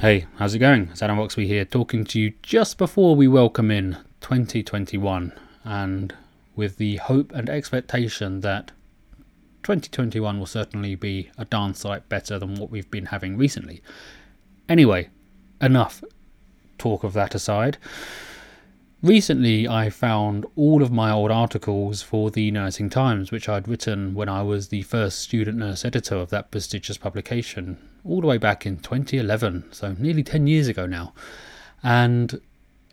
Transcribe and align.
Hey, 0.00 0.26
how's 0.36 0.54
it 0.54 0.60
going? 0.60 0.90
It's 0.92 1.02
Adam 1.02 1.18
Roxby 1.18 1.48
here, 1.48 1.64
talking 1.64 2.04
to 2.04 2.20
you 2.20 2.32
just 2.40 2.78
before 2.78 3.16
we 3.16 3.26
welcome 3.26 3.68
in 3.68 3.96
2021, 4.20 5.32
and 5.64 6.14
with 6.54 6.76
the 6.76 6.98
hope 6.98 7.32
and 7.32 7.50
expectation 7.50 8.38
that 8.42 8.70
2021 9.64 10.38
will 10.38 10.46
certainly 10.46 10.94
be 10.94 11.30
a 11.36 11.44
darn 11.46 11.74
sight 11.74 12.08
better 12.08 12.38
than 12.38 12.54
what 12.54 12.70
we've 12.70 12.88
been 12.92 13.06
having 13.06 13.36
recently. 13.36 13.82
Anyway, 14.68 15.08
enough 15.60 16.04
talk 16.78 17.02
of 17.02 17.12
that 17.14 17.34
aside. 17.34 17.76
Recently, 19.02 19.66
I 19.66 19.90
found 19.90 20.46
all 20.54 20.80
of 20.80 20.92
my 20.92 21.10
old 21.10 21.32
articles 21.32 22.02
for 22.02 22.30
the 22.30 22.52
Nursing 22.52 22.88
Times, 22.88 23.32
which 23.32 23.48
I'd 23.48 23.66
written 23.66 24.14
when 24.14 24.28
I 24.28 24.42
was 24.42 24.68
the 24.68 24.82
first 24.82 25.18
student 25.18 25.58
nurse 25.58 25.84
editor 25.84 26.14
of 26.14 26.30
that 26.30 26.52
prestigious 26.52 26.98
publication, 26.98 27.78
all 28.08 28.20
the 28.20 28.26
way 28.26 28.38
back 28.38 28.66
in 28.66 28.78
2011, 28.78 29.72
so 29.72 29.94
nearly 29.98 30.22
10 30.22 30.46
years 30.46 30.68
ago 30.68 30.86
now. 30.86 31.12
And 31.82 32.40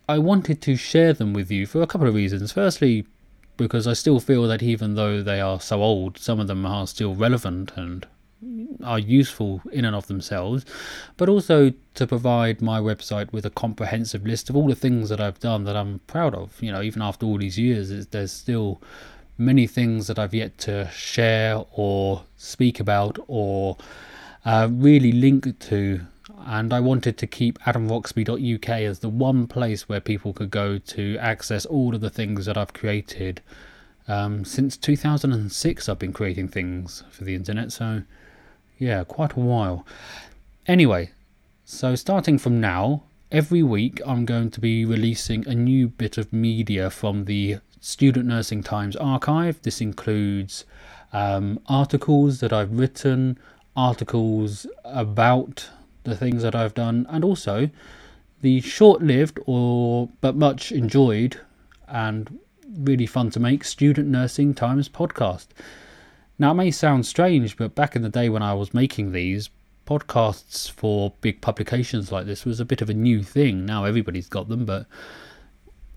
I 0.08 0.18
wanted 0.18 0.62
to 0.62 0.76
share 0.76 1.12
them 1.12 1.32
with 1.32 1.50
you 1.50 1.66
for 1.66 1.82
a 1.82 1.86
couple 1.86 2.06
of 2.06 2.14
reasons. 2.14 2.52
Firstly, 2.52 3.06
because 3.56 3.86
I 3.86 3.94
still 3.94 4.20
feel 4.20 4.46
that 4.48 4.62
even 4.62 4.94
though 4.94 5.22
they 5.22 5.40
are 5.40 5.60
so 5.60 5.82
old, 5.82 6.18
some 6.18 6.38
of 6.40 6.46
them 6.46 6.66
are 6.66 6.86
still 6.86 7.14
relevant 7.14 7.72
and 7.76 8.06
are 8.84 8.98
useful 8.98 9.62
in 9.72 9.84
and 9.84 9.96
of 9.96 10.06
themselves, 10.06 10.64
but 11.16 11.28
also 11.28 11.72
to 11.94 12.06
provide 12.06 12.60
my 12.60 12.78
website 12.78 13.32
with 13.32 13.46
a 13.46 13.50
comprehensive 13.50 14.26
list 14.26 14.50
of 14.50 14.56
all 14.56 14.68
the 14.68 14.74
things 14.74 15.08
that 15.08 15.20
I've 15.20 15.40
done 15.40 15.64
that 15.64 15.76
I'm 15.76 16.00
proud 16.06 16.34
of. 16.34 16.62
You 16.62 16.70
know, 16.70 16.82
even 16.82 17.00
after 17.02 17.24
all 17.24 17.38
these 17.38 17.58
years, 17.58 18.06
there's 18.08 18.32
still 18.32 18.82
many 19.38 19.66
things 19.66 20.06
that 20.06 20.18
I've 20.18 20.34
yet 20.34 20.58
to 20.58 20.88
share 20.90 21.64
or 21.72 22.22
speak 22.36 22.78
about 22.78 23.18
or 23.26 23.76
uh, 24.46 24.68
really 24.70 25.12
link 25.12 25.58
to. 25.58 26.00
And 26.46 26.72
I 26.72 26.78
wanted 26.78 27.18
to 27.18 27.26
keep 27.26 27.58
adamroxby.uk 27.60 28.68
as 28.68 29.00
the 29.00 29.08
one 29.08 29.48
place 29.48 29.88
where 29.88 30.00
people 30.00 30.32
could 30.32 30.50
go 30.50 30.78
to 30.78 31.18
access 31.18 31.66
all 31.66 31.94
of 31.94 32.00
the 32.00 32.10
things 32.10 32.46
that 32.46 32.56
I've 32.56 32.72
created. 32.72 33.42
Um, 34.06 34.44
since 34.44 34.76
2006, 34.76 35.88
I've 35.88 35.98
been 35.98 36.12
creating 36.12 36.48
things 36.48 37.02
for 37.10 37.24
the 37.24 37.34
internet, 37.34 37.72
so 37.72 38.02
yeah, 38.78 39.02
quite 39.02 39.32
a 39.32 39.40
while. 39.40 39.84
Anyway, 40.66 41.10
so 41.64 41.96
starting 41.96 42.38
from 42.38 42.60
now, 42.60 43.02
every 43.32 43.64
week 43.64 44.00
I'm 44.06 44.24
going 44.24 44.50
to 44.52 44.60
be 44.60 44.84
releasing 44.84 45.46
a 45.48 45.54
new 45.54 45.88
bit 45.88 46.16
of 46.16 46.32
media 46.32 46.90
from 46.90 47.24
the 47.24 47.58
Student 47.80 48.26
Nursing 48.26 48.62
Times 48.62 48.94
archive. 48.94 49.60
This 49.62 49.80
includes 49.80 50.64
um, 51.12 51.58
articles 51.66 52.38
that 52.40 52.52
I've 52.52 52.78
written, 52.78 53.38
articles 53.76 54.66
about 54.84 55.68
the 56.04 56.16
things 56.16 56.42
that 56.42 56.54
I've 56.54 56.74
done, 56.74 57.06
and 57.08 57.24
also 57.24 57.70
the 58.40 58.60
short 58.60 59.02
lived 59.02 59.38
or 59.46 60.08
but 60.20 60.36
much 60.36 60.72
enjoyed 60.72 61.40
and 61.88 62.38
really 62.78 63.06
fun 63.06 63.30
to 63.30 63.40
make 63.40 63.64
Student 63.64 64.08
Nursing 64.08 64.54
Times 64.54 64.88
podcast. 64.88 65.46
Now, 66.38 66.50
it 66.50 66.54
may 66.54 66.70
sound 66.70 67.06
strange, 67.06 67.56
but 67.56 67.74
back 67.74 67.96
in 67.96 68.02
the 68.02 68.08
day 68.08 68.28
when 68.28 68.42
I 68.42 68.52
was 68.52 68.74
making 68.74 69.12
these, 69.12 69.48
podcasts 69.86 70.70
for 70.70 71.12
big 71.20 71.40
publications 71.40 72.10
like 72.12 72.26
this 72.26 72.44
was 72.44 72.60
a 72.60 72.64
bit 72.64 72.82
of 72.82 72.90
a 72.90 72.94
new 72.94 73.22
thing. 73.22 73.64
Now 73.64 73.84
everybody's 73.84 74.28
got 74.28 74.48
them, 74.48 74.64
but 74.64 74.86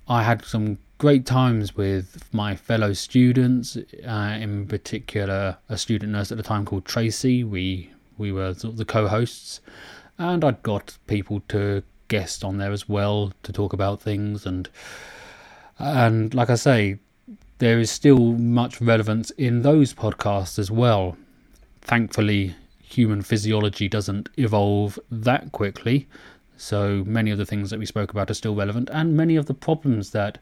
I 0.10 0.24
had 0.24 0.44
some 0.44 0.80
great 0.98 1.26
times 1.26 1.78
with 1.78 2.28
my 2.34 2.56
fellow 2.56 2.94
students, 2.94 3.78
uh, 3.78 4.38
in 4.42 4.66
particular 4.68 5.58
a 5.70 5.78
student 5.78 6.12
nurse 6.12 6.32
at 6.32 6.38
the 6.38 6.44
time 6.44 6.66
called 6.66 6.86
Tracy. 6.86 7.44
We 7.44 7.92
we 8.18 8.32
were 8.32 8.54
sort 8.56 8.74
of 8.74 8.78
the 8.78 8.86
co-hosts, 8.86 9.62
and 10.18 10.44
I'd 10.44 10.64
got 10.64 10.98
people 11.06 11.42
to 11.50 11.84
guest 12.08 12.44
on 12.44 12.58
there 12.58 12.72
as 12.72 12.90
well 12.90 13.32
to 13.44 13.54
talk 13.54 13.72
about 13.72 14.02
things 14.02 14.48
and 14.48 14.68
and 15.78 16.34
like 16.34 16.50
I 16.50 16.56
say, 16.56 16.98
there 17.60 17.80
is 17.80 17.92
still 17.92 18.34
much 18.34 18.82
relevance 18.82 19.30
in 19.32 19.62
those 19.62 19.94
podcasts 19.94 20.58
as 20.58 20.72
well. 20.72 21.18
Thankfully, 21.82 22.56
human 22.82 23.22
physiology 23.22 23.88
doesn't 23.88 24.28
evolve 24.38 25.00
that 25.12 25.52
quickly, 25.52 26.08
so 26.60 27.04
many 27.08 27.32
of 27.32 27.38
the 27.38 27.46
things 27.46 27.70
that 27.70 27.80
we 27.80 27.86
spoke 27.86 28.12
about 28.12 28.30
are 28.30 28.36
still 28.36 28.54
relevant, 28.54 28.90
and 28.92 29.16
many 29.16 29.38
of 29.38 29.46
the 29.46 29.54
problems 29.54 30.12
that 30.12 30.38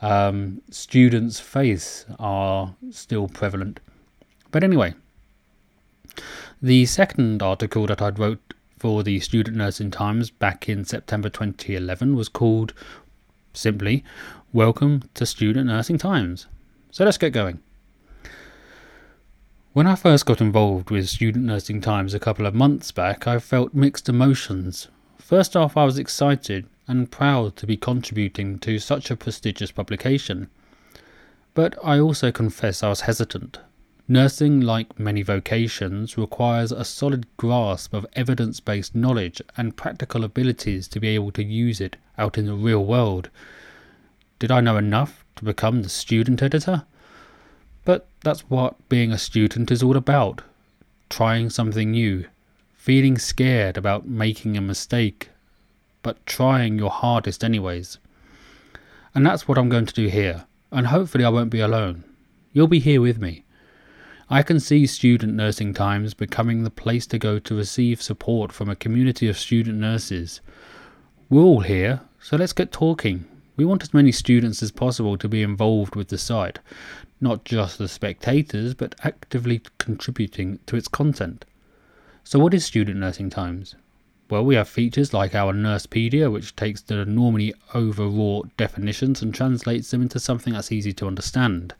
um, 0.00 0.62
students 0.70 1.40
face 1.40 2.06
are 2.18 2.74
still 2.90 3.28
prevalent. 3.28 3.80
But 4.52 4.62
anyway, 4.62 4.94
the 6.62 6.86
second 6.86 7.42
article 7.42 7.86
that 7.86 8.00
I 8.00 8.10
wrote 8.10 8.54
for 8.78 9.02
the 9.02 9.18
Student 9.20 9.56
Nursing 9.56 9.90
Times 9.90 10.30
back 10.30 10.68
in 10.68 10.84
September 10.84 11.28
2011 11.28 12.14
was 12.14 12.28
called 12.28 12.72
simply 13.52 14.04
Welcome 14.52 15.02
to 15.14 15.26
Student 15.26 15.66
Nursing 15.66 15.98
Times. 15.98 16.46
So 16.92 17.04
let's 17.04 17.18
get 17.18 17.32
going. 17.32 17.60
When 19.72 19.86
I 19.86 19.96
first 19.96 20.26
got 20.26 20.40
involved 20.40 20.90
with 20.90 21.08
Student 21.08 21.44
Nursing 21.44 21.80
Times 21.80 22.14
a 22.14 22.20
couple 22.20 22.46
of 22.46 22.54
months 22.54 22.92
back, 22.92 23.26
I 23.26 23.38
felt 23.40 23.74
mixed 23.74 24.08
emotions. 24.08 24.88
First 25.30 25.54
off, 25.54 25.76
I 25.76 25.84
was 25.84 25.96
excited 25.96 26.66
and 26.88 27.08
proud 27.08 27.54
to 27.58 27.64
be 27.64 27.76
contributing 27.76 28.58
to 28.58 28.80
such 28.80 29.12
a 29.12 29.16
prestigious 29.16 29.70
publication. 29.70 30.50
But 31.54 31.78
I 31.84 32.00
also 32.00 32.32
confess 32.32 32.82
I 32.82 32.88
was 32.88 33.02
hesitant. 33.02 33.60
Nursing, 34.08 34.60
like 34.60 34.98
many 34.98 35.22
vocations, 35.22 36.18
requires 36.18 36.72
a 36.72 36.84
solid 36.84 37.28
grasp 37.36 37.94
of 37.94 38.08
evidence 38.14 38.58
based 38.58 38.96
knowledge 38.96 39.40
and 39.56 39.76
practical 39.76 40.24
abilities 40.24 40.88
to 40.88 40.98
be 40.98 41.06
able 41.10 41.30
to 41.30 41.44
use 41.44 41.80
it 41.80 41.94
out 42.18 42.36
in 42.36 42.46
the 42.46 42.54
real 42.54 42.84
world. 42.84 43.30
Did 44.40 44.50
I 44.50 44.60
know 44.60 44.78
enough 44.78 45.24
to 45.36 45.44
become 45.44 45.84
the 45.84 45.88
student 45.88 46.42
editor? 46.42 46.82
But 47.84 48.08
that's 48.24 48.40
what 48.50 48.88
being 48.88 49.12
a 49.12 49.16
student 49.16 49.70
is 49.70 49.80
all 49.80 49.96
about 49.96 50.42
trying 51.08 51.50
something 51.50 51.92
new, 51.92 52.24
feeling 52.80 53.18
scared 53.18 53.76
about 53.76 54.08
making 54.08 54.56
a 54.56 54.60
mistake, 54.60 55.28
but 56.02 56.24
trying 56.24 56.78
your 56.78 56.88
hardest 56.88 57.44
anyways. 57.44 57.98
And 59.14 59.26
that's 59.26 59.46
what 59.46 59.58
I'm 59.58 59.68
going 59.68 59.84
to 59.84 59.92
do 59.92 60.06
here, 60.06 60.46
and 60.72 60.86
hopefully 60.86 61.22
I 61.22 61.28
won't 61.28 61.50
be 61.50 61.60
alone. 61.60 62.04
You'll 62.54 62.68
be 62.68 62.78
here 62.78 63.02
with 63.02 63.20
me. 63.20 63.44
I 64.30 64.42
can 64.42 64.58
see 64.58 64.86
Student 64.86 65.34
Nursing 65.34 65.74
Times 65.74 66.14
becoming 66.14 66.64
the 66.64 66.70
place 66.70 67.06
to 67.08 67.18
go 67.18 67.38
to 67.38 67.54
receive 67.54 68.00
support 68.00 68.50
from 68.50 68.70
a 68.70 68.76
community 68.76 69.28
of 69.28 69.36
student 69.36 69.76
nurses. 69.76 70.40
We're 71.28 71.42
all 71.42 71.60
here, 71.60 72.00
so 72.18 72.38
let's 72.38 72.54
get 72.54 72.72
talking. 72.72 73.26
We 73.58 73.66
want 73.66 73.82
as 73.82 73.92
many 73.92 74.10
students 74.10 74.62
as 74.62 74.70
possible 74.70 75.18
to 75.18 75.28
be 75.28 75.42
involved 75.42 75.96
with 75.96 76.08
the 76.08 76.16
site, 76.16 76.60
not 77.20 77.44
just 77.44 77.76
the 77.76 77.88
spectators, 77.88 78.72
but 78.72 78.94
actively 79.04 79.60
contributing 79.76 80.60
to 80.64 80.76
its 80.76 80.88
content. 80.88 81.44
So, 82.30 82.38
what 82.38 82.54
is 82.54 82.64
Student 82.64 83.00
Nursing 83.00 83.28
Times? 83.28 83.74
Well, 84.28 84.44
we 84.44 84.54
have 84.54 84.68
features 84.68 85.12
like 85.12 85.34
our 85.34 85.52
Nursepedia, 85.52 86.30
which 86.30 86.54
takes 86.54 86.80
the 86.80 87.04
normally 87.04 87.52
overwrought 87.74 88.56
definitions 88.56 89.20
and 89.20 89.34
translates 89.34 89.90
them 89.90 90.02
into 90.02 90.20
something 90.20 90.52
that's 90.52 90.70
easy 90.70 90.92
to 90.92 91.08
understand. 91.08 91.74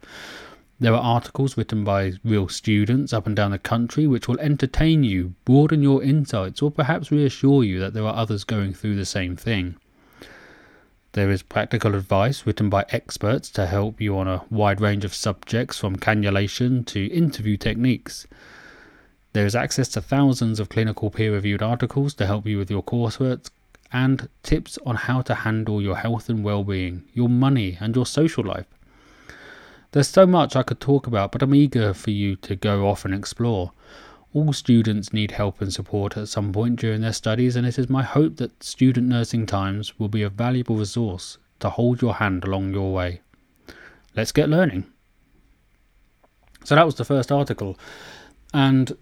There 0.81 0.93
are 0.93 1.01
articles 1.01 1.57
written 1.57 1.85
by 1.85 2.15
real 2.25 2.49
students 2.49 3.13
up 3.13 3.29
and 3.29 3.37
down 3.37 3.53
the 3.53 3.61
country 3.61 4.09
which 4.09 4.27
will 4.27 4.41
entertain 4.41 5.05
you, 5.05 5.35
broaden 5.45 5.85
your 5.85 6.03
insights, 6.03 6.61
or 6.61 6.73
perhaps 6.73 7.13
reassure 7.13 7.63
you 7.63 7.79
that 7.79 7.95
there 7.95 8.03
are 8.05 8.17
others 8.17 8.43
going 8.43 8.75
through 8.75 8.97
the 8.97 9.07
same 9.07 9.37
thing. 9.37 9.77
There 11.13 11.31
is 11.31 11.45
practical 11.45 11.95
advice 11.95 12.45
written 12.45 12.69
by 12.69 12.87
experts 12.89 13.51
to 13.51 13.67
help 13.67 14.01
you 14.01 14.19
on 14.19 14.27
a 14.27 14.43
wide 14.51 14.81
range 14.81 15.05
of 15.05 15.15
subjects 15.15 15.79
from 15.79 15.95
cannulation 15.95 16.85
to 16.87 17.07
interview 17.07 17.57
techniques. 17.57 18.27
There 19.33 19.47
is 19.47 19.55
access 19.55 19.89
to 19.91 20.01
thousands 20.01 20.59
of 20.59 20.69
clinical 20.69 21.11
peer 21.11 21.33
reviewed 21.33 21.63
articles 21.63 22.15
to 22.15 22.27
help 22.27 22.47
you 22.47 22.59
with 22.59 22.71
your 22.71 22.83
coursework 22.83 23.49
and 23.93 24.29
tips 24.43 24.79
on 24.85 24.97
how 24.97 25.23
to 25.23 25.35
handle 25.35 25.81
your 25.81 25.97
health 25.97 26.29
and 26.29 26.43
well 26.43 26.65
being, 26.65 27.05
your 27.15 27.29
money, 27.29 27.79
and 27.81 27.95
your 27.95 28.07
social 28.07 28.45
life. 28.45 28.67
There's 29.93 30.09
so 30.09 30.27
much 30.27 30.57
I 30.57 30.63
could 30.63 30.81
talk 30.81 31.07
about, 31.07 31.33
but 31.33 31.43
I'm 31.43 31.55
eager 31.55 31.95
for 31.95 32.11
you 32.11 32.37
to 32.37 32.57
go 32.57 32.89
off 32.89 33.05
and 33.05 33.15
explore. 33.15 33.73
All 34.33 34.53
students 34.53 35.13
need 35.13 35.33
help 35.33 35.61
and 35.61 35.73
support 35.73 36.17
at 36.17 36.29
some 36.29 36.53
point 36.53 36.79
during 36.79 37.01
their 37.01 37.13
studies, 37.13 37.57
and 37.57 37.67
it 37.67 37.79
is 37.79 37.89
my 37.89 38.03
hope 38.03 38.37
that 38.37 38.63
Student 38.63 39.09
Nursing 39.09 39.47
Times 39.47 39.99
will 39.99 40.09
be 40.09 40.23
a 40.23 40.29
valuable 40.29 40.77
resource 40.77 41.39
to 41.59 41.71
hold 41.71 42.01
your 42.01 42.15
hand 42.15 42.45
along 42.45 42.73
your 42.73 42.93
way. 42.93 43.21
Let's 44.17 44.33
get 44.33 44.49
learning. 44.49 44.87
So 46.65 46.77
that 46.77 46.87
was 46.87 46.95
the 46.95 47.05
first 47.05 47.33
article, 47.33 47.77
and 48.55 48.97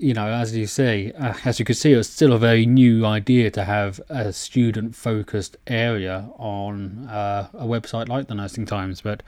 you 0.00 0.14
know, 0.14 0.26
as 0.28 0.56
you 0.56 0.66
say, 0.66 1.12
uh, 1.12 1.34
as 1.44 1.58
you 1.58 1.64
can 1.64 1.74
see, 1.74 1.92
it's 1.92 2.08
still 2.08 2.32
a 2.32 2.38
very 2.38 2.64
new 2.64 3.04
idea 3.04 3.50
to 3.50 3.64
have 3.64 4.00
a 4.08 4.32
student-focused 4.32 5.58
area 5.66 6.28
on 6.38 7.06
uh, 7.06 7.48
a 7.52 7.66
website 7.66 8.08
like 8.08 8.26
the 8.26 8.34
Nursing 8.34 8.64
Times, 8.64 9.02
but 9.02 9.22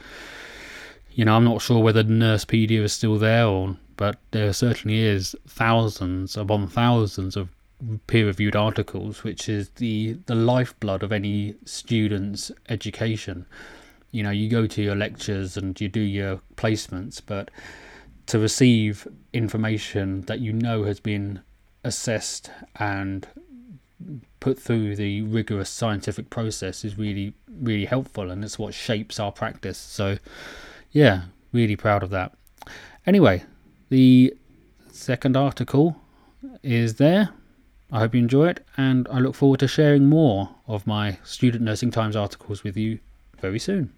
you 1.13 1.27
know, 1.27 1.37
I'm 1.37 1.45
not 1.45 1.61
sure 1.61 1.83
whether 1.83 2.03
Nursepedia 2.03 2.81
is 2.81 2.95
still 2.95 3.19
there 3.19 3.47
or 3.47 3.77
but 3.99 4.17
there 4.31 4.53
certainly 4.55 5.01
is 5.01 5.37
thousands 5.47 6.37
upon 6.37 6.67
thousands 6.67 7.37
of 7.37 7.51
peer 8.07 8.27
reviewed 8.27 8.57
articles, 8.57 9.23
which 9.23 9.49
is 9.49 9.69
the, 9.77 10.17
the 10.27 10.35
lifeblood 10.35 11.03
of 11.03 11.13
any 11.13 11.55
student's 11.67 12.51
education. 12.71 13.45
You 14.11 14.23
know, 14.23 14.31
you 14.31 14.49
go 14.49 14.67
to 14.67 14.83
your 14.83 14.97
lectures 14.97 15.59
and 15.59 15.79
you 15.79 15.89
do 15.89 16.01
your 16.01 16.41
placements, 16.57 17.21
but 17.25 17.51
to 18.27 18.39
receive 18.39 19.07
information 19.33 20.23
that 20.23 20.41
you 20.41 20.53
know 20.53 20.85
has 20.85 21.01
been 21.01 21.41
assessed 21.85 22.51
and 22.77 23.27
put 24.41 24.59
through 24.59 24.97
the 24.97 25.23
rigorous 25.23 25.71
scientific 25.71 26.29
process 26.31 26.85
is 26.85 26.99
really 26.99 27.35
really 27.61 27.85
helpful 27.85 28.31
and 28.31 28.45
it's 28.45 28.59
what 28.59 28.75
shapes 28.75 29.21
our 29.21 29.33
practice. 29.33 29.79
So 29.79 30.19
yeah 30.91 31.23
really 31.53 31.77
proud 31.77 32.03
of 32.03 32.11
that. 32.11 32.33
Anyway 33.07 33.45
the 33.89 34.35
second 34.91 35.37
article 35.37 35.97
is 36.63 36.95
there. 36.95 37.31
I 37.91 37.99
hope 38.01 38.15
you 38.15 38.21
enjoy 38.21 38.49
it 38.49 38.65
and 38.79 39.07
i 39.11 39.19
look 39.19 39.35
forward 39.35 39.61
to 39.61 39.69
sharing 39.69 40.09
more 40.09 40.49
of 40.67 40.87
my 40.87 41.19
student 41.25 41.63
nursing 41.63 41.91
times 41.91 42.17
articles 42.17 42.65
with 42.65 42.75
you 42.75 42.99
very 43.39 43.59
soon 43.59 43.93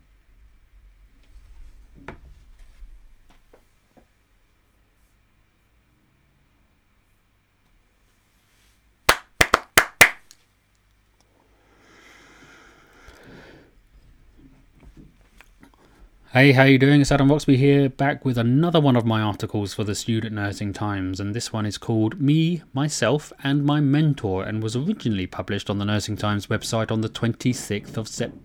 Hey, 16.35 16.51
how 16.51 16.65
you 16.65 16.79
doing? 16.79 17.01
It's 17.01 17.13
Adam 17.13 17.31
Roxby 17.31 17.57
here, 17.57 17.89
back 17.89 18.25
with 18.25 18.37
another 18.37 18.81
one 18.81 18.97
of 18.97 19.07
my 19.07 19.21
articles 19.21 19.73
for 19.73 19.85
the 19.85 19.95
Student 19.95 20.35
Nursing 20.35 20.73
Times, 20.73 21.21
and 21.21 21.33
this 21.33 21.53
one 21.53 21.65
is 21.65 21.79
called 21.79 22.21
Me, 22.21 22.61
Myself, 22.73 23.33
and 23.45 23.65
My 23.65 23.79
Mentor, 23.79 24.43
and 24.43 24.61
was 24.61 24.75
originally 24.75 25.29
published 25.29 25.71
on 25.71 25.79
the 25.79 25.85
Nursing 25.85 26.17
Times 26.17 26.49
website 26.49 26.91
on 26.91 27.03
the 27.03 27.09
26th 27.09 27.97
of 27.97 28.09
September. 28.09 28.43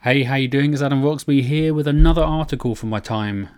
Hey, 0.00 0.22
how 0.22 0.36
you 0.36 0.48
doing? 0.48 0.72
It's 0.72 0.80
Adam 0.80 1.04
Roxby 1.04 1.42
here 1.42 1.74
with 1.74 1.86
another 1.86 2.24
article 2.24 2.74
from 2.74 2.88
my 2.88 3.00
time 3.00 3.50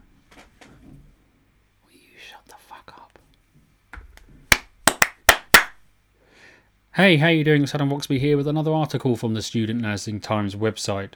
Hey, 6.98 7.16
how 7.18 7.28
you 7.28 7.44
doing? 7.44 7.62
It's 7.62 7.76
Adam 7.76 7.96
here 8.10 8.36
with 8.36 8.48
another 8.48 8.72
article 8.72 9.14
from 9.14 9.34
the 9.34 9.40
Student 9.40 9.80
Nursing 9.80 10.18
Times 10.18 10.56
website. 10.56 11.12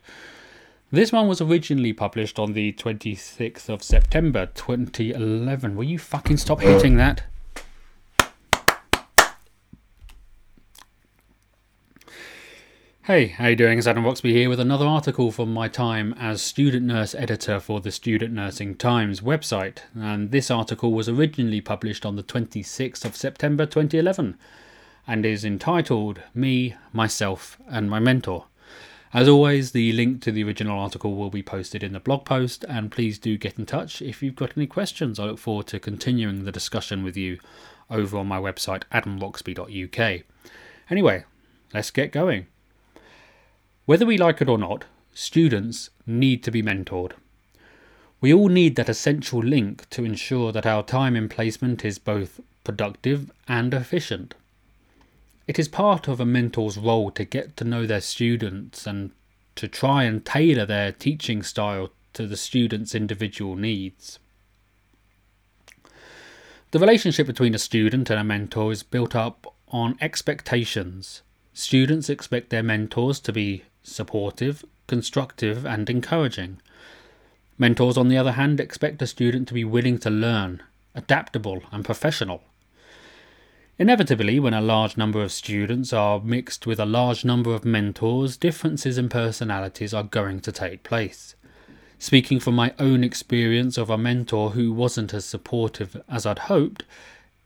This 0.93 1.11
one 1.11 1.26
was 1.26 1.40
originally 1.40 1.93
published 1.93 2.38
on 2.38 2.52
the 2.52 2.73
26th 2.75 3.69
of 3.69 3.82
September 3.82 4.46
2011. 4.46 5.75
Will 5.75 5.82
you 5.82 5.99
fucking 5.99 6.37
stop 6.37 6.61
hitting 6.61 6.99
that? 6.99 7.25
Hey, 13.02 13.26
how 13.26 13.49
you 13.49 13.56
doing? 13.56 13.78
It's 13.78 13.88
Adam 13.88 14.05
Roxby 14.05 14.32
here 14.32 14.49
with 14.49 14.61
another 14.61 14.87
article 14.87 15.32
from 15.32 15.52
my 15.52 15.67
time 15.67 16.14
as 16.17 16.40
student 16.40 16.87
nurse 16.87 17.12
editor 17.12 17.58
for 17.58 17.81
the 17.81 17.90
Student 17.90 18.32
Nursing 18.32 18.76
Times 18.76 19.20
website. 19.20 19.78
And 19.96 20.31
this 20.31 20.49
article 20.49 20.93
was 20.93 21.08
originally 21.08 21.61
published 21.61 22.06
on 22.06 22.14
the 22.14 22.23
26th 22.23 23.05
of 23.05 23.17
September 23.17 23.67
2011 23.67 24.38
and 25.06 25.26
is 25.26 25.44
entitled 25.44 26.20
Me, 26.34 26.75
Myself, 26.93 27.58
and 27.69 27.90
My 27.90 27.99
Mentor. 27.99 28.46
As 29.14 29.28
always, 29.28 29.72
the 29.72 29.93
link 29.93 30.22
to 30.22 30.32
the 30.32 30.43
original 30.43 30.78
article 30.78 31.14
will 31.14 31.28
be 31.28 31.43
posted 31.43 31.82
in 31.82 31.93
the 31.93 32.00
blog 32.00 32.25
post, 32.25 32.64
and 32.66 32.90
please 32.90 33.19
do 33.19 33.37
get 33.37 33.58
in 33.58 33.66
touch 33.66 34.00
if 34.00 34.22
you've 34.22 34.37
got 34.37 34.56
any 34.56 34.66
questions. 34.66 35.19
I 35.19 35.25
look 35.25 35.38
forward 35.38 35.66
to 35.69 35.78
continuing 35.78 36.44
the 36.44 36.52
discussion 36.52 37.04
with 37.04 37.16
you 37.16 37.38
over 37.90 38.16
on 38.16 38.26
my 38.26 38.38
website, 38.38 38.84
adamroxby.uk. 38.90 40.22
Anyway, 40.88 41.25
let's 41.75 41.90
get 41.90 42.10
going. 42.10 42.46
Whether 43.84 44.06
we 44.06 44.16
like 44.16 44.40
it 44.40 44.49
or 44.49 44.58
not, 44.58 44.87
students 45.12 45.90
need 46.06 46.43
to 46.44 46.50
be 46.50 46.62
mentored. 46.62 47.12
We 48.20 48.32
all 48.32 48.49
need 48.49 48.76
that 48.76 48.88
essential 48.88 49.40
link 49.40 49.90
to 49.90 50.04
ensure 50.04 50.52
that 50.52 50.64
our 50.64 50.82
time 50.82 51.16
in 51.16 51.28
placement 51.28 51.84
is 51.84 51.99
both 51.99 52.40
productive 52.64 53.31
and 53.49 53.75
efficient. 53.75 54.34
It 55.46 55.58
is 55.58 55.68
part 55.68 56.08
of 56.08 56.20
a 56.20 56.24
mentor's 56.24 56.78
role 56.78 57.10
to 57.12 57.24
get 57.24 57.56
to 57.56 57.64
know 57.64 57.86
their 57.86 58.00
students 58.00 58.86
and 58.86 59.10
to 59.56 59.68
try 59.68 60.04
and 60.04 60.24
tailor 60.24 60.66
their 60.66 60.92
teaching 60.92 61.42
style 61.42 61.90
to 62.14 62.26
the 62.26 62.36
student's 62.36 62.94
individual 62.94 63.56
needs. 63.56 64.18
The 66.70 66.78
relationship 66.78 67.26
between 67.26 67.54
a 67.54 67.58
student 67.58 68.08
and 68.08 68.18
a 68.18 68.24
mentor 68.24 68.72
is 68.72 68.82
built 68.82 69.14
up 69.14 69.54
on 69.68 69.98
expectations. 70.00 71.22
Students 71.52 72.08
expect 72.08 72.50
their 72.50 72.62
mentors 72.62 73.20
to 73.20 73.32
be 73.32 73.64
supportive, 73.82 74.64
constructive, 74.86 75.66
and 75.66 75.90
encouraging. 75.90 76.60
Mentors, 77.58 77.98
on 77.98 78.08
the 78.08 78.16
other 78.16 78.32
hand, 78.32 78.58
expect 78.58 79.02
a 79.02 79.06
student 79.06 79.48
to 79.48 79.54
be 79.54 79.64
willing 79.64 79.98
to 79.98 80.10
learn, 80.10 80.62
adaptable, 80.94 81.62
and 81.70 81.84
professional. 81.84 82.42
Inevitably, 83.82 84.38
when 84.38 84.55
a 84.55 84.61
large 84.61 84.96
number 84.96 85.25
of 85.25 85.32
students 85.32 85.93
are 85.93 86.20
mixed 86.20 86.69
with 86.69 86.79
a 86.79 86.87
large 86.87 87.25
number 87.25 87.52
of 87.52 87.64
mentors, 87.64 88.37
differences 88.37 88.96
in 88.96 89.08
personalities 89.08 89.93
are 89.93 90.05
going 90.05 90.38
to 90.38 90.52
take 90.52 90.84
place. 90.84 91.34
Speaking 91.99 92.38
from 92.38 92.55
my 92.55 92.75
own 92.79 93.02
experience 93.02 93.76
of 93.76 93.90
a 93.90 93.99
mentor 93.99 94.50
who 94.50 94.73
wasn't 94.73 95.12
as 95.12 95.25
supportive 95.25 96.00
as 96.08 96.25
I'd 96.25 96.46
hoped, 96.46 96.84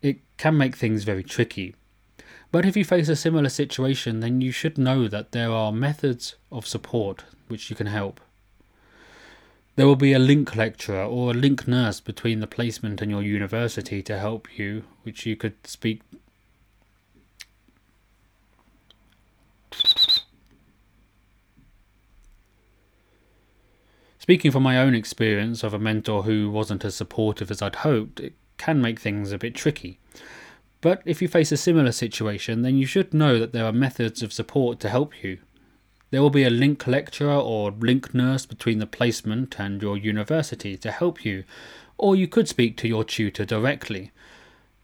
it 0.02 0.18
can 0.36 0.58
make 0.58 0.76
things 0.76 1.04
very 1.04 1.22
tricky. 1.22 1.74
But 2.52 2.66
if 2.66 2.76
you 2.76 2.84
face 2.84 3.08
a 3.08 3.16
similar 3.16 3.48
situation, 3.48 4.20
then 4.20 4.42
you 4.42 4.52
should 4.52 4.76
know 4.76 5.08
that 5.08 5.32
there 5.32 5.50
are 5.50 5.72
methods 5.72 6.36
of 6.52 6.66
support 6.66 7.24
which 7.48 7.70
you 7.70 7.76
can 7.76 7.86
help. 7.86 8.20
There 9.76 9.86
will 9.86 9.96
be 9.96 10.12
a 10.12 10.18
link 10.18 10.54
lecturer 10.54 11.02
or 11.02 11.30
a 11.30 11.34
link 11.34 11.66
nurse 11.66 12.00
between 12.00 12.40
the 12.40 12.46
placement 12.46 13.00
and 13.00 13.10
your 13.10 13.22
university 13.22 14.02
to 14.02 14.18
help 14.18 14.58
you, 14.58 14.84
which 15.02 15.24
you 15.24 15.34
could 15.34 15.66
speak 15.66 16.02
Speaking 24.26 24.50
from 24.50 24.64
my 24.64 24.76
own 24.76 24.92
experience 24.92 25.62
of 25.62 25.72
a 25.72 25.78
mentor 25.78 26.24
who 26.24 26.50
wasn't 26.50 26.84
as 26.84 26.96
supportive 26.96 27.48
as 27.48 27.62
I'd 27.62 27.76
hoped, 27.76 28.18
it 28.18 28.34
can 28.56 28.82
make 28.82 28.98
things 28.98 29.30
a 29.30 29.38
bit 29.38 29.54
tricky. 29.54 30.00
But 30.80 31.00
if 31.04 31.22
you 31.22 31.28
face 31.28 31.52
a 31.52 31.56
similar 31.56 31.92
situation, 31.92 32.62
then 32.62 32.76
you 32.76 32.86
should 32.86 33.14
know 33.14 33.38
that 33.38 33.52
there 33.52 33.64
are 33.64 33.72
methods 33.72 34.24
of 34.24 34.32
support 34.32 34.80
to 34.80 34.88
help 34.88 35.22
you. 35.22 35.38
There 36.10 36.20
will 36.20 36.30
be 36.30 36.42
a 36.42 36.50
link 36.50 36.88
lecturer 36.88 37.36
or 37.36 37.70
link 37.70 38.14
nurse 38.14 38.46
between 38.46 38.80
the 38.80 38.86
placement 38.88 39.60
and 39.60 39.80
your 39.80 39.96
university 39.96 40.76
to 40.76 40.90
help 40.90 41.24
you, 41.24 41.44
or 41.96 42.16
you 42.16 42.26
could 42.26 42.48
speak 42.48 42.76
to 42.78 42.88
your 42.88 43.04
tutor 43.04 43.44
directly. 43.44 44.10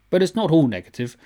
But 0.08 0.22
it's 0.22 0.36
not 0.36 0.52
all 0.52 0.68
negative. 0.68 1.16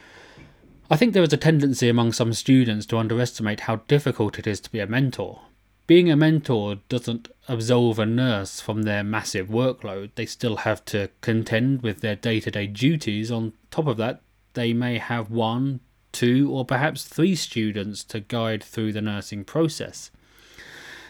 I 0.88 0.96
think 0.96 1.12
there 1.12 1.22
is 1.22 1.34
a 1.34 1.36
tendency 1.36 1.90
among 1.90 2.14
some 2.14 2.32
students 2.32 2.86
to 2.86 2.96
underestimate 2.96 3.60
how 3.60 3.76
difficult 3.88 4.38
it 4.38 4.46
is 4.46 4.60
to 4.60 4.72
be 4.72 4.80
a 4.80 4.86
mentor, 4.86 5.42
being 5.86 6.10
a 6.10 6.16
mentor 6.16 6.76
doesn't 6.88 7.28
absolve 7.48 7.98
a 7.98 8.06
nurse 8.06 8.60
from 8.60 8.82
their 8.82 9.04
massive 9.04 9.48
workload. 9.48 10.10
They 10.16 10.26
still 10.26 10.56
have 10.58 10.84
to 10.86 11.10
contend 11.20 11.82
with 11.82 12.00
their 12.00 12.16
day 12.16 12.40
to 12.40 12.50
day 12.50 12.66
duties. 12.66 13.30
On 13.30 13.52
top 13.70 13.86
of 13.86 13.96
that, 13.98 14.20
they 14.54 14.72
may 14.72 14.98
have 14.98 15.30
one, 15.30 15.80
two, 16.10 16.50
or 16.50 16.64
perhaps 16.64 17.04
three 17.04 17.36
students 17.36 18.02
to 18.04 18.20
guide 18.20 18.64
through 18.64 18.92
the 18.92 19.00
nursing 19.00 19.44
process. 19.44 20.10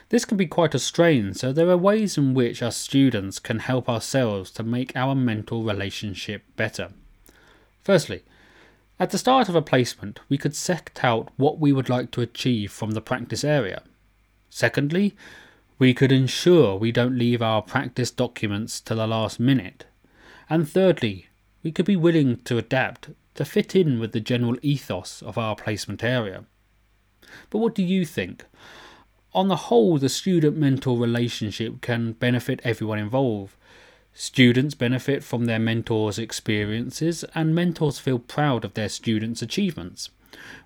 This 0.09 0.25
can 0.25 0.37
be 0.37 0.47
quite 0.47 0.75
a 0.75 0.79
strain, 0.79 1.35
so 1.35 1.53
there 1.53 1.71
are 1.71 1.77
ways 1.77 2.17
in 2.17 2.35
which 2.35 2.63
us 2.63 2.77
students 2.77 3.39
can 3.39 3.59
help 3.59 3.89
ourselves 3.89 4.51
to 4.53 4.63
make 4.63 4.95
our 4.95 5.15
mentor 5.15 5.65
relationship 5.65 6.45
better. 6.55 6.91
Firstly, 7.83 8.23
at 9.01 9.11
the 9.11 9.19
start 9.19 9.49
of 9.49 9.55
a 9.55 9.63
placement, 9.63 10.21
we 10.29 10.39
could 10.39 10.55
set 10.55 11.01
out 11.03 11.31
what 11.37 11.59
we 11.59 11.73
would 11.73 11.89
like 11.89 12.11
to 12.13 12.21
achieve 12.21 12.71
from 12.71 12.93
the 12.93 13.01
practice 13.01 13.43
area. 13.43 13.83
Secondly, 14.57 15.15
we 15.79 15.93
could 15.93 16.11
ensure 16.11 16.79
we 16.79 16.91
don't 16.91 17.19
leave 17.19 17.43
our 17.43 17.61
practice 17.61 18.11
documents 18.11 18.81
to 18.81 18.95
the 18.95 19.07
last 19.07 19.39
minute. 19.39 19.85
And 20.49 20.67
thirdly, 20.67 21.27
we 21.63 21.71
could 21.71 21.85
be 21.85 21.95
willing 21.95 22.39
to 22.45 22.57
adapt 22.57 23.11
to 23.35 23.45
fit 23.45 23.77
in 23.77 24.01
with 24.01 24.13
the 24.13 24.21
general 24.21 24.57
ethos 24.63 25.21
of 25.21 25.37
our 25.37 25.57
placement 25.57 26.03
area. 26.03 26.47
But 27.51 27.59
what 27.59 27.75
do 27.75 27.83
you 27.83 28.07
think? 28.07 28.47
On 29.35 29.49
the 29.49 29.69
whole, 29.69 29.99
the 29.99 30.09
student 30.09 30.57
mentor 30.57 30.97
relationship 30.97 31.83
can 31.83 32.13
benefit 32.13 32.63
everyone 32.65 32.99
involved. 32.99 33.55
Students 34.15 34.75
benefit 34.75 35.23
from 35.23 35.45
their 35.45 35.59
mentors' 35.59 36.19
experiences, 36.19 37.27
and 37.35 37.55
mentors 37.55 37.99
feel 37.99 38.19
proud 38.19 38.65
of 38.65 38.73
their 38.73 38.89
students' 38.89 39.43
achievements. 39.43 40.09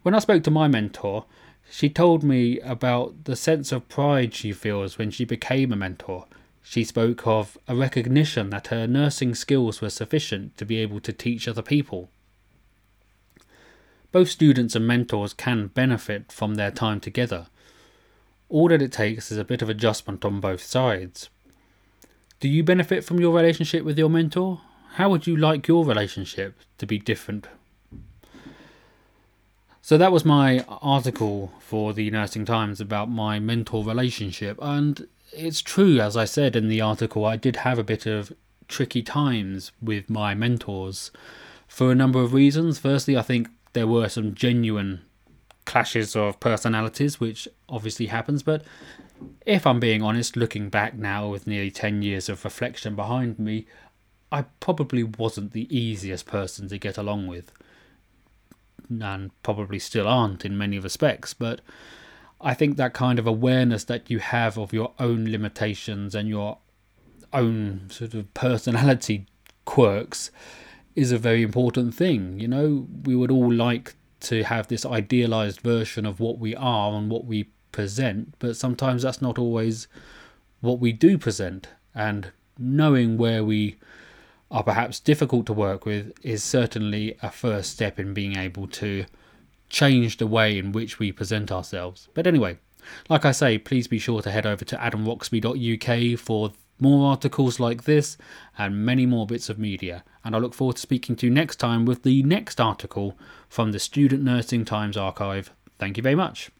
When 0.02 0.14
I 0.14 0.20
spoke 0.20 0.44
to 0.44 0.50
my 0.52 0.68
mentor, 0.68 1.24
she 1.70 1.88
told 1.88 2.24
me 2.24 2.58
about 2.60 3.24
the 3.24 3.36
sense 3.36 3.70
of 3.70 3.88
pride 3.88 4.34
she 4.34 4.52
feels 4.52 4.98
when 4.98 5.10
she 5.10 5.24
became 5.24 5.72
a 5.72 5.76
mentor. 5.76 6.26
she 6.62 6.84
spoke 6.84 7.26
of 7.26 7.56
a 7.66 7.74
recognition 7.74 8.50
that 8.50 8.66
her 8.68 8.86
nursing 8.86 9.34
skills 9.34 9.80
were 9.80 9.90
sufficient 9.90 10.56
to 10.56 10.64
be 10.64 10.76
able 10.78 11.00
to 11.00 11.12
teach 11.12 11.48
other 11.48 11.62
people. 11.62 12.10
Both 14.12 14.28
students 14.28 14.74
and 14.74 14.86
mentors 14.86 15.32
can 15.32 15.68
benefit 15.68 16.32
from 16.32 16.56
their 16.56 16.70
time 16.70 17.00
together. 17.00 17.46
All 18.48 18.68
that 18.68 18.82
it 18.82 18.92
takes 18.92 19.30
is 19.30 19.38
a 19.38 19.44
bit 19.44 19.62
of 19.62 19.68
adjustment 19.68 20.24
on 20.24 20.40
both 20.40 20.62
sides. 20.62 21.30
Do 22.40 22.48
you 22.48 22.64
benefit 22.64 23.04
from 23.04 23.20
your 23.20 23.34
relationship 23.34 23.84
with 23.84 23.98
your 23.98 24.10
mentor? 24.10 24.60
How 24.94 25.08
would 25.10 25.26
you 25.26 25.36
like 25.36 25.68
your 25.68 25.84
relationship 25.84 26.56
to 26.78 26.86
be 26.86 26.98
different? 26.98 27.46
So 29.90 29.98
that 29.98 30.12
was 30.12 30.24
my 30.24 30.64
article 30.68 31.50
for 31.58 31.92
the 31.92 32.12
Nursing 32.12 32.44
Times 32.44 32.80
about 32.80 33.10
my 33.10 33.40
mentor 33.40 33.82
relationship, 33.84 34.56
and 34.62 35.08
it's 35.32 35.60
true, 35.60 35.98
as 35.98 36.16
I 36.16 36.26
said 36.26 36.54
in 36.54 36.68
the 36.68 36.80
article, 36.80 37.24
I 37.24 37.34
did 37.34 37.56
have 37.56 37.76
a 37.76 37.82
bit 37.82 38.06
of 38.06 38.32
tricky 38.68 39.02
times 39.02 39.72
with 39.82 40.08
my 40.08 40.32
mentors 40.32 41.10
for 41.66 41.90
a 41.90 41.96
number 41.96 42.20
of 42.20 42.32
reasons. 42.32 42.78
Firstly, 42.78 43.16
I 43.16 43.22
think 43.22 43.48
there 43.72 43.88
were 43.88 44.08
some 44.08 44.32
genuine 44.32 45.00
clashes 45.64 46.14
of 46.14 46.38
personalities, 46.38 47.18
which 47.18 47.48
obviously 47.68 48.06
happens, 48.06 48.44
but 48.44 48.62
if 49.44 49.66
I'm 49.66 49.80
being 49.80 50.02
honest, 50.02 50.36
looking 50.36 50.68
back 50.68 50.94
now 50.94 51.26
with 51.26 51.48
nearly 51.48 51.72
10 51.72 52.02
years 52.02 52.28
of 52.28 52.44
reflection 52.44 52.94
behind 52.94 53.40
me, 53.40 53.66
I 54.30 54.42
probably 54.60 55.02
wasn't 55.02 55.50
the 55.50 55.66
easiest 55.76 56.26
person 56.26 56.68
to 56.68 56.78
get 56.78 56.96
along 56.96 57.26
with. 57.26 57.50
And 58.90 59.30
probably 59.42 59.78
still 59.78 60.08
aren't 60.08 60.44
in 60.44 60.58
many 60.58 60.78
respects, 60.78 61.32
but 61.32 61.60
I 62.40 62.54
think 62.54 62.76
that 62.76 62.94
kind 62.94 63.18
of 63.18 63.26
awareness 63.26 63.84
that 63.84 64.10
you 64.10 64.18
have 64.18 64.58
of 64.58 64.72
your 64.72 64.92
own 64.98 65.30
limitations 65.30 66.14
and 66.14 66.28
your 66.28 66.58
own 67.32 67.88
sort 67.90 68.14
of 68.14 68.32
personality 68.34 69.26
quirks 69.64 70.30
is 70.96 71.12
a 71.12 71.18
very 71.18 71.42
important 71.42 71.94
thing. 71.94 72.40
You 72.40 72.48
know, 72.48 72.88
we 73.04 73.14
would 73.14 73.30
all 73.30 73.52
like 73.52 73.94
to 74.20 74.42
have 74.44 74.68
this 74.68 74.84
idealized 74.84 75.60
version 75.60 76.04
of 76.04 76.18
what 76.18 76.38
we 76.38 76.54
are 76.56 76.92
and 76.94 77.10
what 77.10 77.24
we 77.24 77.50
present, 77.72 78.34
but 78.38 78.56
sometimes 78.56 79.02
that's 79.02 79.22
not 79.22 79.38
always 79.38 79.86
what 80.60 80.80
we 80.80 80.92
do 80.92 81.16
present. 81.16 81.68
And 81.94 82.32
knowing 82.58 83.16
where 83.16 83.44
we 83.44 83.76
are 84.50 84.64
perhaps 84.64 84.98
difficult 84.98 85.46
to 85.46 85.52
work 85.52 85.86
with 85.86 86.12
is 86.22 86.42
certainly 86.42 87.16
a 87.22 87.30
first 87.30 87.70
step 87.70 87.98
in 87.98 88.12
being 88.12 88.36
able 88.36 88.66
to 88.66 89.04
change 89.68 90.16
the 90.16 90.26
way 90.26 90.58
in 90.58 90.72
which 90.72 90.98
we 90.98 91.12
present 91.12 91.52
ourselves. 91.52 92.08
But 92.14 92.26
anyway, 92.26 92.58
like 93.08 93.24
I 93.24 93.32
say, 93.32 93.58
please 93.58 93.86
be 93.86 93.98
sure 93.98 94.22
to 94.22 94.30
head 94.30 94.46
over 94.46 94.64
to 94.64 94.76
adamroxby.uk 94.76 96.18
for 96.18 96.52
more 96.80 97.10
articles 97.10 97.60
like 97.60 97.84
this 97.84 98.16
and 98.58 98.84
many 98.84 99.06
more 99.06 99.26
bits 99.26 99.48
of 99.48 99.58
media. 99.58 100.02
And 100.24 100.34
I 100.34 100.38
look 100.38 100.54
forward 100.54 100.76
to 100.76 100.82
speaking 100.82 101.14
to 101.16 101.26
you 101.26 101.32
next 101.32 101.56
time 101.56 101.84
with 101.84 102.02
the 102.02 102.22
next 102.22 102.60
article 102.60 103.16
from 103.48 103.72
the 103.72 103.78
Student 103.78 104.22
Nursing 104.22 104.64
Times 104.64 104.96
archive. 104.96 105.52
Thank 105.78 105.96
you 105.96 106.02
very 106.02 106.14
much. 106.14 106.50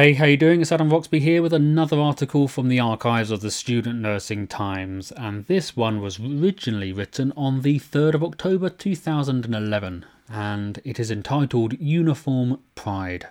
Hey, 0.00 0.14
how 0.14 0.24
you 0.24 0.38
doing? 0.38 0.62
It's 0.62 0.72
Adam 0.72 0.88
Roxby 0.88 1.20
here 1.20 1.42
with 1.42 1.52
another 1.52 2.00
article 2.00 2.48
from 2.48 2.68
the 2.68 2.80
archives 2.80 3.30
of 3.30 3.42
the 3.42 3.50
Student 3.50 4.00
Nursing 4.00 4.46
Times, 4.46 5.12
and 5.12 5.44
this 5.44 5.76
one 5.76 6.00
was 6.00 6.18
originally 6.18 6.90
written 6.90 7.34
on 7.36 7.60
the 7.60 7.78
3rd 7.78 8.14
of 8.14 8.24
October 8.24 8.70
2011, 8.70 10.06
and 10.32 10.80
it 10.86 10.98
is 10.98 11.10
entitled 11.10 11.78
Uniform 11.78 12.60
Pride. 12.74 13.26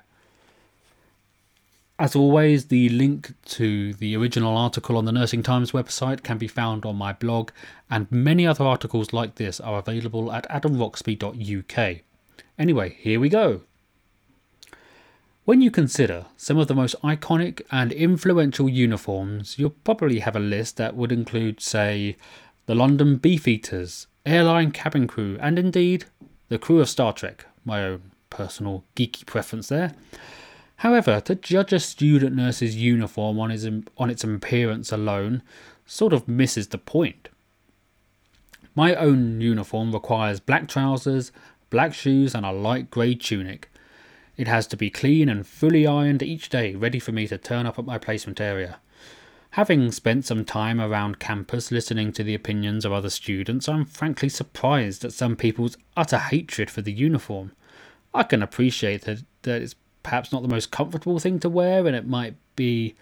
As 1.97 2.15
always, 2.15 2.67
the 2.67 2.89
link 2.89 3.33
to 3.45 3.95
the 3.95 4.15
original 4.15 4.55
article 4.55 4.95
on 4.95 5.05
the 5.05 5.11
Nursing 5.11 5.41
Times 5.41 5.71
website 5.71 6.21
can 6.21 6.37
be 6.37 6.47
found 6.47 6.85
on 6.85 6.95
my 6.95 7.13
blog, 7.13 7.49
and 7.89 8.11
many 8.11 8.45
other 8.45 8.63
articles 8.63 9.11
like 9.11 9.33
this 9.33 9.59
are 9.59 9.79
available 9.79 10.31
at 10.31 10.47
adamroxby.uk. 10.49 11.97
Anyway, 12.59 12.95
here 12.99 13.19
we 13.19 13.27
go. 13.27 13.61
When 15.49 15.61
you 15.61 15.71
consider 15.71 16.27
some 16.37 16.59
of 16.59 16.67
the 16.67 16.75
most 16.75 16.95
iconic 17.01 17.63
and 17.71 17.91
influential 17.91 18.69
uniforms, 18.69 19.57
you'll 19.57 19.71
probably 19.71 20.19
have 20.19 20.35
a 20.35 20.39
list 20.39 20.77
that 20.77 20.95
would 20.95 21.11
include, 21.11 21.59
say, 21.59 22.17
the 22.67 22.75
London 22.75 23.17
Beefeaters, 23.17 24.05
airline 24.27 24.69
cabin 24.69 25.07
crew, 25.07 25.39
and 25.41 25.57
indeed 25.57 26.05
the 26.49 26.59
crew 26.59 26.81
of 26.81 26.87
Star 26.87 27.13
Trek, 27.13 27.47
my 27.65 27.83
own 27.83 28.11
personal 28.29 28.83
geeky 28.95 29.25
preference 29.25 29.69
there. 29.69 29.95
However, 30.75 31.19
to 31.21 31.33
judge 31.33 31.73
a 31.73 31.79
student 31.79 32.35
nurse's 32.35 32.75
uniform 32.75 33.39
on, 33.39 33.49
his, 33.49 33.67
on 33.97 34.11
its 34.11 34.23
appearance 34.23 34.91
alone 34.91 35.41
sort 35.83 36.13
of 36.13 36.27
misses 36.27 36.67
the 36.67 36.77
point. 36.77 37.27
My 38.75 38.93
own 38.93 39.41
uniform 39.41 39.93
requires 39.93 40.39
black 40.39 40.67
trousers, 40.67 41.31
black 41.71 41.95
shoes, 41.95 42.35
and 42.35 42.45
a 42.45 42.51
light 42.51 42.91
grey 42.91 43.15
tunic. 43.15 43.71
It 44.39 44.47
has 44.47 44.67
to 44.67 44.77
be 44.77 44.89
clean 44.89 45.27
and 45.27 45.45
fully 45.45 45.85
ironed 45.85 46.23
each 46.23 46.47
day, 46.47 46.73
ready 46.73 46.97
for 46.97 47.11
me 47.11 47.27
to 47.27 47.37
turn 47.37 47.65
up 47.65 47.77
at 47.77 47.83
my 47.83 47.97
placement 47.97 48.39
area. 48.39 48.79
Having 49.51 49.91
spent 49.91 50.23
some 50.23 50.45
time 50.45 50.79
around 50.79 51.19
campus 51.19 51.73
listening 51.73 52.13
to 52.13 52.23
the 52.23 52.35
opinions 52.35 52.85
of 52.85 52.93
other 52.93 53.09
students, 53.09 53.67
I'm 53.67 53.83
frankly 53.83 54.29
surprised 54.29 55.03
at 55.03 55.11
some 55.11 55.35
people's 55.35 55.75
utter 55.97 56.19
hatred 56.19 56.69
for 56.69 56.81
the 56.81 56.93
uniform. 56.93 57.51
I 58.13 58.23
can 58.23 58.41
appreciate 58.41 59.01
that, 59.01 59.25
that 59.41 59.61
it's 59.61 59.75
perhaps 60.03 60.31
not 60.31 60.41
the 60.41 60.47
most 60.47 60.71
comfortable 60.71 61.19
thing 61.19 61.41
to 61.41 61.49
wear 61.49 61.85
and 61.85 61.93
it 61.93 62.07
might 62.07 62.35
be 62.55 62.95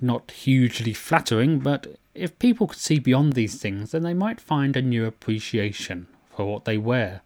not 0.00 0.32
hugely 0.32 0.92
flattering, 0.92 1.60
but 1.60 1.86
if 2.16 2.36
people 2.40 2.66
could 2.66 2.80
see 2.80 2.98
beyond 2.98 3.34
these 3.34 3.62
things, 3.62 3.92
then 3.92 4.02
they 4.02 4.12
might 4.12 4.40
find 4.40 4.76
a 4.76 4.82
new 4.82 5.06
appreciation 5.06 6.08
for 6.34 6.46
what 6.46 6.64
they 6.64 6.78
wear. 6.78 7.20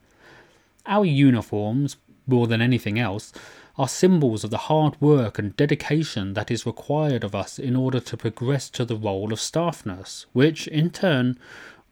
Our 0.84 1.06
uniforms, 1.06 1.96
more 2.28 2.46
than 2.46 2.62
anything 2.62 2.98
else, 2.98 3.32
are 3.76 3.88
symbols 3.88 4.42
of 4.42 4.50
the 4.50 4.58
hard 4.58 5.00
work 5.00 5.38
and 5.38 5.56
dedication 5.56 6.34
that 6.34 6.50
is 6.50 6.66
required 6.66 7.22
of 7.22 7.34
us 7.34 7.58
in 7.58 7.76
order 7.76 8.00
to 8.00 8.16
progress 8.16 8.68
to 8.70 8.84
the 8.84 8.96
role 8.96 9.32
of 9.32 9.40
staff 9.40 9.86
nurse, 9.86 10.26
which, 10.32 10.66
in 10.68 10.90
turn, 10.90 11.38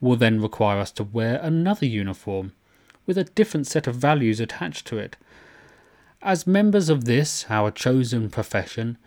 will 0.00 0.16
then 0.16 0.42
require 0.42 0.78
us 0.78 0.90
to 0.90 1.04
wear 1.04 1.36
another 1.36 1.86
uniform, 1.86 2.52
with 3.06 3.16
a 3.16 3.24
different 3.24 3.66
set 3.66 3.86
of 3.86 3.94
values 3.94 4.40
attached 4.40 4.86
to 4.86 4.98
it. 4.98 5.16
As 6.22 6.46
members 6.46 6.88
of 6.88 7.04
this, 7.04 7.46
our 7.48 7.70
chosen 7.70 8.30
profession, 8.30 8.98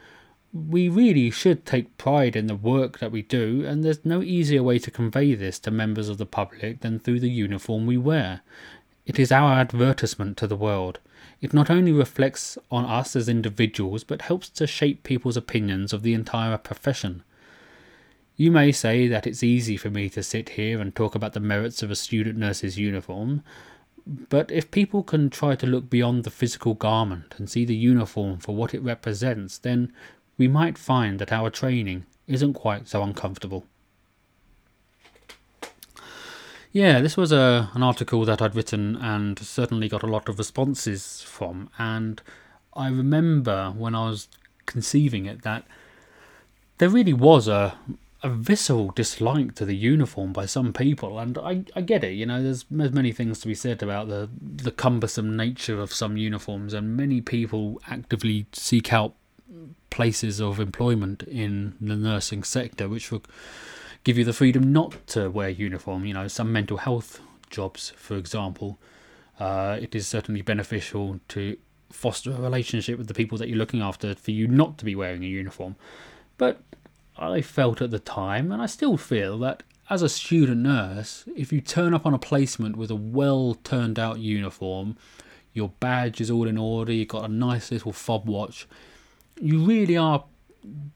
we 0.54 0.90
really 0.90 1.30
should 1.30 1.66
take 1.66 1.98
pride 1.98 2.36
in 2.36 2.48
the 2.48 2.56
work 2.56 3.00
that 3.00 3.12
we 3.12 3.22
do, 3.22 3.66
and 3.68 3.84
there's 3.84 4.06
no 4.06 4.22
easier 4.22 4.64
way 4.64 4.80
to 4.80 4.90
convey 4.90 5.36
this 5.36 5.60
to 5.60 5.70
members 5.70 6.10
of 6.10 6.18
the 6.18 6.26
public 6.26 6.80
than 6.80 6.98
through 6.98 7.20
the 7.20 7.30
uniform 7.30 7.86
we 7.86 7.98
wear. 7.98 8.42
It 9.06 9.20
is 9.20 9.32
our 9.32 9.60
advertisement 9.60 10.38
to 10.38 10.48
the 10.48 10.56
world. 10.56 11.00
It 11.42 11.54
not 11.54 11.70
only 11.70 11.92
reflects 11.92 12.58
on 12.70 12.86
us 12.86 13.16
as 13.16 13.30
individuals, 13.30 14.04
but 14.04 14.24
helps 14.24 14.50
to 14.50 14.68
shape 14.68 15.04
people's 15.04 15.38
opinions 15.38 15.94
of 15.94 16.04
the 16.04 16.14
entire 16.14 16.58
profession. 16.58 17.24
You 18.36 18.52
may 18.52 18.72
say 18.72 19.08
that 19.08 19.28
it's 19.28 19.44
easy 19.44 19.78
for 19.78 19.90
me 19.90 20.10
to 20.10 20.24
sit 20.24 20.50
here 20.50 20.80
and 20.80 20.94
talk 20.94 21.16
about 21.16 21.34
the 21.34 21.40
merits 21.40 21.84
of 21.84 21.92
a 21.92 21.96
student 21.96 22.38
nurse's 22.38 22.78
uniform, 22.78 23.44
but 24.06 24.50
if 24.50 24.72
people 24.72 25.04
can 25.04 25.30
try 25.30 25.56
to 25.56 25.68
look 25.68 25.90
beyond 25.90 26.24
the 26.24 26.30
physical 26.30 26.74
garment 26.74 27.36
and 27.38 27.50
see 27.50 27.66
the 27.66 27.76
uniform 27.76 28.40
for 28.40 28.56
what 28.56 28.74
it 28.74 28.82
represents, 28.82 29.58
then 29.58 29.94
we 30.38 30.48
might 30.48 30.78
find 30.78 31.20
that 31.20 31.32
our 31.32 31.50
training 31.50 32.06
isn't 32.28 32.54
quite 32.54 32.88
so 32.88 33.04
uncomfortable. 33.04 33.66
Yeah, 36.72 37.02
this 37.02 37.18
was 37.18 37.32
a 37.32 37.72
an 37.74 37.82
article 37.82 38.26
that 38.26 38.42
I'd 38.42 38.56
written 38.56 38.96
and 38.96 39.40
certainly 39.40 39.90
got 39.90 40.04
a 40.04 40.08
lot 40.08 40.30
of 40.30 40.38
responses 40.38 41.22
from. 41.24 41.70
And 41.78 42.22
I 42.74 42.90
remember 42.90 43.74
when 43.76 43.96
I 43.96 44.08
was 44.10 44.28
conceiving 44.66 45.26
it 45.26 45.42
that 45.42 45.66
there 46.78 46.90
really 46.90 47.14
was 47.14 47.48
a 47.48 47.76
a 48.22 48.30
visceral 48.30 48.92
dislike 48.92 49.56
to 49.56 49.64
the 49.64 49.76
uniform 49.76 50.34
by 50.34 50.46
some 50.46 50.74
people, 50.74 51.20
and 51.20 51.38
I, 51.38 51.64
I 51.74 51.82
get 51.82 52.04
it. 52.04 52.12
You 52.14 52.26
know, 52.26 52.44
there's 52.44 52.66
there's 52.70 52.92
many 52.92 53.14
things 53.14 53.40
to 53.40 53.48
be 53.48 53.56
said 53.56 53.82
about 53.82 54.10
the 54.10 54.30
the 54.40 54.72
cumbersome 54.72 55.36
nature 55.36 55.80
of 55.82 55.94
some 55.94 56.18
uniforms, 56.18 56.74
and 56.74 56.98
many 56.98 57.22
people 57.22 57.82
actively 57.88 58.46
seek 58.52 58.94
out 58.94 59.14
places 59.90 60.40
of 60.40 60.60
employment 60.60 61.24
in 61.24 61.76
the 61.82 61.96
nursing 61.96 62.44
sector, 62.44 62.88
which 62.88 63.12
were 63.12 63.22
give 64.04 64.18
you 64.18 64.24
the 64.24 64.34
freedom 64.34 64.72
not 64.72 64.96
to 65.08 65.30
wear 65.30 65.50
uniform. 65.50 66.06
You 66.06 66.14
know, 66.14 66.28
some 66.28 66.52
mental 66.52 66.78
health 66.78 67.22
jobs, 67.50 67.92
for 67.96 68.16
example, 68.18 68.80
uh, 69.40 69.78
it 69.82 69.96
is 69.96 70.08
certainly 70.08 70.42
beneficial 70.42 71.20
to 71.30 71.58
foster 71.90 72.32
a 72.32 72.42
relationship 72.42 72.98
with 72.98 73.08
the 73.08 73.14
people 73.14 73.38
that 73.38 73.50
you're 73.50 73.58
looking 73.58 73.82
after 73.82 74.14
for 74.16 74.32
you 74.32 74.48
not 74.48 74.78
to 74.78 74.86
be 74.86 74.96
wearing 74.96 75.24
a 75.24 75.28
uniform. 75.28 75.76
But 76.38 76.62
I 77.18 77.42
felt 77.42 77.82
at 77.82 77.92
the 77.92 78.00
time, 78.00 78.52
and 78.52 78.62
I 78.62 78.66
still 78.66 78.98
feel 78.98 79.38
that 79.40 79.64
as 79.90 80.02
a 80.02 80.10
student 80.10 80.62
nurse, 80.62 81.26
if 81.36 81.52
you 81.52 81.62
turn 81.62 81.94
up 81.94 82.06
on 82.06 82.14
a 82.14 82.20
placement 82.20 82.76
with 82.76 82.92
a 82.92 82.96
well 82.96 83.56
turned 83.64 83.98
out 83.98 84.20
uniform, 84.20 84.98
your 85.54 85.70
badge 85.80 86.22
is 86.22 86.30
all 86.30 86.48
in 86.48 86.58
order, 86.58 86.94
you've 86.94 87.08
got 87.08 87.26
a 87.26 87.34
nice 87.34 87.72
little 87.72 87.92
fob 87.92 88.28
watch, 88.28 88.68
you 89.42 89.66
really 89.66 89.98
are 89.98 90.24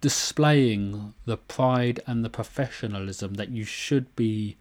displaying 0.02 1.14
the 1.26 1.38
pride 1.38 2.02
and 2.06 2.24
the 2.24 2.30
professionalism 2.30 3.36
that 3.36 3.50
you 3.50 3.64
should 3.64 4.14
be 4.16 4.58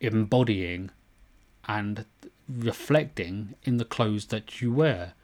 embodying 0.00 0.90
and 1.66 2.04
reflecting 2.48 3.54
in 3.64 3.76
the 3.76 3.84
clothes 3.84 4.26
that 4.26 4.60
you 4.60 4.72
wear. 4.72 5.14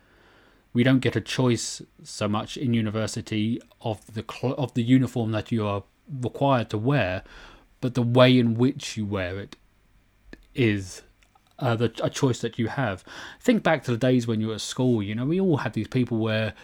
We 0.72 0.82
don't 0.82 1.00
get 1.00 1.16
a 1.16 1.20
choice 1.20 1.82
so 2.02 2.28
much 2.28 2.56
in 2.56 2.74
university 2.74 3.60
of 3.80 4.14
the 4.14 4.24
cl- 4.28 4.54
of 4.54 4.74
the 4.74 4.82
uniform 4.82 5.32
that 5.32 5.52
you 5.52 5.66
are 5.66 5.84
required 6.10 6.70
to 6.70 6.78
wear, 6.78 7.22
but 7.80 7.94
the 7.94 8.02
way 8.02 8.38
in 8.38 8.54
which 8.54 8.96
you 8.96 9.04
wear 9.04 9.38
it 9.38 9.56
is 10.54 11.02
uh, 11.58 11.76
the, 11.76 11.92
a 12.02 12.10
choice 12.10 12.40
that 12.40 12.58
you 12.58 12.68
have. 12.68 13.04
Think 13.40 13.62
back 13.62 13.84
to 13.84 13.90
the 13.92 13.96
days 13.96 14.26
when 14.26 14.40
you 14.40 14.48
were 14.48 14.54
at 14.54 14.60
school. 14.60 15.02
You 15.02 15.14
know, 15.14 15.26
we 15.26 15.40
all 15.40 15.58
had 15.58 15.74
these 15.74 15.88
people 15.88 16.18
where 16.18 16.54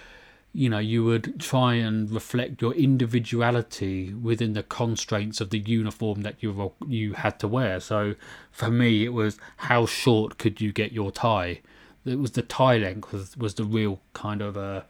you 0.53 0.69
know 0.69 0.79
you 0.79 1.05
would 1.05 1.39
try 1.39 1.75
and 1.75 2.11
reflect 2.11 2.63
your 2.63 2.75
individuality 2.75 4.15
within 4.15 4.55
the 4.55 4.63
constraints 4.63 5.41
of 5.41 5.51
the 5.51 5.59
uniform 5.59 6.23
that 6.23 6.37
you 6.41 6.73
you 6.87 7.13
had 7.13 7.39
to 7.41 7.49
wear. 7.49 7.81
So 7.81 8.15
for 8.51 8.71
me 8.71 9.05
it 9.05 9.13
was 9.13 9.39
how 9.59 9.87
short 9.87 10.39
could 10.39 10.61
you 10.61 10.73
get 10.73 10.93
your 10.93 11.13
tie? 11.13 11.61
It 12.05 12.19
was 12.19 12.33
the 12.33 12.43
tie 12.43 12.79
length 12.79 13.13
was, 13.13 13.37
was 13.37 13.55
the 13.55 13.65
real 13.65 14.01
kind 14.15 14.41
of 14.41 14.57
a 14.57 14.87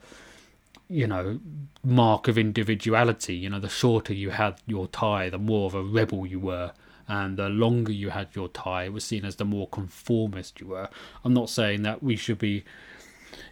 you 0.88 1.06
know 1.06 1.40
mark 1.82 2.28
of 2.28 2.38
individuality. 2.38 3.34
You 3.34 3.50
know 3.50 3.60
the 3.60 3.68
shorter 3.68 4.14
you 4.14 4.30
had 4.30 4.60
your 4.66 4.86
tie 4.86 5.28
the 5.28 5.38
more 5.38 5.66
of 5.66 5.74
a 5.74 5.82
rebel 5.82 6.26
you 6.26 6.40
were. 6.40 6.72
And 7.10 7.38
the 7.38 7.48
longer 7.48 7.90
you 7.90 8.10
had 8.10 8.28
your 8.34 8.48
tie 8.48 8.84
it 8.84 8.92
was 8.92 9.02
seen 9.02 9.24
as 9.24 9.36
the 9.36 9.44
more 9.44 9.66
conformist 9.68 10.60
you 10.60 10.68
were. 10.68 10.88
I'm 11.24 11.32
not 11.32 11.48
saying 11.48 11.82
that 11.82 12.02
we 12.02 12.16
should 12.16 12.38
be 12.38 12.64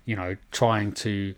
you 0.05 0.15
know 0.15 0.37
trying 0.51 0.93
to 0.93 1.35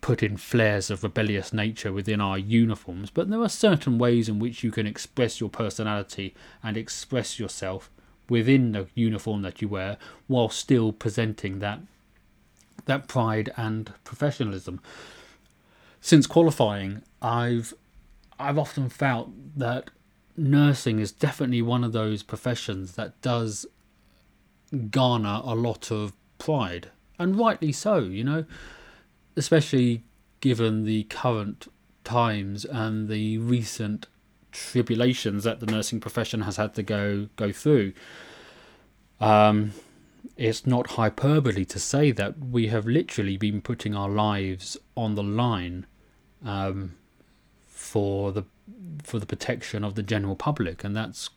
put 0.00 0.22
in 0.22 0.36
flares 0.36 0.90
of 0.90 1.02
rebellious 1.02 1.52
nature 1.52 1.92
within 1.92 2.20
our 2.20 2.38
uniforms, 2.38 3.10
but 3.10 3.28
there 3.28 3.42
are 3.42 3.48
certain 3.48 3.98
ways 3.98 4.28
in 4.28 4.38
which 4.38 4.64
you 4.64 4.70
can 4.70 4.86
express 4.86 5.40
your 5.40 5.50
personality 5.50 6.34
and 6.62 6.76
express 6.76 7.38
yourself 7.38 7.90
within 8.28 8.72
the 8.72 8.86
uniform 8.94 9.42
that 9.42 9.60
you 9.60 9.68
wear 9.68 9.98
while 10.26 10.48
still 10.48 10.92
presenting 10.92 11.58
that 11.58 11.80
that 12.86 13.06
pride 13.06 13.52
and 13.58 13.92
professionalism. 14.04 14.80
Since 16.00 16.26
qualifying, 16.26 17.02
I've 17.20 17.74
I've 18.38 18.58
often 18.58 18.88
felt 18.88 19.30
that 19.56 19.90
nursing 20.34 20.98
is 20.98 21.12
definitely 21.12 21.60
one 21.60 21.84
of 21.84 21.92
those 21.92 22.22
professions 22.22 22.92
that 22.92 23.20
does 23.20 23.66
garner 24.90 25.42
a 25.44 25.54
lot 25.54 25.90
of 25.90 26.14
pride, 26.38 26.88
and 27.18 27.38
rightly 27.38 27.72
so, 27.72 27.98
you 27.98 28.24
know 28.24 28.46
especially 29.40 30.04
given 30.40 30.84
the 30.84 31.04
current 31.04 31.66
times 32.04 32.66
and 32.66 33.08
the 33.08 33.38
recent 33.38 34.06
tribulations 34.52 35.44
that 35.44 35.60
the 35.60 35.66
nursing 35.66 35.98
profession 35.98 36.42
has 36.42 36.56
had 36.56 36.74
to 36.74 36.82
go 36.82 37.28
go 37.36 37.50
through. 37.50 37.94
Um, 39.18 39.72
it's 40.36 40.66
not 40.66 40.92
hyperbole 40.98 41.64
to 41.64 41.78
say 41.78 42.10
that 42.12 42.38
we 42.38 42.66
have 42.68 42.86
literally 42.86 43.38
been 43.38 43.62
putting 43.62 43.94
our 43.94 44.10
lives 44.10 44.76
on 44.94 45.14
the 45.14 45.22
line 45.22 45.86
um, 46.44 46.96
for 47.66 48.32
the 48.32 48.44
for 49.02 49.18
the 49.18 49.26
protection 49.26 49.82
of 49.84 49.94
the 49.94 50.02
general 50.02 50.36
public, 50.36 50.84
and 50.84 50.94
that's 50.94 51.30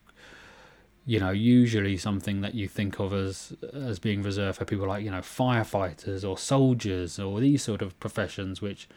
you 1.05 1.19
know 1.19 1.31
usually 1.31 1.97
something 1.97 2.41
that 2.41 2.55
you 2.55 2.67
think 2.67 2.99
of 2.99 3.13
as 3.13 3.53
as 3.73 3.99
being 3.99 4.21
reserved 4.21 4.57
for 4.57 4.65
people 4.65 4.87
like 4.87 5.03
you 5.03 5.11
know 5.11 5.19
firefighters 5.19 6.27
or 6.27 6.37
soldiers 6.37 7.19
or 7.19 7.39
these 7.39 7.61
sort 7.61 7.81
of 7.81 7.99
professions 7.99 8.61
which 8.61 8.87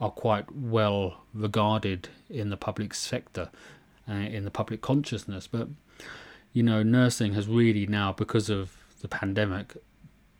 are 0.00 0.10
quite 0.10 0.50
well 0.54 1.22
regarded 1.32 2.08
in 2.28 2.50
the 2.50 2.56
public 2.56 2.92
sector 2.92 3.50
uh, 4.08 4.12
in 4.12 4.44
the 4.44 4.50
public 4.50 4.80
consciousness. 4.80 5.46
But 5.46 5.68
you 6.52 6.62
know 6.62 6.82
nursing 6.82 7.34
has 7.34 7.46
really 7.46 7.86
now 7.86 8.12
because 8.12 8.50
of 8.50 8.76
the 9.00 9.08
pandemic 9.08 9.76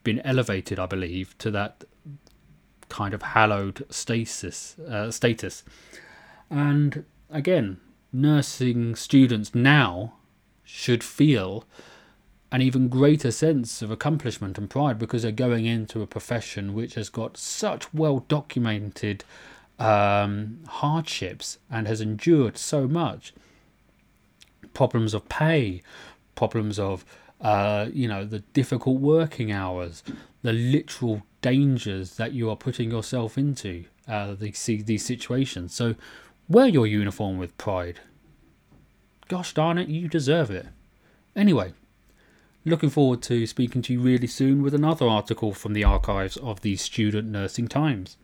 been 0.05 0.21
elevated 0.21 0.79
i 0.79 0.87
believe 0.87 1.37
to 1.39 1.51
that 1.51 1.85
kind 2.89 3.15
of 3.15 3.23
hallowed 3.23 3.85
stasis 3.91 4.77
uh, 4.89 5.11
status. 5.11 5.63
And 6.51 7.05
again 7.31 7.81
nursing 8.13 8.95
students 8.95 9.55
now 9.55 10.15
should 10.65 11.05
feel 11.05 11.65
an 12.51 12.63
even 12.63 12.89
greater 12.89 13.31
sense 13.31 13.83
of 13.83 13.91
accomplishment 13.91 14.59
and 14.59 14.71
pride 14.71 14.99
because 14.99 15.23
they're 15.23 15.33
going 15.33 15.67
into 15.67 16.03
a 16.03 16.07
profession 16.07 16.73
which 16.73 16.95
has 16.95 17.09
got 17.09 17.37
such 17.37 17.93
well 17.93 18.21
documented 18.29 19.25
um, 19.79 20.61
hardships 20.69 21.59
and 21.71 21.89
has 21.89 22.01
endured 22.01 22.57
so 22.57 22.87
much 22.87 23.35
problems 24.73 25.15
of 25.15 25.29
pay, 25.29 25.83
problems 26.35 26.79
of 26.79 27.05
uh, 27.41 27.89
you 27.93 28.09
know 28.09 28.25
the 28.25 28.39
difficult 28.39 29.01
working 29.01 29.51
hours, 29.51 30.03
the 30.43 30.53
literal 30.53 31.23
dangers 31.43 32.17
that 32.17 32.33
you 32.33 32.49
are 32.49 32.57
putting 32.57 32.91
yourself 32.91 33.37
into 33.37 33.85
uh, 34.07 34.35
these 34.35 34.65
these 34.85 35.05
situations. 35.05 35.75
So 35.75 35.95
wear 36.49 36.69
your 36.69 36.87
uniform 36.87 37.39
with 37.39 37.57
pride 37.59 38.01
gosh 39.29 39.55
darn 39.55 39.79
it, 39.79 39.89
you 39.89 40.09
deserve 40.09 40.51
it. 40.51 40.67
Anyway, 41.35 41.73
looking 42.65 42.91
forward 42.91 43.23
to 43.23 43.47
speaking 43.47 43.83
to 43.83 43.93
you 43.93 44.01
really 44.01 44.27
soon 44.27 44.63
with 44.63 44.75
another 44.75 45.07
article 45.07 45.53
from 45.53 45.73
the 45.73 45.85
archives 45.85 46.37
of 46.37 46.61
the 46.61 46.77
Student 46.77 47.29
Nursing 47.29 47.69
Times. 47.69 48.17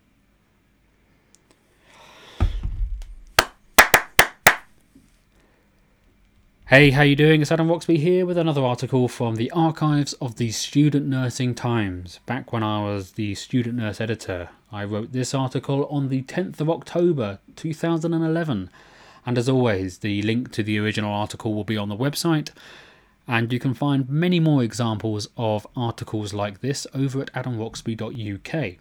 Hey, 6.67 6.91
how 6.91 7.03
you 7.03 7.17
doing? 7.17 7.43
It's 7.43 7.51
Adam 7.51 7.69
Roxby 7.69 7.99
here 7.99 8.25
with 8.25 8.39
another 8.39 8.63
article 8.63 9.09
from 9.09 9.35
the 9.35 9.51
archives 9.51 10.13
of 10.15 10.37
the 10.37 10.53
Student 10.53 11.07
Nursing 11.07 11.53
Times. 11.53 12.21
Back 12.27 12.53
when 12.53 12.63
I 12.63 12.81
was 12.85 13.13
the 13.13 13.35
student 13.35 13.75
nurse 13.75 14.01
editor, 14.01 14.51
I 14.71 14.85
wrote 14.85 15.11
this 15.11 15.35
article 15.35 15.87
on 15.87 16.11
the 16.11 16.23
10th 16.23 16.61
of 16.61 16.71
October 16.71 17.41
2011 17.57 18.71
and 19.27 19.37
as 19.37 19.49
always, 19.49 19.99
the 19.99 20.23
link 20.23 20.51
to 20.53 20.63
the 20.63 20.79
original 20.79 21.13
article 21.13 21.55
will 21.55 21.65
be 21.65 21.77
on 21.77 21.89
the 21.89 21.97
website. 21.97 22.51
And 23.29 23.53
you 23.53 23.61
can 23.61 23.75
find 23.75 24.09
many 24.09 24.41
more 24.41 24.63
examples 24.63 25.29
of 25.37 25.67
articles 25.77 26.33
like 26.33 26.61
this 26.61 26.87
over 26.95 27.23
at 27.23 27.33
adamroxby.uk. 27.33 28.77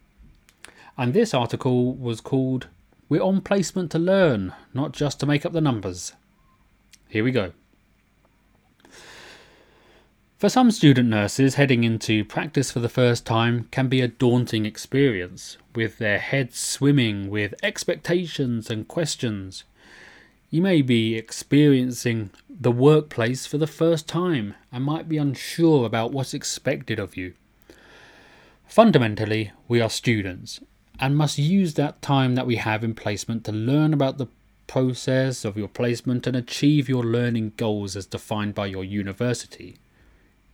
And 0.98 1.14
this 1.14 1.34
article 1.34 1.94
was 1.94 2.22
called 2.22 2.68
We're 3.10 3.22
on 3.22 3.42
placement 3.42 3.92
to 3.92 4.00
learn, 4.00 4.54
not 4.74 4.94
just 4.94 5.20
to 5.20 5.26
make 5.26 5.46
up 5.46 5.54
the 5.54 5.62
numbers. 5.62 6.14
Here 7.10 7.24
we 7.24 7.32
go. 7.32 7.54
For 10.38 10.48
some 10.48 10.72
student 10.72 11.10
nurses, 11.10 11.56
heading 11.56 11.84
into 11.84 12.24
practice 12.24 12.72
for 12.72 12.80
the 12.80 12.88
first 12.88 13.26
time 13.26 13.68
can 13.72 13.90
be 13.90 14.00
a 14.00 14.08
daunting 14.08 14.66
experience, 14.66 15.58
with 15.76 15.98
their 15.98 16.20
heads 16.20 16.58
swimming 16.58 17.30
with 17.30 17.54
expectations 17.62 18.70
and 18.70 18.88
questions. 18.88 19.66
You 20.52 20.64
may 20.64 20.82
be 20.82 21.16
experiencing 21.16 22.32
the 22.50 22.72
workplace 22.72 23.46
for 23.46 23.60
the 23.60 23.68
first 23.68 24.08
time 24.08 24.56
and 24.72 24.84
might 24.84 25.08
be 25.08 25.18
unsure 25.18 25.86
about 25.86 26.12
what's 26.12 26.34
expected 26.34 27.00
of 27.00 27.16
you. 27.16 27.36
Fundamentally, 28.68 29.52
we 29.68 29.80
are 29.80 29.90
students 29.90 30.60
and 31.00 31.16
must 31.16 31.38
use 31.38 31.76
that 31.76 32.02
time 32.02 32.34
that 32.36 32.48
we 32.48 32.56
have 32.56 32.84
in 32.84 32.96
placement 32.96 33.46
to 33.46 33.52
learn 33.52 33.94
about 33.94 34.18
the 34.18 34.28
process 34.66 35.46
of 35.46 35.58
your 35.58 35.68
placement 35.68 36.26
and 36.26 36.36
achieve 36.36 36.90
your 36.90 37.04
learning 37.04 37.54
goals 37.56 37.96
as 37.96 38.06
defined 38.06 38.56
by 38.56 38.66
your 38.66 38.84
university. 38.84 39.78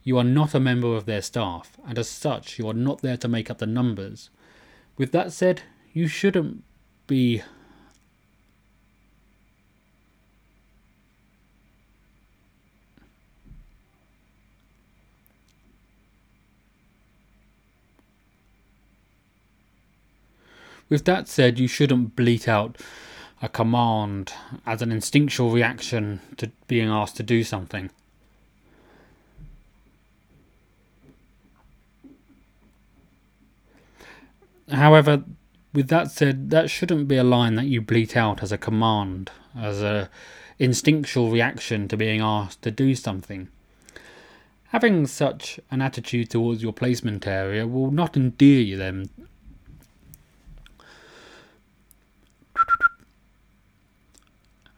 You 0.03 0.17
are 0.17 0.23
not 0.23 0.53
a 0.53 0.59
member 0.59 0.95
of 0.95 1.05
their 1.05 1.21
staff, 1.21 1.77
and 1.87 1.97
as 1.97 2.07
such, 2.07 2.59
you 2.59 2.69
are 2.69 2.73
not 2.73 3.01
there 3.01 3.17
to 3.17 3.27
make 3.27 3.49
up 3.49 3.57
the 3.57 3.65
numbers. 3.65 4.29
With 4.97 5.11
that 5.13 5.33
said, 5.33 5.63
you 5.93 6.07
shouldn't 6.07 6.63
be 7.07 7.41
With 20.87 21.05
that 21.05 21.27
said, 21.27 21.59
you 21.59 21.67
shouldn't 21.67 22.15
bleat 22.15 22.47
out 22.47 22.77
a 23.41 23.49
command 23.49 24.33
as 24.65 24.81
an 24.81 24.91
instinctual 24.91 25.51
reaction 25.51 26.21
to 26.37 26.51
being 26.67 26.89
asked 26.89 27.17
to 27.17 27.23
do 27.23 27.43
something. 27.43 27.89
However, 34.71 35.23
with 35.73 35.89
that 35.89 36.11
said, 36.11 36.49
that 36.51 36.69
shouldn't 36.69 37.07
be 37.07 37.17
a 37.17 37.23
line 37.23 37.55
that 37.55 37.65
you 37.65 37.81
bleat 37.81 38.15
out 38.15 38.41
as 38.41 38.51
a 38.51 38.57
command, 38.57 39.31
as 39.55 39.81
a 39.81 40.09
instinctual 40.57 41.29
reaction 41.29 41.87
to 41.87 41.97
being 41.97 42.21
asked 42.21 42.61
to 42.61 42.71
do 42.71 42.95
something. 42.95 43.49
Having 44.69 45.07
such 45.07 45.59
an 45.69 45.81
attitude 45.81 46.29
towards 46.29 46.63
your 46.63 46.73
placement 46.73 47.27
area 47.27 47.67
will 47.67 47.91
not 47.91 48.17
endear 48.17 48.61
you 48.61 48.77
them 48.77 49.09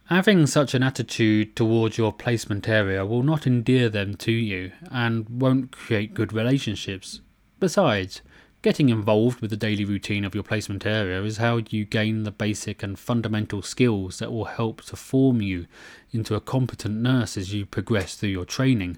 Having 0.08 0.46
such 0.46 0.72
an 0.72 0.82
attitude 0.82 1.54
towards 1.54 1.98
your 1.98 2.14
placement 2.14 2.66
area 2.66 3.04
will 3.04 3.22
not 3.22 3.46
endear 3.46 3.90
them 3.90 4.14
to 4.14 4.32
you 4.32 4.72
and 4.90 5.28
won't 5.28 5.70
create 5.70 6.14
good 6.14 6.32
relationships. 6.32 7.20
Besides, 7.60 8.22
getting 8.62 8.88
involved 8.88 9.42
with 9.42 9.50
the 9.50 9.56
daily 9.58 9.84
routine 9.84 10.24
of 10.24 10.34
your 10.34 10.44
placement 10.44 10.86
area 10.86 11.22
is 11.24 11.36
how 11.36 11.60
you 11.68 11.84
gain 11.84 12.22
the 12.22 12.30
basic 12.30 12.82
and 12.82 12.98
fundamental 12.98 13.60
skills 13.60 14.18
that 14.18 14.32
will 14.32 14.46
help 14.46 14.80
to 14.84 14.96
form 14.96 15.42
you 15.42 15.66
into 16.10 16.34
a 16.34 16.40
competent 16.40 17.02
nurse 17.02 17.36
as 17.36 17.52
you 17.52 17.66
progress 17.66 18.16
through 18.16 18.30
your 18.30 18.46
training. 18.46 18.96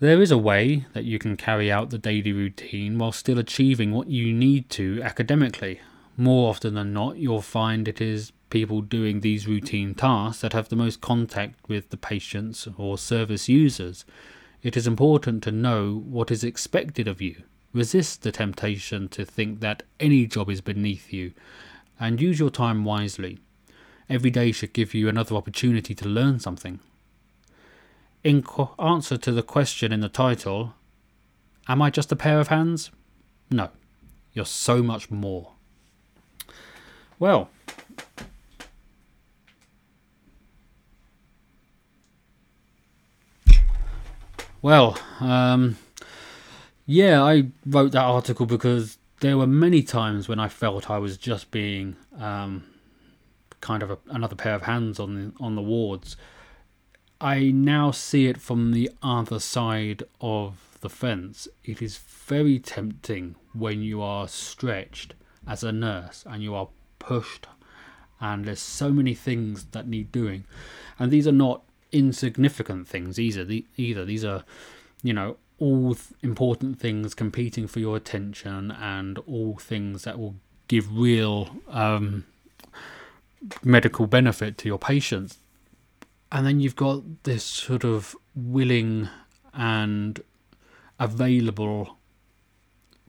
There 0.00 0.22
is 0.22 0.30
a 0.30 0.38
way 0.38 0.86
that 0.94 1.04
you 1.04 1.18
can 1.18 1.36
carry 1.36 1.70
out 1.70 1.90
the 1.90 1.98
daily 1.98 2.32
routine 2.32 2.96
while 2.96 3.12
still 3.12 3.38
achieving 3.38 3.92
what 3.92 4.08
you 4.08 4.32
need 4.32 4.70
to 4.70 5.02
academically. 5.02 5.82
More 6.16 6.48
often 6.48 6.72
than 6.72 6.94
not, 6.94 7.18
you'll 7.18 7.42
find 7.42 7.86
it 7.86 8.00
is 8.00 8.32
people 8.56 8.80
doing 8.80 9.20
these 9.20 9.46
routine 9.46 9.94
tasks 9.94 10.40
that 10.40 10.54
have 10.54 10.70
the 10.70 10.82
most 10.84 11.02
contact 11.02 11.56
with 11.68 11.90
the 11.90 11.96
patients 11.98 12.66
or 12.78 12.96
service 12.96 13.50
users. 13.50 14.06
It 14.62 14.78
is 14.78 14.86
important 14.86 15.42
to 15.42 15.52
know 15.52 16.02
what 16.06 16.30
is 16.30 16.42
expected 16.42 17.06
of 17.06 17.20
you. 17.20 17.42
Resist 17.74 18.22
the 18.22 18.32
temptation 18.32 19.08
to 19.10 19.26
think 19.26 19.60
that 19.60 19.82
any 20.00 20.24
job 20.24 20.48
is 20.48 20.62
beneath 20.62 21.12
you 21.12 21.34
and 22.00 22.18
use 22.18 22.38
your 22.38 22.48
time 22.48 22.82
wisely. 22.82 23.40
Every 24.08 24.30
day 24.30 24.52
should 24.52 24.72
give 24.72 24.94
you 24.94 25.06
another 25.06 25.36
opportunity 25.36 25.94
to 25.94 26.08
learn 26.08 26.40
something. 26.40 26.80
In 28.24 28.40
co- 28.42 28.74
answer 28.78 29.18
to 29.18 29.32
the 29.32 29.42
question 29.42 29.92
in 29.92 30.00
the 30.00 30.08
title, 30.08 30.72
Am 31.68 31.82
I 31.82 31.90
just 31.90 32.10
a 32.10 32.16
pair 32.16 32.40
of 32.40 32.48
hands? 32.48 32.90
No, 33.50 33.68
you're 34.32 34.46
so 34.46 34.82
much 34.82 35.10
more. 35.10 35.52
Well, 37.18 37.50
Well, 44.62 44.98
um, 45.20 45.76
yeah, 46.86 47.22
I 47.22 47.48
wrote 47.64 47.92
that 47.92 48.04
article 48.04 48.46
because 48.46 48.98
there 49.20 49.36
were 49.36 49.46
many 49.46 49.82
times 49.82 50.28
when 50.28 50.38
I 50.38 50.48
felt 50.48 50.90
I 50.90 50.98
was 50.98 51.16
just 51.16 51.50
being 51.50 51.96
um, 52.18 52.64
kind 53.60 53.82
of 53.82 53.90
a, 53.90 53.98
another 54.08 54.36
pair 54.36 54.54
of 54.54 54.62
hands 54.62 54.98
on 54.98 55.14
the 55.14 55.44
on 55.44 55.54
the 55.54 55.62
wards. 55.62 56.16
I 57.20 57.50
now 57.50 57.90
see 57.90 58.26
it 58.26 58.38
from 58.38 58.72
the 58.72 58.90
other 59.02 59.40
side 59.40 60.02
of 60.20 60.78
the 60.80 60.90
fence. 60.90 61.48
It 61.64 61.80
is 61.80 61.96
very 61.96 62.58
tempting 62.58 63.36
when 63.54 63.82
you 63.82 64.02
are 64.02 64.28
stretched 64.28 65.14
as 65.46 65.64
a 65.64 65.72
nurse 65.72 66.24
and 66.26 66.42
you 66.42 66.54
are 66.54 66.68
pushed, 66.98 67.46
and 68.20 68.44
there's 68.44 68.60
so 68.60 68.90
many 68.90 69.14
things 69.14 69.64
that 69.72 69.88
need 69.88 70.12
doing, 70.12 70.44
and 70.98 71.10
these 71.10 71.26
are 71.26 71.32
not 71.32 71.62
insignificant 71.92 72.88
things 72.88 73.18
either. 73.18 73.46
Either 73.76 74.04
these 74.04 74.24
are, 74.24 74.44
you 75.02 75.12
know, 75.12 75.36
all 75.58 75.94
th- 75.94 76.08
important 76.22 76.78
things 76.78 77.14
competing 77.14 77.66
for 77.66 77.80
your 77.80 77.96
attention 77.96 78.70
and 78.70 79.18
all 79.20 79.56
things 79.56 80.04
that 80.04 80.18
will 80.18 80.36
give 80.68 80.96
real 80.96 81.56
um, 81.68 82.24
medical 83.62 84.06
benefit 84.06 84.58
to 84.58 84.68
your 84.68 84.78
patients. 84.78 85.38
And 86.30 86.46
then 86.46 86.60
you've 86.60 86.76
got 86.76 87.22
this 87.22 87.44
sort 87.44 87.84
of 87.84 88.16
willing 88.34 89.08
and 89.54 90.20
available 90.98 91.96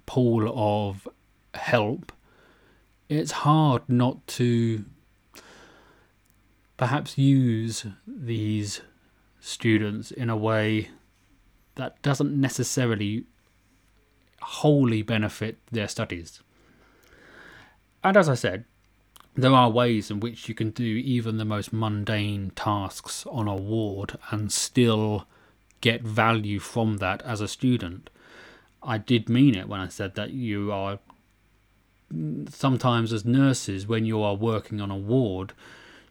pool 0.06 0.52
of 0.56 1.08
help. 1.54 2.12
It's 3.10 3.32
hard 3.32 3.82
not 3.88 4.26
to 4.28 4.86
perhaps 6.78 7.18
use 7.18 7.86
these 8.06 8.82
students 9.40 10.12
in 10.12 10.30
a 10.30 10.38
way 10.38 10.90
that 11.76 12.02
doesn't 12.02 12.40
necessarily 12.40 13.26
wholly 14.42 15.02
benefit 15.02 15.58
their 15.72 15.88
studies. 15.88 16.42
And 18.04 18.16
as 18.16 18.30
I 18.30 18.36
said, 18.36 18.66
there 19.36 19.54
are 19.54 19.70
ways 19.70 20.10
in 20.10 20.20
which 20.20 20.48
you 20.50 20.56
can 20.56 20.72
do 20.72 20.84
even 20.84 21.38
the 21.38 21.46
most 21.46 21.72
mundane 21.72 22.52
tasks 22.56 23.26
on 23.28 23.48
a 23.48 23.56
ward 23.56 24.18
and 24.32 24.52
still 24.52 25.28
get 25.82 26.02
value 26.02 26.60
from 26.60 26.98
that 26.98 27.22
as 27.24 27.42
a 27.42 27.48
student. 27.48 28.10
I 28.82 28.98
did 28.98 29.30
mean 29.30 29.56
it 29.56 29.68
when 29.68 29.80
I 29.80 29.90
said 29.90 30.16
that 30.16 30.32
you 30.32 30.72
are 30.72 31.00
sometimes 32.50 33.12
as 33.12 33.26
nurses 33.26 33.86
when 33.86 34.06
you 34.06 34.22
are 34.22 34.36
working 34.36 34.80
on 34.80 34.90
a 34.90 34.96
ward 34.96 35.54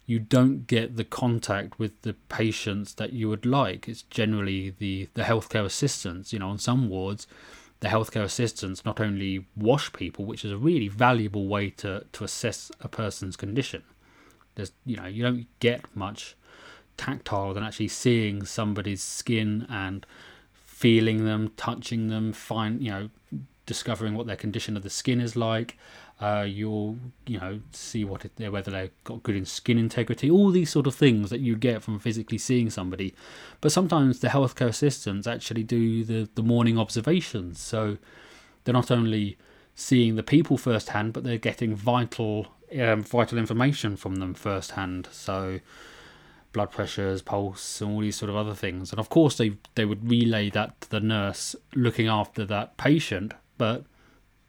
you 0.07 0.21
don't 0.21 0.67
get 0.67 0.97
the 0.97 1.05
contact 1.05 1.79
with 1.79 2.01
the 2.03 2.15
patients 2.29 2.95
that 2.95 3.13
you 3.13 3.29
would 3.29 3.45
like. 3.45 3.89
It's 3.89 4.03
generally 4.03 4.71
the, 4.71 5.09
the 5.15 5.23
healthcare 5.23 5.65
assistants. 5.65 6.33
You 6.33 6.39
know, 6.39 6.49
on 6.49 6.59
some 6.59 6.89
wards, 6.89 7.27
the 7.81 7.89
healthcare 7.89 8.23
assistants 8.23 8.85
not 8.85 9.01
only 9.01 9.47
wash 9.57 9.93
people, 9.93 10.25
which 10.25 10.45
is 10.45 10.53
a 10.53 10.57
really 10.57 10.89
valuable 10.89 11.49
way 11.49 11.71
to, 11.71 12.05
to 12.13 12.25
assess 12.25 12.71
a 12.81 12.89
person's 12.89 13.37
condition. 13.37 13.83
There's, 14.55 14.73
you 14.85 14.97
know, 14.97 15.07
you 15.07 15.23
don't 15.23 15.47
get 15.61 15.85
much 15.95 16.37
tactile 16.97 17.53
than 17.53 17.65
actually 17.65 17.89
seeing 17.89 18.45
somebody's 18.45 19.03
skin 19.03 19.67
and 19.69 20.07
feeling 20.55 21.25
them, 21.25 21.53
touching 21.57 22.09
them, 22.09 22.33
find, 22.33 22.83
you 22.83 22.91
know, 22.91 23.11
discovering 23.67 24.15
what 24.15 24.27
their 24.27 24.37
condition 24.37 24.77
of 24.77 24.83
the 24.83 24.91
skin 24.91 25.21
is 25.21 25.37
like, 25.37 25.77
uh, 26.21 26.47
you'll 26.49 26.97
you 27.27 27.39
know 27.39 27.61
see 27.73 28.05
what 28.05 28.25
it, 28.25 28.51
whether 28.51 28.71
they've 28.71 29.05
got 29.05 29.23
good 29.23 29.47
skin 29.47 29.79
integrity, 29.79 30.31
all 30.31 30.51
these 30.51 30.71
sort 30.71 30.87
of 30.87 30.95
things 30.95 31.31
that 31.31 31.41
you 31.41 31.57
get 31.57 31.83
from 31.83 31.99
physically 31.99 32.39
seeing 32.39 32.71
somebody. 32.71 33.15
But 33.61 33.73
sometimes 33.73 34.21
the 34.21 34.29
healthcare 34.29 34.69
assistants 34.69 35.27
actually 35.27 35.63
do 35.63 36.05
the 36.05 36.29
the 36.35 36.43
morning 36.43 36.79
observations, 36.79 37.61
so 37.61 37.99
they're 38.65 38.73
not 38.73 38.91
only 38.91 39.37
seeing 39.75 40.17
the 40.17 40.23
people 40.23 40.57
firsthand, 40.57 41.13
but 41.13 41.23
they're 41.23 41.37
getting 41.37 41.75
vital 41.75 42.49
um, 42.81 43.03
vital 43.03 43.37
information 43.37 43.97
from 43.97 44.17
them 44.17 44.33
firsthand. 44.33 45.09
So 45.13 45.61
blood 46.55 46.71
pressures, 46.71 47.21
pulse, 47.21 47.83
and 47.83 47.93
all 47.93 48.01
these 48.01 48.17
sort 48.17 48.31
of 48.31 48.37
other 48.37 48.55
things. 48.55 48.91
And 48.91 48.99
of 48.99 49.11
course, 49.11 49.37
they 49.37 49.59
they 49.75 49.85
would 49.85 50.09
relay 50.09 50.49
that 50.51 50.81
to 50.81 50.91
the 50.91 51.01
nurse 51.01 51.55
looking 51.75 52.09
after 52.09 52.47
that 52.47 52.79
patient, 52.79 53.35
but 53.59 53.85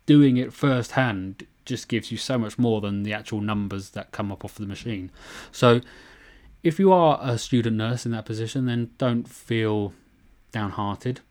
doing 0.05 0.37
it 0.37 0.53
firsthand 0.53 1.45
just 1.67 1.87
gives 1.87 2.11
you 2.11 2.17
so 2.17 2.37
much 2.37 2.57
more 2.57 2.81
than 2.81 3.03
the 3.03 3.13
actual 3.13 3.41
numbers 3.41 3.91
that 3.91 4.11
come 4.11 4.31
up 4.31 4.43
off 4.43 4.55
the 4.55 4.65
machine. 4.65 5.11
So, 5.51 5.81
if 6.63 6.79
you 6.79 6.91
are 6.91 7.19
a 7.21 7.37
student 7.37 7.77
nurse 7.77 8.05
in 8.05 8.11
that 8.13 8.25
position, 8.25 8.65
then 8.65 8.89
don't 8.97 9.27
feel 9.27 9.93
downhearted. 10.51 11.21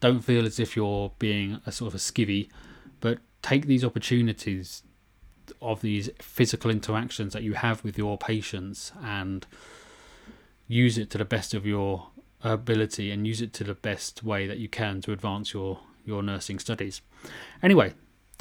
Don't 0.00 0.20
feel 0.20 0.44
as 0.44 0.60
if 0.60 0.76
you're 0.76 1.12
being 1.18 1.60
a 1.64 1.72
sort 1.72 1.88
of 1.88 1.94
a 1.94 1.98
skivvy, 1.98 2.48
but 3.00 3.18
take 3.40 3.66
these 3.66 3.84
opportunities 3.84 4.82
of 5.60 5.80
these 5.80 6.10
physical 6.18 6.70
interactions 6.70 7.32
that 7.32 7.42
you 7.42 7.54
have 7.54 7.82
with 7.84 7.96
your 7.96 8.18
patients 8.18 8.92
and 9.02 9.46
use 10.68 10.98
it 10.98 11.10
to 11.10 11.18
the 11.18 11.24
best 11.24 11.54
of 11.54 11.66
your 11.66 12.08
ability 12.42 13.10
and 13.10 13.26
use 13.26 13.40
it 13.40 13.52
to 13.52 13.64
the 13.64 13.74
best 13.74 14.22
way 14.22 14.46
that 14.46 14.58
you 14.58 14.68
can 14.68 15.00
to 15.00 15.12
advance 15.12 15.52
your 15.52 15.78
your 16.04 16.22
nursing 16.22 16.58
studies. 16.58 17.00
Anyway, 17.62 17.92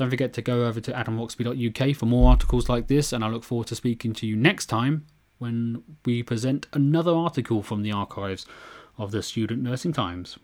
don't 0.01 0.09
forget 0.09 0.33
to 0.33 0.41
go 0.41 0.65
over 0.65 0.81
to 0.81 0.91
adamroxby.uk 0.91 1.95
for 1.95 2.07
more 2.07 2.31
articles 2.31 2.67
like 2.67 2.87
this, 2.87 3.13
and 3.13 3.23
I 3.23 3.27
look 3.27 3.43
forward 3.43 3.67
to 3.67 3.75
speaking 3.75 4.13
to 4.13 4.25
you 4.25 4.35
next 4.35 4.65
time 4.65 5.05
when 5.37 5.83
we 6.05 6.23
present 6.23 6.65
another 6.73 7.13
article 7.13 7.61
from 7.61 7.83
the 7.83 7.91
archives 7.91 8.47
of 8.97 9.11
the 9.11 9.21
Student 9.21 9.61
Nursing 9.61 9.93
Times. 9.93 10.39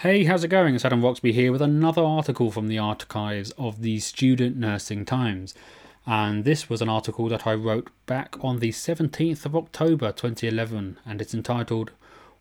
Hey, 0.00 0.24
how's 0.24 0.44
it 0.44 0.48
going? 0.48 0.74
It's 0.74 0.84
Adam 0.84 1.02
Roxby 1.02 1.32
here 1.32 1.50
with 1.50 1.62
another 1.62 2.04
article 2.04 2.50
from 2.50 2.68
the 2.68 2.78
archives 2.78 3.52
of 3.52 3.80
the 3.80 4.00
Student 4.00 4.58
Nursing 4.58 5.06
Times 5.06 5.54
and 6.06 6.44
this 6.44 6.70
was 6.70 6.80
an 6.80 6.88
article 6.88 7.28
that 7.28 7.46
I 7.46 7.54
wrote 7.54 7.90
back 8.06 8.36
on 8.40 8.60
the 8.60 8.70
17th 8.70 9.44
of 9.44 9.56
October 9.56 10.12
2011, 10.12 10.98
and 11.04 11.20
it's 11.20 11.34
entitled 11.34 11.90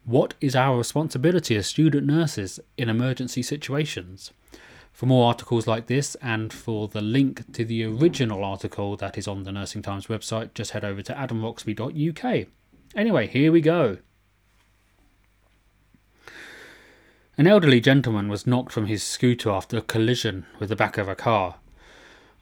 What 0.04 0.36
is 0.39 0.56
Our 0.56 0.78
Responsibility 0.78 1.56
as 1.56 1.65
Student 1.65 2.06
Nurses 2.06 2.60
in 2.78 2.89
Emergency 2.89 3.41
Situations? 3.41 4.32
For 4.93 5.08
more 5.08 5.28
articles 5.28 5.65
like 5.65 5.88
this 5.88 6.15
and 6.21 6.54
for 6.54 6.88
the 6.88 7.01
link 7.01 7.51
to 7.54 7.65
the 7.65 7.84
original 7.84 8.45
article 8.45 8.95
that 8.97 9.17
is 9.17 9.28
on 9.28 9.43
the 9.43 9.51
Nursing 9.51 9.82
Times 9.82 10.08
website, 10.08 10.54
just 10.54 10.71
head 10.71 10.86
over 10.86 11.01
to 11.01 11.13
adamroxby.uk. 11.13 12.47
Anyway, 12.95 13.28
here 13.28 13.51
we 13.51 13.62
go. 13.62 13.97
An 17.38 17.47
elderly 17.47 17.82
gentleman 17.82 18.30
was 18.30 18.47
knocked 18.47 18.71
from 18.71 18.86
his 18.86 19.04
scooter 19.04 19.49
after 19.49 19.78
a 19.78 19.82
collision 19.82 20.45
with 20.60 20.69
the 20.69 20.75
back 20.75 20.97
of 20.97 21.10
a 21.10 21.15
car. 21.15 21.56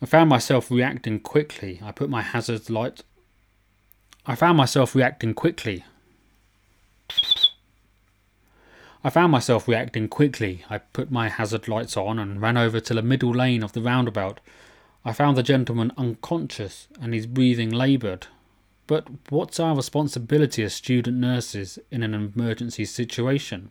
I 0.03 0.05
found 0.05 0.29
myself 0.29 0.69
reacting 0.69 1.21
quickly. 1.21 1.79
I 1.81 1.93
put 1.93 2.09
my 2.09 2.21
hazard 2.21 2.69
light. 2.69 3.03
I 4.25 4.35
found 4.35 4.57
myself 4.57 4.95
reacting 4.95 5.33
quickly. 5.33 5.85
I 9.01 9.09
found 9.09 9.31
myself 9.31 9.65
reacting 9.65 10.09
quickly. 10.09 10.65
I 10.69 10.79
put 10.79 11.09
my 11.09 11.29
hazard 11.29 11.69
lights 11.69 11.95
on 11.95 12.19
and 12.19 12.41
ran 12.41 12.57
over 12.57 12.81
to 12.81 12.93
the 12.93 13.01
middle 13.01 13.31
lane 13.31 13.63
of 13.63 13.71
the 13.71 13.81
roundabout. 13.81 14.41
I 15.05 15.13
found 15.13 15.37
the 15.37 15.41
gentleman 15.41 15.93
unconscious 15.97 16.89
and 16.99 17.13
his 17.13 17.25
breathing 17.25 17.69
laboured. 17.69 18.27
But 18.87 19.07
what's 19.29 19.57
our 19.57 19.73
responsibility 19.73 20.63
as 20.63 20.73
student 20.73 21.15
nurses 21.15 21.79
in 21.91 22.03
an 22.03 22.13
emergency 22.13 22.83
situation? 22.83 23.69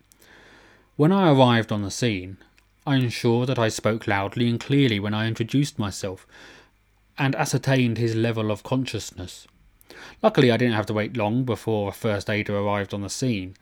When 0.96 1.12
I 1.12 1.30
arrived 1.30 1.70
on 1.70 1.82
the 1.82 1.90
scene, 1.90 2.38
I 2.86 2.96
ensured 2.96 3.48
that 3.48 3.58
I 3.58 3.68
spoke 3.68 4.06
loudly 4.06 4.48
and 4.48 4.58
clearly 4.58 4.98
when 4.98 5.14
I 5.14 5.28
introduced 5.28 5.78
myself, 5.78 6.26
and 7.16 7.34
ascertained 7.34 7.98
his 7.98 8.14
level 8.14 8.50
of 8.50 8.62
consciousness. 8.62 9.46
Luckily, 10.22 10.50
I 10.50 10.56
didn't 10.56 10.74
have 10.74 10.86
to 10.86 10.94
wait 10.94 11.16
long 11.16 11.44
before 11.44 11.88
a 11.88 11.92
first 11.92 12.28
aider 12.28 12.56
arrived 12.56 12.92
on 12.92 13.02
the 13.02 13.08
scene. 13.08 13.54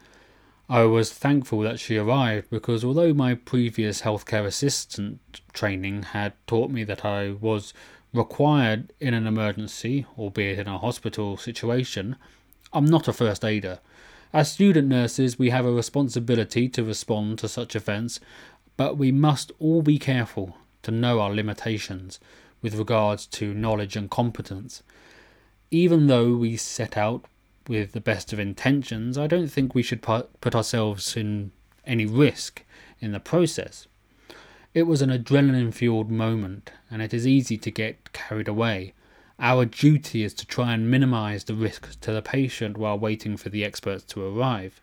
I 0.69 0.85
was 0.85 1.13
thankful 1.13 1.61
that 1.61 1.81
she 1.81 1.97
arrived 1.97 2.49
because 2.49 2.85
although 2.85 3.13
my 3.13 3.35
previous 3.35 4.03
healthcare 4.03 4.47
assistant 4.47 5.41
training 5.53 6.05
had 6.05 6.33
taught 6.47 6.71
me 6.71 6.85
that 6.85 7.05
I 7.05 7.33
was 7.33 7.75
required 8.15 8.93
in 9.01 9.13
an 9.13 9.27
emergency, 9.27 10.07
albeit 10.17 10.61
in 10.61 10.69
a 10.69 10.79
hospital 10.79 11.37
situation, 11.37 12.17
I'm 12.73 12.85
not 12.85 13.09
a 13.09 13.13
first 13.13 13.45
aider. 13.45 13.81
As 14.33 14.53
student 14.53 14.87
nurses, 14.87 15.41
we 15.41 15.51
have 15.51 15.67
a 15.67 15.73
responsibility 15.73 16.69
to 16.69 16.85
respond 16.85 17.41
to 17.41 17.49
such 17.49 17.75
events 17.75 18.21
but 18.81 18.97
we 18.97 19.13
must 19.13 19.53
all 19.59 19.83
be 19.83 19.99
careful 19.99 20.57
to 20.81 20.91
know 20.91 21.21
our 21.21 21.35
limitations 21.35 22.19
with 22.63 22.77
regards 22.77 23.27
to 23.27 23.53
knowledge 23.53 23.95
and 23.95 24.11
competence. 24.11 24.83
Even 25.71 26.07
though 26.07 26.35
we 26.35 26.57
set 26.57 26.97
out 26.97 27.27
with 27.69 27.93
the 27.93 28.01
best 28.01 28.33
of 28.33 28.39
intentions, 28.39 29.19
I 29.19 29.27
don't 29.27 29.49
think 29.49 29.75
we 29.75 29.83
should 29.83 30.01
put 30.01 30.55
ourselves 30.55 31.15
in 31.15 31.53
any 31.85 32.07
risk 32.07 32.65
in 33.01 33.13
the 33.13 33.21
process. 33.21 33.87
It 34.73 34.85
was 34.85 35.03
an 35.03 35.11
adrenaline 35.11 35.75
fueled 35.75 36.11
moment, 36.11 36.73
and 36.91 37.03
it 37.03 37.13
is 37.13 37.27
easy 37.27 37.59
to 37.59 37.71
get 37.71 38.15
carried 38.15 38.49
away. 38.49 38.95
Our 39.39 39.67
duty 39.67 40.25
is 40.25 40.33
to 40.33 40.47
try 40.47 40.73
and 40.73 40.91
minimize 40.91 41.45
the 41.45 41.53
risks 41.53 41.97
to 41.97 42.15
the 42.15 42.23
patient 42.23 42.79
while 42.79 42.99
waiting 42.99 43.37
for 43.37 43.51
the 43.51 43.63
experts 43.63 44.05
to 44.05 44.25
arrive. 44.25 44.81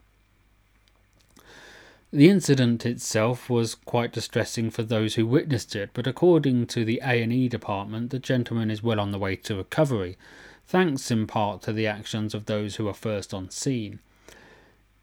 The 2.12 2.30
incident 2.30 2.86
itself 2.86 3.50
was 3.50 3.76
quite 3.76 4.14
distressing 4.14 4.70
for 4.70 4.82
those 4.82 5.16
who 5.16 5.28
witnessed 5.28 5.76
it, 5.76 5.90
but 5.94 6.08
according 6.08 6.68
to 6.68 6.86
the 6.86 7.02
A&E 7.04 7.50
department, 7.50 8.12
the 8.12 8.20
gentleman 8.20 8.72
is 8.72 8.82
well 8.82 9.00
on 9.00 9.12
the 9.12 9.20
way 9.20 9.36
to 9.36 9.58
recovery, 9.58 10.18
thanks 10.66 11.12
in 11.12 11.28
part 11.28 11.62
to 11.64 11.74
the 11.74 11.86
actions 11.86 12.34
of 12.34 12.46
those 12.46 12.78
who 12.78 12.86
were 12.86 12.94
first 12.94 13.34
on 13.34 13.50
scene. 13.50 14.00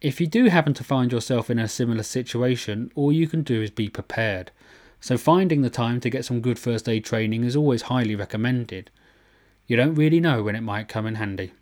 If 0.01 0.19
you 0.19 0.25
do 0.25 0.45
happen 0.45 0.73
to 0.73 0.83
find 0.83 1.11
yourself 1.11 1.49
in 1.49 1.59
a 1.59 1.67
similar 1.67 2.03
situation, 2.03 2.91
all 2.95 3.11
you 3.11 3.27
can 3.27 3.43
do 3.43 3.61
is 3.61 3.69
be 3.69 3.87
prepared. 3.87 4.51
So 4.99 5.15
finding 5.15 5.61
the 5.61 5.69
time 5.69 5.99
to 6.01 6.09
get 6.09 6.25
some 6.25 6.41
good 6.41 6.57
first 6.57 6.89
aid 6.89 7.05
training 7.05 7.43
is 7.43 7.55
always 7.55 7.83
highly 7.83 8.15
recommended. 8.15 8.89
You 9.67 9.77
don't 9.77 9.93
really 9.93 10.19
know 10.19 10.41
when 10.41 10.55
it 10.55 10.61
might 10.61 10.87
come 10.87 11.05
in 11.05 11.15
handy. 11.15 11.53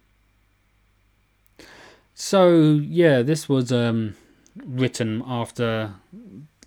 So 2.15 2.75
yeah, 2.75 3.21
this 3.21 3.49
was 3.49 3.71
um 3.71 4.15
written 4.55 5.23
after 5.25 5.93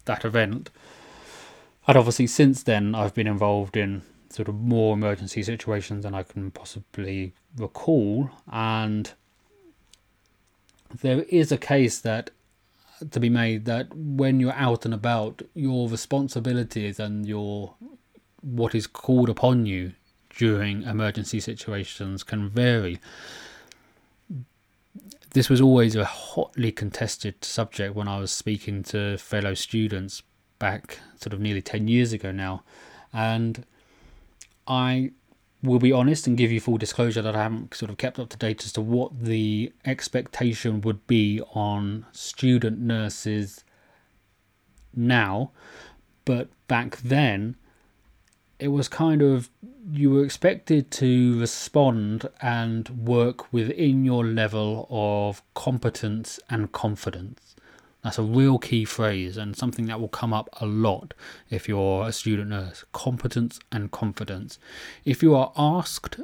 that 0.04 0.24
event. 0.24 0.70
And 1.86 1.96
obviously, 1.96 2.26
since 2.26 2.62
then, 2.62 2.94
I've 2.94 3.14
been 3.14 3.26
involved 3.26 3.76
in 3.76 4.02
sort 4.30 4.48
of 4.48 4.56
more 4.56 4.94
emergency 4.94 5.42
situations 5.42 6.02
than 6.02 6.14
I 6.14 6.22
can 6.22 6.50
possibly 6.50 7.32
recall. 7.56 8.30
And 8.50 9.12
there 11.00 11.22
is 11.22 11.52
a 11.52 11.58
case 11.58 12.00
that 12.00 12.30
to 13.10 13.20
be 13.20 13.28
made 13.28 13.66
that 13.66 13.94
when 13.94 14.40
you're 14.40 14.52
out 14.52 14.84
and 14.84 14.94
about, 14.94 15.42
your 15.54 15.88
responsibilities 15.88 16.98
and 16.98 17.26
your 17.26 17.74
what 18.40 18.74
is 18.74 18.86
called 18.86 19.28
upon 19.28 19.66
you 19.66 19.92
during 20.30 20.82
emergency 20.82 21.40
situations 21.40 22.22
can 22.22 22.48
vary 22.48 23.00
this 25.36 25.50
was 25.50 25.60
always 25.60 25.94
a 25.94 26.04
hotly 26.06 26.72
contested 26.72 27.44
subject 27.44 27.94
when 27.94 28.08
I 28.08 28.18
was 28.18 28.32
speaking 28.32 28.82
to 28.84 29.18
fellow 29.18 29.52
students 29.52 30.22
back 30.58 30.98
sort 31.20 31.34
of 31.34 31.40
nearly 31.40 31.60
10 31.60 31.88
years 31.88 32.14
ago 32.14 32.32
now. 32.32 32.62
And 33.12 33.66
I 34.66 35.10
will 35.62 35.78
be 35.78 35.92
honest 35.92 36.26
and 36.26 36.38
give 36.38 36.50
you 36.50 36.58
full 36.58 36.78
disclosure 36.78 37.20
that 37.20 37.36
I 37.36 37.42
haven't 37.42 37.74
sort 37.74 37.90
of 37.90 37.98
kept 37.98 38.18
up 38.18 38.30
to 38.30 38.38
date 38.38 38.64
as 38.64 38.72
to 38.72 38.80
what 38.80 39.24
the 39.24 39.74
expectation 39.84 40.80
would 40.80 41.06
be 41.06 41.42
on 41.52 42.06
student 42.12 42.78
nurses 42.78 43.62
now. 44.94 45.50
But 46.24 46.48
back 46.66 46.96
then, 46.96 47.56
it 48.58 48.68
was 48.68 48.88
kind 48.88 49.22
of 49.22 49.50
you 49.92 50.10
were 50.10 50.24
expected 50.24 50.90
to 50.90 51.38
respond 51.38 52.28
and 52.40 52.88
work 52.88 53.52
within 53.52 54.04
your 54.04 54.24
level 54.24 54.86
of 54.90 55.42
competence 55.54 56.40
and 56.50 56.72
confidence. 56.72 57.54
That's 58.02 58.18
a 58.18 58.22
real 58.22 58.58
key 58.58 58.84
phrase 58.84 59.36
and 59.36 59.56
something 59.56 59.86
that 59.86 60.00
will 60.00 60.08
come 60.08 60.32
up 60.32 60.48
a 60.60 60.66
lot 60.66 61.14
if 61.50 61.68
you're 61.68 62.06
a 62.06 62.12
student 62.12 62.50
nurse. 62.50 62.84
Competence 62.92 63.58
and 63.70 63.90
confidence. 63.90 64.58
If 65.04 65.22
you 65.22 65.34
are 65.34 65.52
asked 65.56 66.20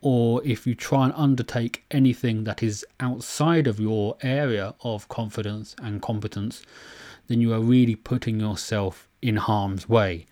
or 0.00 0.42
if 0.44 0.66
you 0.66 0.74
try 0.74 1.04
and 1.04 1.14
undertake 1.16 1.84
anything 1.90 2.44
that 2.44 2.62
is 2.62 2.84
outside 3.00 3.66
of 3.66 3.80
your 3.80 4.16
area 4.22 4.74
of 4.82 5.08
confidence 5.08 5.74
and 5.82 6.02
competence, 6.02 6.62
then 7.28 7.40
you 7.40 7.52
are 7.52 7.60
really 7.60 7.96
putting 7.96 8.40
yourself 8.40 9.08
in 9.20 9.36
harm's 9.36 9.88
way. 9.88 10.26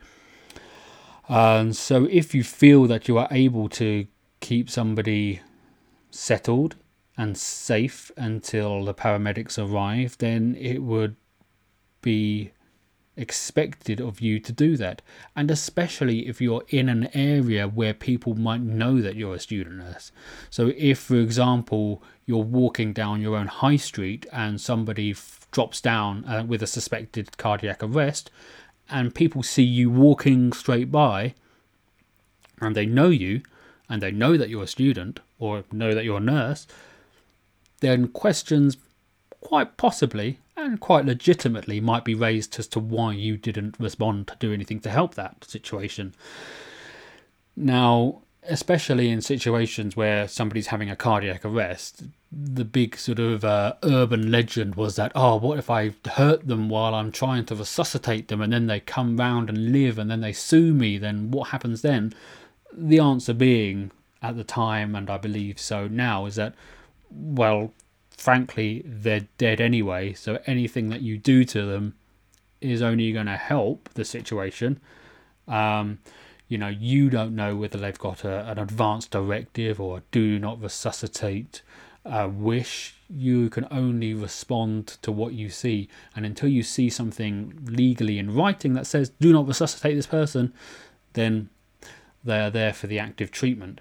And 1.29 1.75
so, 1.75 2.07
if 2.11 2.35
you 2.35 2.45
feel 2.45 2.87
that 2.87 3.09
you 3.09 3.19
are 3.19 3.29
able 3.31 3.69
to 3.71 4.07
keep 4.41 4.69
somebody 4.69 5.41
settled 6.11 6.77
and 7.17 7.37
safe 7.37 8.11
until 8.17 8.85
the 8.85 8.95
paramedics 8.95 9.59
arrive, 9.59 10.19
then 10.19 10.57
it 10.59 10.83
would 10.83 11.17
be 12.03 12.53
expected 13.17 14.01
of 14.01 14.21
you 14.21 14.41
to 14.41 14.53
do 14.53 14.77
that. 14.77 15.01
And 15.37 15.51
especially 15.51 16.27
if 16.27 16.41
you're 16.41 16.65
in 16.69 16.89
an 16.89 17.09
area 17.15 17.69
where 17.69 17.95
people 17.95 18.35
might 18.35 18.61
know 18.61 19.01
that 19.01 19.17
you're 19.17 19.37
a 19.37 19.41
student 19.41 19.77
nurse. 19.77 20.13
So, 20.51 20.73
if, 20.77 20.99
for 20.99 21.17
example, 21.17 22.03
you're 22.27 22.39
walking 22.43 22.93
down 22.93 23.21
your 23.21 23.37
own 23.37 23.47
high 23.47 23.77
street 23.77 24.27
and 24.33 24.61
somebody 24.61 25.13
f- 25.13 25.47
drops 25.51 25.81
down 25.81 26.25
uh, 26.25 26.45
with 26.47 26.63
a 26.63 26.67
suspected 26.67 27.37
cardiac 27.39 27.83
arrest, 27.83 28.31
and 28.91 29.15
people 29.15 29.43
see 29.43 29.63
you 29.63 29.91
walking 29.91 30.53
straight 30.53 30.91
by 30.91 31.35
and 32.61 32.75
they 32.75 32.87
know 32.87 33.09
you 33.09 33.43
and 33.89 34.01
they 34.01 34.11
know 34.11 34.37
that 34.37 34.49
you're 34.49 34.65
a 34.65 34.69
student 34.69 35.21
or 35.39 35.65
know 35.73 35.95
that 35.95 36.05
you're 36.05 36.19
a 36.19 36.21
nurse, 36.21 36.67
then 37.81 38.09
questions 38.09 38.77
quite 39.41 39.77
possibly 39.77 40.39
and 40.57 40.81
quite 40.81 41.05
legitimately 41.05 41.81
might 41.81 42.05
be 42.05 42.15
raised 42.15 42.59
as 42.59 42.67
to 42.69 42.81
why 42.81 43.13
you 43.13 43.37
didn't 43.37 43.77
respond 43.79 44.27
to 44.27 44.37
do 44.39 44.53
anything 44.53 44.81
to 44.81 44.91
help 44.91 45.15
that 45.15 45.45
situation. 45.45 46.15
Now, 47.57 48.23
especially 48.47 49.11
in 49.11 49.21
situations 49.21 49.97
where 49.97 50.29
somebody's 50.29 50.69
having 50.69 50.91
a 50.91 50.97
cardiac 50.97 51.45
arrest, 51.45 52.05
the 52.31 52.65
big 52.65 52.97
sort 52.97 53.19
of 53.19 53.45
uh, 53.45 53.75
urban 53.83 54.31
legend 54.31 54.75
was 54.75 54.97
that, 54.97 55.13
oh, 55.15 55.37
what 55.37 55.59
if 55.59 55.71
I 55.71 55.93
hurt 56.13 56.47
them 56.47 56.69
while 56.69 56.95
I'm 56.95 57.13
trying 57.13 57.47
to 57.47 57.55
resuscitate 57.55 58.29
them 58.29 58.41
and 58.41 58.53
then 58.53 58.67
they 58.67 58.81
come 58.81 59.17
round 59.17 59.49
and 59.49 59.73
live 59.73 59.99
and 59.99 60.11
then 60.11 60.21
they 60.21 60.33
sue 60.33 60.75
me? 60.75 60.99
Then 60.99 61.31
what 61.31 61.51
happens 61.51 61.83
then? 61.83 62.13
The 62.73 62.99
answer 62.99 63.33
being, 63.35 63.93
at 64.23 64.37
the 64.37 64.45
time, 64.45 64.95
and 64.95 65.11
I 65.11 65.19
believe 65.19 65.59
so 65.59 65.87
now, 65.87 66.27
is 66.27 66.37
that, 66.37 66.55
well, 67.11 67.73
frankly, 68.11 68.83
they're 68.87 69.29
dead 69.39 69.61
anyway, 69.61 70.15
so 70.15 70.41
anything 70.47 70.89
that 70.89 71.03
you 71.03 71.19
do 71.19 71.45
to 71.45 71.67
them 71.67 71.95
is 72.61 72.81
only 72.81 73.13
going 73.13 73.27
to 73.27 73.37
help 73.37 73.91
the 73.95 74.05
situation. 74.05 74.81
Um, 75.47 75.99
you 76.55 76.59
know, 76.59 76.69
you 76.69 77.11
don't 77.11 77.35
know 77.35 77.57
whether 77.57 77.77
they've 77.77 77.99
got 77.99 78.23
a, 78.23 78.49
an 78.49 78.61
advance 78.61 79.09
directive 79.09 79.81
or 79.81 80.05
do 80.13 80.39
not 80.39 80.63
resuscitate 80.63 81.63
uh, 82.07 82.31
wish. 82.33 82.95
You 83.11 83.51
can 83.51 83.67
only 83.73 84.15
respond 84.15 84.87
to 85.03 85.11
what 85.11 85.33
you 85.33 85.51
see. 85.51 85.89
And 86.15 86.25
until 86.25 86.49
you 86.49 86.63
see 86.63 86.91
something 86.91 87.59
legally 87.67 88.21
in 88.21 88.33
writing 88.33 88.75
that 88.75 88.87
says 88.87 89.11
do 89.19 89.33
not 89.33 89.49
resuscitate 89.49 89.97
this 89.97 90.07
person, 90.07 90.55
then 91.15 91.49
they 92.23 92.39
are 92.39 92.51
there 92.51 92.73
for 92.73 92.87
the 92.87 93.01
active 93.01 93.33
treatment. 93.33 93.81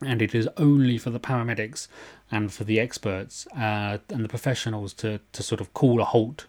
And 0.00 0.22
it 0.22 0.34
is 0.34 0.48
only 0.56 0.96
for 0.96 1.10
the 1.10 1.20
paramedics 1.20 1.86
and 2.30 2.50
for 2.50 2.64
the 2.64 2.80
experts 2.80 3.46
uh, 3.48 3.98
and 4.08 4.24
the 4.24 4.28
professionals 4.30 4.94
to, 4.94 5.20
to 5.32 5.42
sort 5.42 5.60
of 5.60 5.74
call 5.74 6.00
a 6.00 6.06
halt 6.06 6.46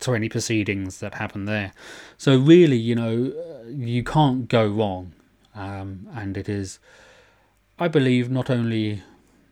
to 0.00 0.14
any 0.14 0.28
proceedings 0.28 1.00
that 1.00 1.14
happen 1.14 1.44
there. 1.44 1.72
So 2.18 2.38
really, 2.38 2.76
you 2.76 2.94
know, 2.94 3.32
you 3.68 4.02
can't 4.02 4.48
go 4.48 4.66
wrong, 4.66 5.12
um, 5.54 6.08
and 6.14 6.36
it 6.36 6.48
is, 6.48 6.78
I 7.78 7.88
believe, 7.88 8.30
not 8.30 8.50
only, 8.50 9.02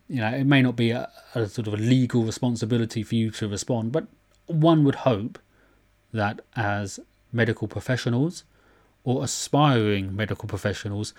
you 0.08 0.20
know, 0.20 0.28
it 0.28 0.44
may 0.44 0.62
not 0.62 0.76
be 0.76 0.90
a, 0.90 1.10
a 1.34 1.46
sort 1.46 1.68
of 1.68 1.74
a 1.74 1.76
legal 1.76 2.24
responsibility 2.24 3.02
for 3.02 3.14
you 3.14 3.30
to 3.32 3.48
respond, 3.48 3.92
but 3.92 4.06
one 4.46 4.84
would 4.84 4.96
hope 4.96 5.38
that 6.12 6.40
as 6.56 6.98
medical 7.32 7.68
professionals 7.68 8.44
or 9.04 9.22
aspiring 9.22 10.16
medical 10.16 10.48
professionals, 10.48 11.14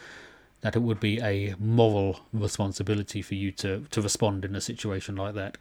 that 0.62 0.76
it 0.76 0.80
would 0.80 1.00
be 1.00 1.20
a 1.22 1.56
moral 1.60 2.20
responsibility 2.34 3.22
for 3.22 3.36
you 3.36 3.52
to, 3.52 3.86
to 3.92 4.02
respond 4.02 4.44
in 4.44 4.56
a 4.56 4.62
situation 4.62 5.16
like 5.16 5.34
that, 5.36 5.58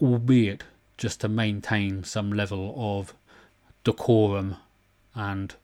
albeit 0.00 0.64
just 0.98 1.20
to 1.20 1.28
maintain 1.28 2.04
some 2.04 2.32
level 2.32 2.74
of 2.76 3.14
decorum 3.84 4.56
and 5.14 5.54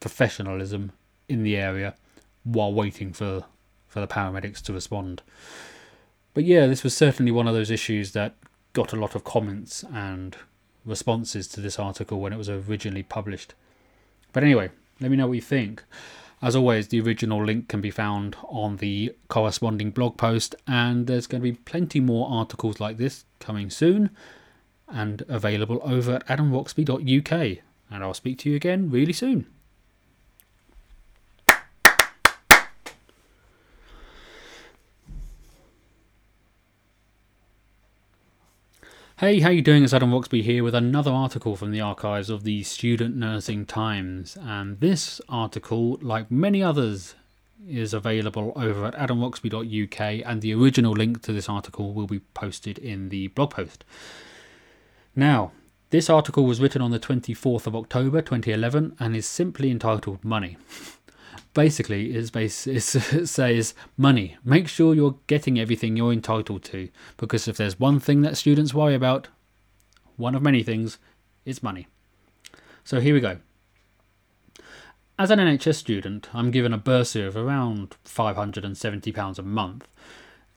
professionalism 0.00 0.92
in 1.28 1.42
the 1.42 1.56
area 1.56 1.94
while 2.44 2.72
waiting 2.72 3.12
for, 3.12 3.44
for 3.86 4.00
the 4.00 4.06
paramedics 4.06 4.62
to 4.62 4.72
respond. 4.72 5.22
But 6.34 6.44
yeah, 6.44 6.66
this 6.66 6.84
was 6.84 6.96
certainly 6.96 7.32
one 7.32 7.48
of 7.48 7.54
those 7.54 7.70
issues 7.70 8.12
that 8.12 8.34
got 8.72 8.92
a 8.92 8.96
lot 8.96 9.14
of 9.14 9.24
comments 9.24 9.84
and 9.92 10.36
responses 10.84 11.48
to 11.48 11.60
this 11.60 11.78
article 11.78 12.20
when 12.20 12.32
it 12.32 12.38
was 12.38 12.48
originally 12.48 13.02
published. 13.02 13.54
But 14.32 14.44
anyway, 14.44 14.70
let 15.00 15.10
me 15.10 15.16
know 15.16 15.26
what 15.26 15.34
you 15.34 15.42
think. 15.42 15.82
As 16.40 16.54
always, 16.54 16.88
the 16.88 17.00
original 17.00 17.44
link 17.44 17.68
can 17.68 17.80
be 17.80 17.90
found 17.90 18.36
on 18.44 18.76
the 18.76 19.14
corresponding 19.26 19.90
blog 19.90 20.16
post, 20.16 20.54
and 20.68 21.08
there's 21.08 21.26
going 21.26 21.42
to 21.42 21.50
be 21.50 21.58
plenty 21.58 21.98
more 21.98 22.28
articles 22.30 22.78
like 22.78 22.96
this 22.96 23.24
coming 23.40 23.70
soon 23.70 24.10
and 24.90 25.22
available 25.28 25.80
over 25.82 26.14
at 26.14 26.26
adamroxby.uk. 26.26 27.58
And 27.90 28.04
I'll 28.04 28.14
speak 28.14 28.38
to 28.40 28.50
you 28.50 28.56
again 28.56 28.90
really 28.90 29.12
soon. 29.12 29.46
Hey, 39.18 39.40
how 39.40 39.50
you 39.50 39.62
doing? 39.62 39.82
It's 39.82 39.92
Adam 39.92 40.12
Roxby 40.12 40.42
here 40.42 40.62
with 40.62 40.76
another 40.76 41.10
article 41.10 41.56
from 41.56 41.72
the 41.72 41.80
archives 41.80 42.30
of 42.30 42.44
the 42.44 42.62
Student 42.62 43.16
Nursing 43.16 43.66
Times. 43.66 44.38
And 44.40 44.78
this 44.78 45.20
article, 45.28 45.98
like 46.00 46.30
many 46.30 46.62
others, 46.62 47.16
is 47.68 47.92
available 47.92 48.52
over 48.54 48.86
at 48.86 48.94
adamroxby.uk 48.94 50.00
and 50.00 50.40
the 50.40 50.54
original 50.54 50.92
link 50.92 51.20
to 51.22 51.32
this 51.32 51.48
article 51.48 51.92
will 51.94 52.06
be 52.06 52.20
posted 52.32 52.78
in 52.78 53.08
the 53.08 53.26
blog 53.26 53.50
post. 53.50 53.84
Now, 55.18 55.50
this 55.90 56.08
article 56.08 56.44
was 56.44 56.60
written 56.60 56.80
on 56.80 56.92
the 56.92 57.00
24th 57.00 57.66
of 57.66 57.74
October 57.74 58.22
2011 58.22 58.94
and 59.00 59.16
is 59.16 59.26
simply 59.26 59.68
entitled 59.68 60.24
Money. 60.24 60.56
basically 61.54 62.14
is 62.14 62.30
base 62.30 62.66
it 62.68 62.82
says 62.82 63.74
money. 63.96 64.36
Make 64.44 64.68
sure 64.68 64.94
you're 64.94 65.18
getting 65.26 65.58
everything 65.58 65.96
you're 65.96 66.12
entitled 66.12 66.62
to 66.66 66.88
because 67.16 67.48
if 67.48 67.56
there's 67.56 67.80
one 67.80 67.98
thing 67.98 68.20
that 68.20 68.36
students 68.36 68.72
worry 68.72 68.94
about, 68.94 69.26
one 70.16 70.36
of 70.36 70.42
many 70.42 70.62
things, 70.62 70.98
is 71.44 71.64
money. 71.64 71.88
So 72.84 73.00
here 73.00 73.14
we 73.14 73.18
go. 73.18 73.38
As 75.18 75.32
an 75.32 75.40
NHS 75.40 75.74
student, 75.74 76.28
I'm 76.32 76.52
given 76.52 76.72
a 76.72 76.78
bursary 76.78 77.26
of 77.26 77.36
around 77.36 77.96
£570 78.04 79.36
a 79.36 79.42
month. 79.42 79.88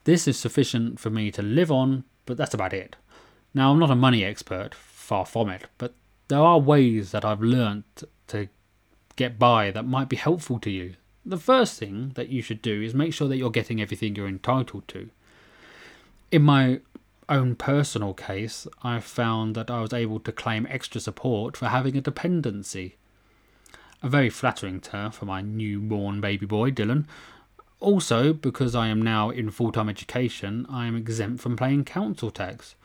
This 0.04 0.28
is 0.28 0.38
sufficient 0.38 1.00
for 1.00 1.10
me 1.10 1.32
to 1.32 1.41
live 1.41 1.71
on, 1.71 2.04
but 2.28 2.38
that's 2.38 2.54
about 2.54 2.74
it. 2.74 2.95
Now, 3.53 3.71
I'm 3.71 3.79
not 3.79 3.91
a 3.91 3.95
money 3.95 4.23
expert, 4.23 4.73
far 4.73 5.25
from 5.25 5.49
it, 5.49 5.65
but 5.77 5.93
there 6.29 6.39
are 6.39 6.59
ways 6.59 7.11
that 7.11 7.25
I've 7.25 7.41
learnt 7.41 8.03
to 8.27 8.47
get 9.17 9.37
by 9.37 9.71
that 9.71 9.85
might 9.85 10.07
be 10.09 10.15
helpful 10.15 10.59
to 10.59 10.69
you. 10.69 10.95
The 11.25 11.37
first 11.37 11.77
thing 11.77 12.13
that 12.15 12.29
you 12.29 12.41
should 12.41 12.61
do 12.61 12.81
is 12.81 12.93
make 12.93 13.13
sure 13.13 13.27
that 13.27 13.37
you're 13.37 13.51
getting 13.51 13.81
everything 13.81 14.15
you're 14.15 14.27
entitled 14.27 14.87
to. 14.87 15.09
In 16.31 16.43
my 16.43 16.79
own 17.27 17.55
personal 17.55 18.13
case, 18.13 18.67
I've 18.83 19.03
found 19.03 19.55
that 19.55 19.69
I 19.69 19.81
was 19.81 19.93
able 19.93 20.19
to 20.21 20.31
claim 20.31 20.65
extra 20.69 21.01
support 21.01 21.57
for 21.57 21.67
having 21.67 21.97
a 21.97 22.01
dependency. 22.01 22.95
A 24.01 24.09
very 24.09 24.29
flattering 24.29 24.79
term 24.79 25.11
for 25.11 25.25
my 25.25 25.41
newborn 25.41 26.21
baby 26.21 26.45
boy, 26.45 26.71
Dylan. 26.71 27.05
Also, 27.79 28.33
because 28.33 28.75
I 28.75 28.87
am 28.87 29.01
now 29.01 29.29
in 29.29 29.51
full 29.51 29.71
time 29.71 29.89
education, 29.89 30.65
I 30.69 30.87
am 30.87 30.95
exempt 30.95 31.41
from 31.41 31.57
paying 31.57 31.83
council 31.83 32.31
tax. 32.31 32.75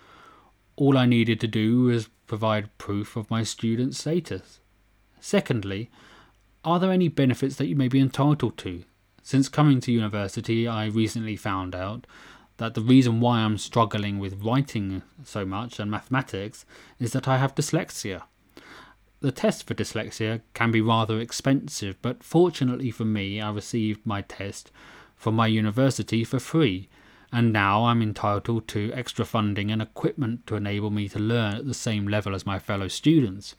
All 0.77 0.99
I 0.99 1.07
needed 1.07 1.41
to 1.41 1.49
do 1.49 1.85
was 1.85 2.09
provide 2.27 2.77
proof 2.77 3.17
of 3.17 3.31
my 3.31 3.43
student 3.43 3.95
status. 3.95 4.61
Secondly, 5.21 5.91
are 6.65 6.79
there 6.79 6.93
any 6.93 7.09
benefits 7.09 7.57
that 7.57 7.67
you 7.67 7.77
may 7.77 7.89
be 7.89 8.01
entitled 8.01 8.59
to? 8.59 8.85
Since 9.23 9.49
coming 9.49 9.81
to 9.81 9.93
university, 9.93 10.69
I 10.69 10.87
recently 10.87 11.37
found 11.37 11.75
out 11.75 12.07
that 12.59 12.75
the 12.75 12.81
reason 12.81 13.21
why 13.21 13.39
I'm 13.39 13.59
struggling 13.59 14.19
with 14.19 14.43
writing 14.43 15.03
so 15.25 15.45
much 15.45 15.79
and 15.79 15.91
mathematics 15.91 16.65
is 16.99 17.13
that 17.13 17.29
I 17.29 17.39
have 17.39 17.55
dyslexia. 17.55 18.23
The 19.21 19.33
test 19.33 19.67
for 19.67 19.75
dyslexia 19.75 20.43
can 20.55 20.71
be 20.71 20.81
rather 20.81 21.21
expensive, 21.21 22.01
but 22.03 22.23
fortunately 22.23 22.91
for 22.91 23.05
me, 23.05 23.41
I 23.41 23.51
received 23.51 24.05
my 24.05 24.23
test 24.23 24.71
from 25.17 25.35
my 25.35 25.47
university 25.47 26.23
for 26.23 26.39
free, 26.39 26.89
and 27.33 27.53
now 27.53 27.87
I'm 27.87 28.03
entitled 28.03 28.69
to 28.69 28.93
extra 28.95 29.25
funding 29.25 29.71
and 29.71 29.83
equipment 29.83 30.47
to 30.47 30.57
enable 30.57 30.91
me 30.91 31.09
to 31.09 31.19
learn 31.19 31.55
at 31.55 31.67
the 31.67 31.75
same 31.75 32.07
level 32.07 32.35
as 32.35 32.47
my 32.47 32.59
fellow 32.59 32.89
students. 32.89 33.57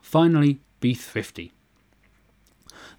Finally, 0.00 0.60
be 0.80 0.94
thrifty. 0.94 1.52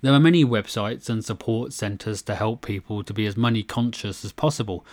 There 0.02 0.14
are 0.14 0.20
many 0.20 0.46
websites 0.46 1.10
and 1.10 1.24
support 1.26 1.74
centres 1.74 2.22
to 2.24 2.36
help 2.36 2.66
people 2.66 3.04
to 3.04 3.14
be 3.14 3.26
as 3.26 3.38
money 3.38 3.64
conscious 3.64 4.24
as 4.24 4.32
possible, 4.32 4.86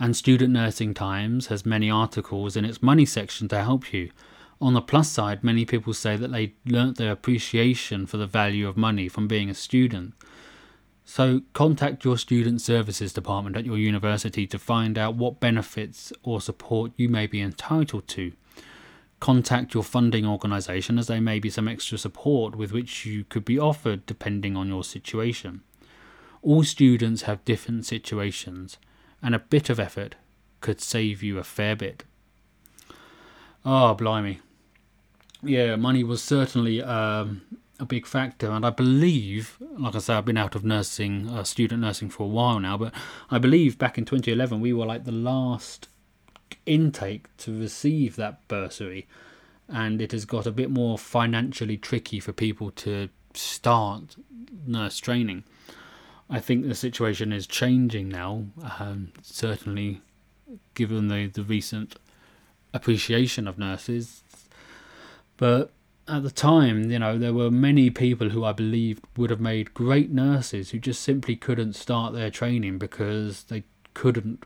and 0.00 0.16
Student 0.16 0.52
Nursing 0.52 0.94
Times 0.94 1.48
has 1.48 1.66
many 1.66 1.90
articles 1.90 2.56
in 2.56 2.64
its 2.64 2.82
money 2.82 3.04
section 3.04 3.48
to 3.48 3.62
help 3.62 3.92
you. 3.92 4.10
On 4.60 4.74
the 4.74 4.80
plus 4.80 5.08
side, 5.08 5.44
many 5.44 5.64
people 5.64 5.92
say 5.92 6.16
that 6.16 6.32
they 6.32 6.54
learnt 6.66 6.96
their 6.98 7.12
appreciation 7.12 8.06
for 8.06 8.16
the 8.16 8.26
value 8.26 8.66
of 8.66 8.76
money 8.76 9.08
from 9.08 9.28
being 9.28 9.48
a 9.48 9.54
student. 9.54 10.14
So, 11.10 11.40
contact 11.54 12.04
your 12.04 12.18
student 12.18 12.60
services 12.60 13.14
department 13.14 13.56
at 13.56 13.64
your 13.64 13.78
university 13.78 14.46
to 14.46 14.58
find 14.58 14.98
out 14.98 15.14
what 15.14 15.40
benefits 15.40 16.12
or 16.22 16.38
support 16.38 16.92
you 16.96 17.08
may 17.08 17.26
be 17.26 17.40
entitled 17.40 18.06
to 18.08 18.32
contact 19.18 19.72
your 19.72 19.82
funding 19.82 20.26
organisation 20.26 20.98
as 20.98 21.06
there 21.06 21.22
may 21.22 21.38
be 21.38 21.48
some 21.48 21.66
extra 21.66 21.96
support 21.96 22.56
with 22.56 22.72
which 22.72 23.06
you 23.06 23.24
could 23.24 23.46
be 23.46 23.58
offered 23.58 24.04
depending 24.04 24.54
on 24.54 24.68
your 24.68 24.84
situation. 24.84 25.62
All 26.42 26.62
students 26.62 27.22
have 27.22 27.42
different 27.46 27.86
situations, 27.86 28.76
and 29.22 29.34
a 29.34 29.38
bit 29.38 29.70
of 29.70 29.80
effort 29.80 30.14
could 30.60 30.78
save 30.78 31.22
you 31.22 31.38
a 31.38 31.42
fair 31.42 31.74
bit. 31.74 32.04
Oh, 33.64 33.94
blimey. 33.94 34.40
Yeah, 35.42 35.76
money 35.76 36.04
was 36.04 36.22
certainly 36.22 36.82
um, 36.82 37.40
a 37.78 37.84
big 37.84 38.06
factor, 38.06 38.50
and 38.50 38.66
I 38.66 38.70
believe, 38.70 39.56
like 39.78 39.94
I 39.94 39.98
say, 39.98 40.14
I've 40.14 40.24
been 40.24 40.36
out 40.36 40.54
of 40.54 40.64
nursing, 40.64 41.28
uh, 41.28 41.44
student 41.44 41.82
nursing 41.82 42.10
for 42.10 42.24
a 42.24 42.28
while 42.28 42.58
now, 42.58 42.76
but 42.76 42.92
I 43.30 43.38
believe 43.38 43.78
back 43.78 43.96
in 43.96 44.04
2011 44.04 44.60
we 44.60 44.72
were 44.72 44.86
like 44.86 45.04
the 45.04 45.12
last 45.12 45.88
intake 46.66 47.34
to 47.38 47.58
receive 47.58 48.16
that 48.16 48.46
bursary, 48.48 49.06
and 49.68 50.02
it 50.02 50.12
has 50.12 50.24
got 50.24 50.46
a 50.46 50.50
bit 50.50 50.70
more 50.70 50.98
financially 50.98 51.76
tricky 51.76 52.20
for 52.20 52.32
people 52.32 52.70
to 52.72 53.08
start 53.34 54.16
nurse 54.66 54.98
training. 54.98 55.44
I 56.30 56.40
think 56.40 56.66
the 56.66 56.74
situation 56.74 57.32
is 57.32 57.46
changing 57.46 58.08
now, 58.08 58.46
um, 58.78 59.12
certainly 59.22 60.02
given 60.74 61.08
the, 61.08 61.26
the 61.26 61.42
recent 61.42 61.96
appreciation 62.74 63.48
of 63.48 63.58
nurses. 63.58 64.22
But 65.36 65.72
at 66.08 66.22
the 66.22 66.30
time, 66.30 66.90
you 66.90 66.98
know, 66.98 67.18
there 67.18 67.34
were 67.34 67.50
many 67.50 67.90
people 67.90 68.30
who 68.30 68.44
I 68.44 68.52
believed 68.52 69.04
would 69.16 69.30
have 69.30 69.40
made 69.40 69.74
great 69.74 70.10
nurses 70.10 70.70
who 70.70 70.78
just 70.78 71.02
simply 71.02 71.36
couldn't 71.36 71.74
start 71.74 72.14
their 72.14 72.30
training 72.30 72.78
because 72.78 73.44
they 73.44 73.64
couldn't 73.94 74.44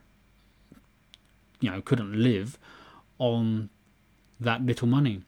you 1.63 1.71
know 1.71 1.81
couldn't 1.81 2.13
live 2.13 2.59
on 3.19 3.71
that 4.39 4.67
little 4.67 4.89
money. 4.89 5.23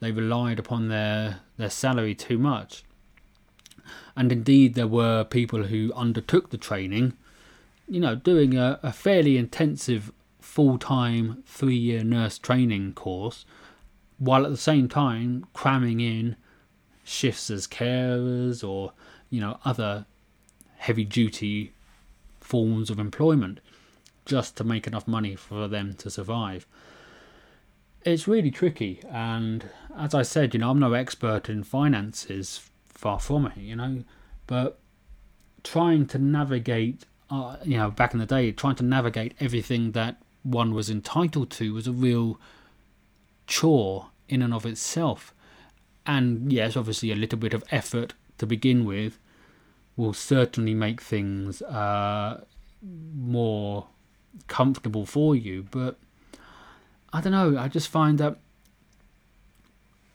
They 0.00 0.12
relied 0.12 0.58
upon 0.58 0.88
their 0.88 1.40
their 1.58 1.70
salary 1.70 2.14
too 2.14 2.38
much. 2.38 2.84
And 4.16 4.32
indeed, 4.32 4.74
there 4.74 4.86
were 4.86 5.24
people 5.24 5.64
who 5.64 5.92
undertook 5.94 6.50
the 6.50 6.56
training, 6.56 7.12
you 7.88 8.00
know, 8.00 8.14
doing 8.14 8.56
a, 8.56 8.80
a 8.82 8.92
fairly 8.92 9.36
intensive 9.36 10.12
full 10.40 10.78
time 10.78 11.42
three 11.46 11.76
year 11.76 12.02
nurse 12.02 12.38
training 12.38 12.94
course, 12.94 13.44
while 14.18 14.44
at 14.44 14.50
the 14.50 14.56
same 14.56 14.88
time 14.88 15.46
cramming 15.52 16.00
in 16.00 16.36
shifts 17.04 17.50
as 17.50 17.66
carers 17.66 18.66
or, 18.66 18.92
you 19.30 19.40
know, 19.40 19.58
other 19.64 20.06
heavy 20.78 21.04
duty 21.04 21.72
forms 22.40 22.90
of 22.90 22.98
employment 22.98 23.60
just 24.24 24.56
to 24.56 24.64
make 24.64 24.86
enough 24.86 25.06
money 25.06 25.36
for 25.36 25.68
them 25.68 25.94
to 25.94 26.10
survive. 26.10 26.66
it's 28.04 28.28
really 28.28 28.50
tricky. 28.50 29.00
And 29.10 29.68
as 29.96 30.14
I 30.14 30.22
said, 30.22 30.54
you 30.54 30.60
know, 30.60 30.70
I'm 30.70 30.78
no 30.78 30.92
expert 30.92 31.48
in 31.48 31.64
finances, 31.64 32.68
far 32.88 33.18
from 33.18 33.46
it, 33.46 33.56
you 33.56 33.76
know, 33.76 34.04
but 34.46 34.78
trying 35.64 36.06
to 36.06 36.18
navigate, 36.18 37.04
uh, 37.30 37.56
you 37.64 37.76
know, 37.76 37.90
back 37.90 38.12
in 38.14 38.20
the 38.20 38.26
day, 38.26 38.52
trying 38.52 38.76
to 38.76 38.84
navigate 38.84 39.34
everything 39.40 39.92
that 39.92 40.22
one 40.44 40.72
was 40.72 40.88
entitled 40.88 41.50
to 41.50 41.74
was 41.74 41.88
a 41.88 41.92
real 41.92 42.38
chore 43.46 44.08
in 44.28 44.42
and 44.42 44.52
of 44.52 44.66
itself. 44.66 45.34
And 46.06 46.52
yes, 46.52 46.76
obviously, 46.76 47.10
a 47.10 47.16
little 47.16 47.38
bit 47.38 47.54
of 47.54 47.64
effort 47.70 48.14
to 48.38 48.46
begin 48.46 48.84
with 48.84 49.18
will 49.96 50.12
certainly 50.12 50.74
make 50.74 51.00
things 51.00 51.62
uh, 51.62 52.44
more 52.82 53.88
comfortable 54.46 55.06
for 55.06 55.34
you. 55.34 55.66
But 55.70 55.98
I 57.12 57.20
don't 57.20 57.32
know. 57.32 57.58
I 57.58 57.68
just 57.68 57.88
find 57.88 58.18
that, 58.18 58.36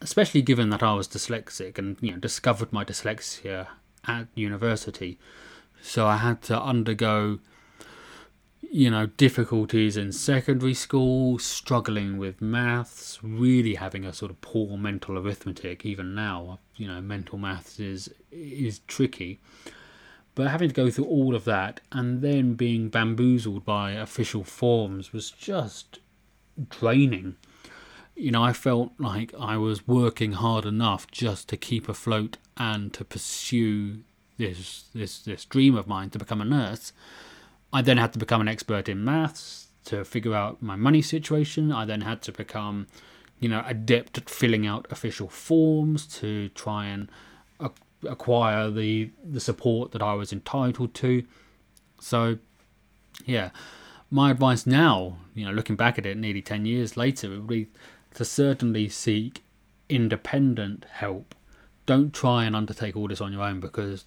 especially 0.01 0.41
given 0.41 0.69
that 0.69 0.83
I 0.83 0.93
was 0.93 1.07
dyslexic 1.07 1.77
and 1.77 1.97
you 1.99 2.11
know 2.11 2.17
discovered 2.17 2.71
my 2.71 2.85
dyslexia 2.85 3.67
at 4.05 4.27
university, 4.35 5.19
so 5.81 6.07
I 6.07 6.17
had 6.17 6.41
to 6.43 6.61
undergo 6.61 7.39
you 8.73 8.89
know, 8.89 9.05
difficulties 9.05 9.97
in 9.97 10.13
secondary 10.13 10.73
school, 10.73 11.37
struggling 11.37 12.17
with 12.17 12.41
maths, 12.41 13.19
really 13.21 13.75
having 13.75 14.05
a 14.05 14.13
sort 14.13 14.31
of 14.31 14.39
poor 14.39 14.77
mental 14.77 15.17
arithmetic. 15.17 15.85
Even 15.85 16.15
now, 16.15 16.57
you 16.77 16.87
know, 16.87 17.01
mental 17.01 17.37
maths 17.37 17.81
is 17.81 18.09
is 18.31 18.79
tricky. 18.87 19.41
But 20.35 20.47
having 20.47 20.69
to 20.69 20.73
go 20.73 20.89
through 20.89 21.05
all 21.05 21.35
of 21.35 21.43
that 21.43 21.81
and 21.91 22.21
then 22.21 22.53
being 22.53 22.87
bamboozled 22.87 23.65
by 23.65 23.91
official 23.91 24.45
forms 24.45 25.11
was 25.11 25.29
just 25.29 25.99
draining. 26.69 27.35
You 28.15 28.31
know, 28.31 28.41
I 28.41 28.53
felt 28.53 28.93
like 28.97 29.33
I 29.37 29.57
was 29.57 29.85
working 29.85 30.31
hard 30.31 30.65
enough 30.65 31.11
just 31.11 31.49
to 31.49 31.57
keep 31.57 31.89
afloat 31.89 32.37
and 32.55 32.93
to 32.93 33.03
pursue 33.03 34.03
this 34.37 34.85
this 34.95 35.19
this 35.19 35.43
dream 35.43 35.75
of 35.75 35.87
mine 35.87 36.09
to 36.11 36.19
become 36.19 36.39
a 36.39 36.45
nurse 36.45 36.93
I 37.73 37.81
then 37.81 37.97
had 37.97 38.13
to 38.13 38.19
become 38.19 38.41
an 38.41 38.47
expert 38.47 38.89
in 38.89 39.03
maths 39.03 39.67
to 39.85 40.03
figure 40.03 40.33
out 40.33 40.61
my 40.61 40.75
money 40.75 41.01
situation. 41.01 41.71
I 41.71 41.85
then 41.85 42.01
had 42.01 42.21
to 42.23 42.31
become, 42.31 42.87
you 43.39 43.49
know, 43.49 43.63
adept 43.65 44.17
at 44.17 44.29
filling 44.29 44.67
out 44.67 44.87
official 44.89 45.29
forms 45.29 46.05
to 46.19 46.49
try 46.49 46.85
and 46.85 47.09
acquire 48.07 48.69
the 48.69 49.11
the 49.23 49.39
support 49.39 49.91
that 49.91 50.01
I 50.01 50.13
was 50.13 50.33
entitled 50.33 50.93
to. 50.95 51.23
So, 51.99 52.37
yeah, 53.25 53.51
my 54.09 54.31
advice 54.31 54.65
now, 54.65 55.17
you 55.35 55.45
know, 55.45 55.51
looking 55.51 55.75
back 55.75 55.97
at 55.97 56.05
it 56.05 56.17
nearly 56.17 56.41
ten 56.41 56.65
years 56.65 56.97
later, 56.97 57.29
would 57.29 57.47
be 57.47 57.67
to 58.15 58.25
certainly 58.25 58.89
seek 58.89 59.43
independent 59.87 60.85
help. 60.89 61.35
Don't 61.85 62.13
try 62.13 62.45
and 62.45 62.55
undertake 62.55 62.95
all 62.95 63.07
this 63.07 63.21
on 63.21 63.33
your 63.33 63.43
own 63.43 63.59
because 63.59 64.05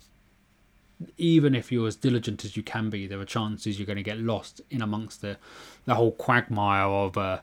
even 1.17 1.55
if 1.55 1.71
you're 1.71 1.87
as 1.87 1.97
diligent 1.97 2.45
as 2.45 2.57
you 2.57 2.63
can 2.63 2.91
be, 2.91 3.07
there 3.07 3.21
are 3.21 3.25
chances 3.25 3.79
you're 3.79 3.87
going 3.87 3.97
to 3.97 4.03
get 4.03 4.19
lost 4.19 4.61
in 4.71 4.83
amongst 4.83 5.21
the 5.21 5.37
the 5.85 5.95
whole 5.95 6.13
quagmire 6.13 6.87
of 6.87 7.17
uh, 7.17 7.41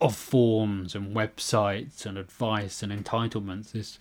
of 0.00 0.14
forms 0.14 0.94
and 0.94 1.14
websites 1.14 2.06
and 2.06 2.18
advice 2.18 2.82
and 2.82 2.92
entitlements. 2.92 3.74
Is 3.74 3.98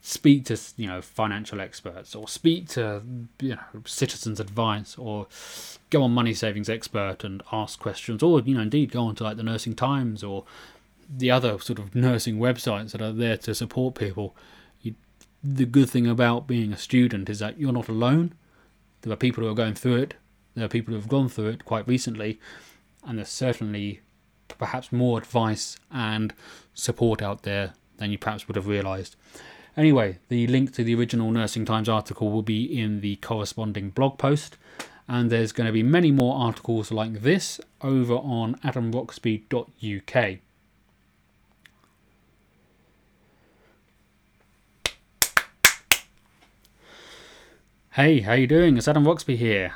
speak 0.00 0.44
to 0.46 0.56
you 0.76 0.86
know 0.86 1.02
financial 1.02 1.60
experts 1.60 2.14
or 2.14 2.28
speak 2.28 2.68
to 2.68 3.02
you 3.40 3.50
know 3.50 3.82
citizens 3.84 4.40
advice 4.40 4.96
or 4.96 5.26
go 5.90 6.02
on 6.02 6.12
money 6.12 6.32
savings 6.32 6.70
expert 6.70 7.24
and 7.24 7.42
ask 7.52 7.78
questions 7.78 8.22
or 8.22 8.40
you 8.40 8.54
know 8.54 8.62
indeed 8.62 8.92
go 8.92 9.02
on 9.02 9.14
to 9.14 9.24
like 9.24 9.36
the 9.36 9.42
nursing 9.42 9.74
times 9.74 10.22
or 10.22 10.44
the 11.10 11.30
other 11.30 11.58
sort 11.58 11.78
of 11.78 11.94
nursing 11.94 12.38
websites 12.38 12.92
that 12.92 13.02
are 13.02 13.12
there 13.12 13.36
to 13.36 13.54
support 13.54 13.94
people 13.94 14.34
the 15.42 15.66
good 15.66 15.88
thing 15.90 16.06
about 16.06 16.46
being 16.46 16.72
a 16.72 16.76
student 16.76 17.28
is 17.28 17.38
that 17.38 17.58
you're 17.58 17.72
not 17.72 17.88
alone. 17.88 18.32
There 19.02 19.12
are 19.12 19.16
people 19.16 19.44
who 19.44 19.50
are 19.50 19.54
going 19.54 19.74
through 19.74 19.96
it. 19.96 20.14
There 20.54 20.64
are 20.64 20.68
people 20.68 20.92
who 20.92 21.00
have 21.00 21.08
gone 21.08 21.28
through 21.28 21.48
it 21.48 21.64
quite 21.64 21.86
recently, 21.86 22.40
and 23.04 23.18
there's 23.18 23.28
certainly 23.28 24.00
perhaps 24.58 24.90
more 24.90 25.18
advice 25.18 25.76
and 25.90 26.34
support 26.74 27.22
out 27.22 27.42
there 27.42 27.74
than 27.98 28.10
you 28.10 28.18
perhaps 28.18 28.48
would 28.48 28.56
have 28.56 28.66
realised. 28.66 29.14
Anyway, 29.76 30.18
the 30.28 30.46
link 30.48 30.72
to 30.72 30.82
the 30.82 30.94
original 30.94 31.30
Nursing 31.30 31.64
Times 31.64 31.88
article 31.88 32.32
will 32.32 32.42
be 32.42 32.64
in 32.64 33.00
the 33.00 33.16
corresponding 33.16 33.90
blog 33.90 34.18
post, 34.18 34.56
and 35.06 35.30
there's 35.30 35.52
going 35.52 35.68
to 35.68 35.72
be 35.72 35.84
many 35.84 36.10
more 36.10 36.34
articles 36.34 36.90
like 36.90 37.22
this 37.22 37.60
over 37.80 38.14
on 38.14 38.56
adamroxby.uk. 38.56 40.38
Hey, 48.00 48.20
how 48.20 48.34
you 48.34 48.46
doing? 48.46 48.76
It's 48.76 48.86
Adam 48.86 49.04
Roxby 49.04 49.34
here 49.34 49.74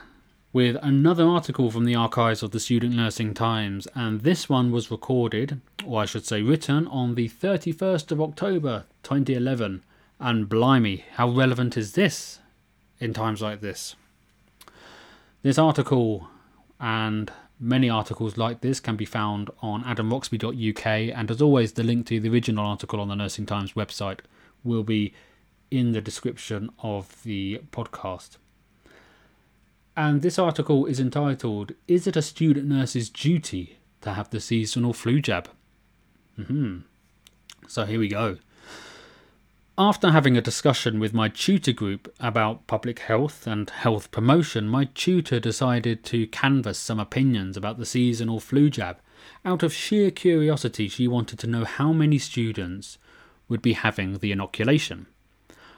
with 0.52 0.76
another 0.80 1.26
article 1.26 1.72
from 1.72 1.86
the 1.86 1.96
archives 1.96 2.44
of 2.44 2.52
the 2.52 2.60
Student 2.60 2.94
Nursing 2.94 3.34
Times, 3.34 3.88
and 3.96 4.20
this 4.20 4.48
one 4.48 4.70
was 4.70 4.92
recorded, 4.92 5.60
or 5.84 6.02
I 6.02 6.04
should 6.04 6.24
say 6.24 6.40
written, 6.40 6.86
on 6.86 7.16
the 7.16 7.28
31st 7.28 8.12
of 8.12 8.20
October 8.20 8.84
2011. 9.02 9.82
And 10.20 10.48
blimey, 10.48 11.04
how 11.14 11.30
relevant 11.30 11.76
is 11.76 11.94
this 11.94 12.38
in 13.00 13.12
times 13.12 13.42
like 13.42 13.60
this? 13.60 13.96
This 15.42 15.58
article 15.58 16.28
and 16.78 17.32
many 17.58 17.90
articles 17.90 18.38
like 18.38 18.60
this 18.60 18.78
can 18.78 18.94
be 18.94 19.04
found 19.04 19.50
on 19.62 19.82
adamroxby.uk, 19.82 20.86
and 20.86 21.28
as 21.28 21.42
always, 21.42 21.72
the 21.72 21.82
link 21.82 22.06
to 22.06 22.20
the 22.20 22.28
original 22.28 22.66
article 22.66 23.00
on 23.00 23.08
the 23.08 23.16
Nursing 23.16 23.46
Times 23.46 23.72
website 23.72 24.20
will 24.62 24.84
be 24.84 25.12
in 25.72 25.92
the 25.92 26.00
description 26.02 26.70
of 26.82 27.22
the 27.22 27.62
podcast. 27.72 28.36
And 29.96 30.20
this 30.20 30.38
article 30.38 30.84
is 30.86 31.00
entitled 31.00 31.72
Is 31.88 32.06
it 32.06 32.16
a 32.16 32.22
student 32.22 32.68
nurse's 32.68 33.08
duty 33.08 33.78
to 34.02 34.12
have 34.12 34.30
the 34.30 34.40
seasonal 34.40 34.92
flu 34.92 35.20
jab? 35.20 35.48
Mm-hmm. 36.38 36.80
So 37.68 37.84
here 37.86 37.98
we 37.98 38.08
go. 38.08 38.38
After 39.78 40.10
having 40.10 40.36
a 40.36 40.42
discussion 40.42 41.00
with 41.00 41.14
my 41.14 41.28
tutor 41.28 41.72
group 41.72 42.14
about 42.20 42.66
public 42.66 42.98
health 42.98 43.46
and 43.46 43.70
health 43.70 44.10
promotion, 44.10 44.68
my 44.68 44.84
tutor 44.94 45.40
decided 45.40 46.04
to 46.04 46.26
canvass 46.26 46.78
some 46.78 47.00
opinions 47.00 47.56
about 47.56 47.78
the 47.78 47.86
seasonal 47.86 48.38
flu 48.38 48.68
jab. 48.68 48.98
Out 49.44 49.62
of 49.62 49.72
sheer 49.72 50.10
curiosity, 50.10 50.88
she 50.88 51.08
wanted 51.08 51.38
to 51.38 51.46
know 51.46 51.64
how 51.64 51.92
many 51.92 52.18
students 52.18 52.98
would 53.48 53.62
be 53.62 53.72
having 53.72 54.18
the 54.18 54.32
inoculation. 54.32 55.06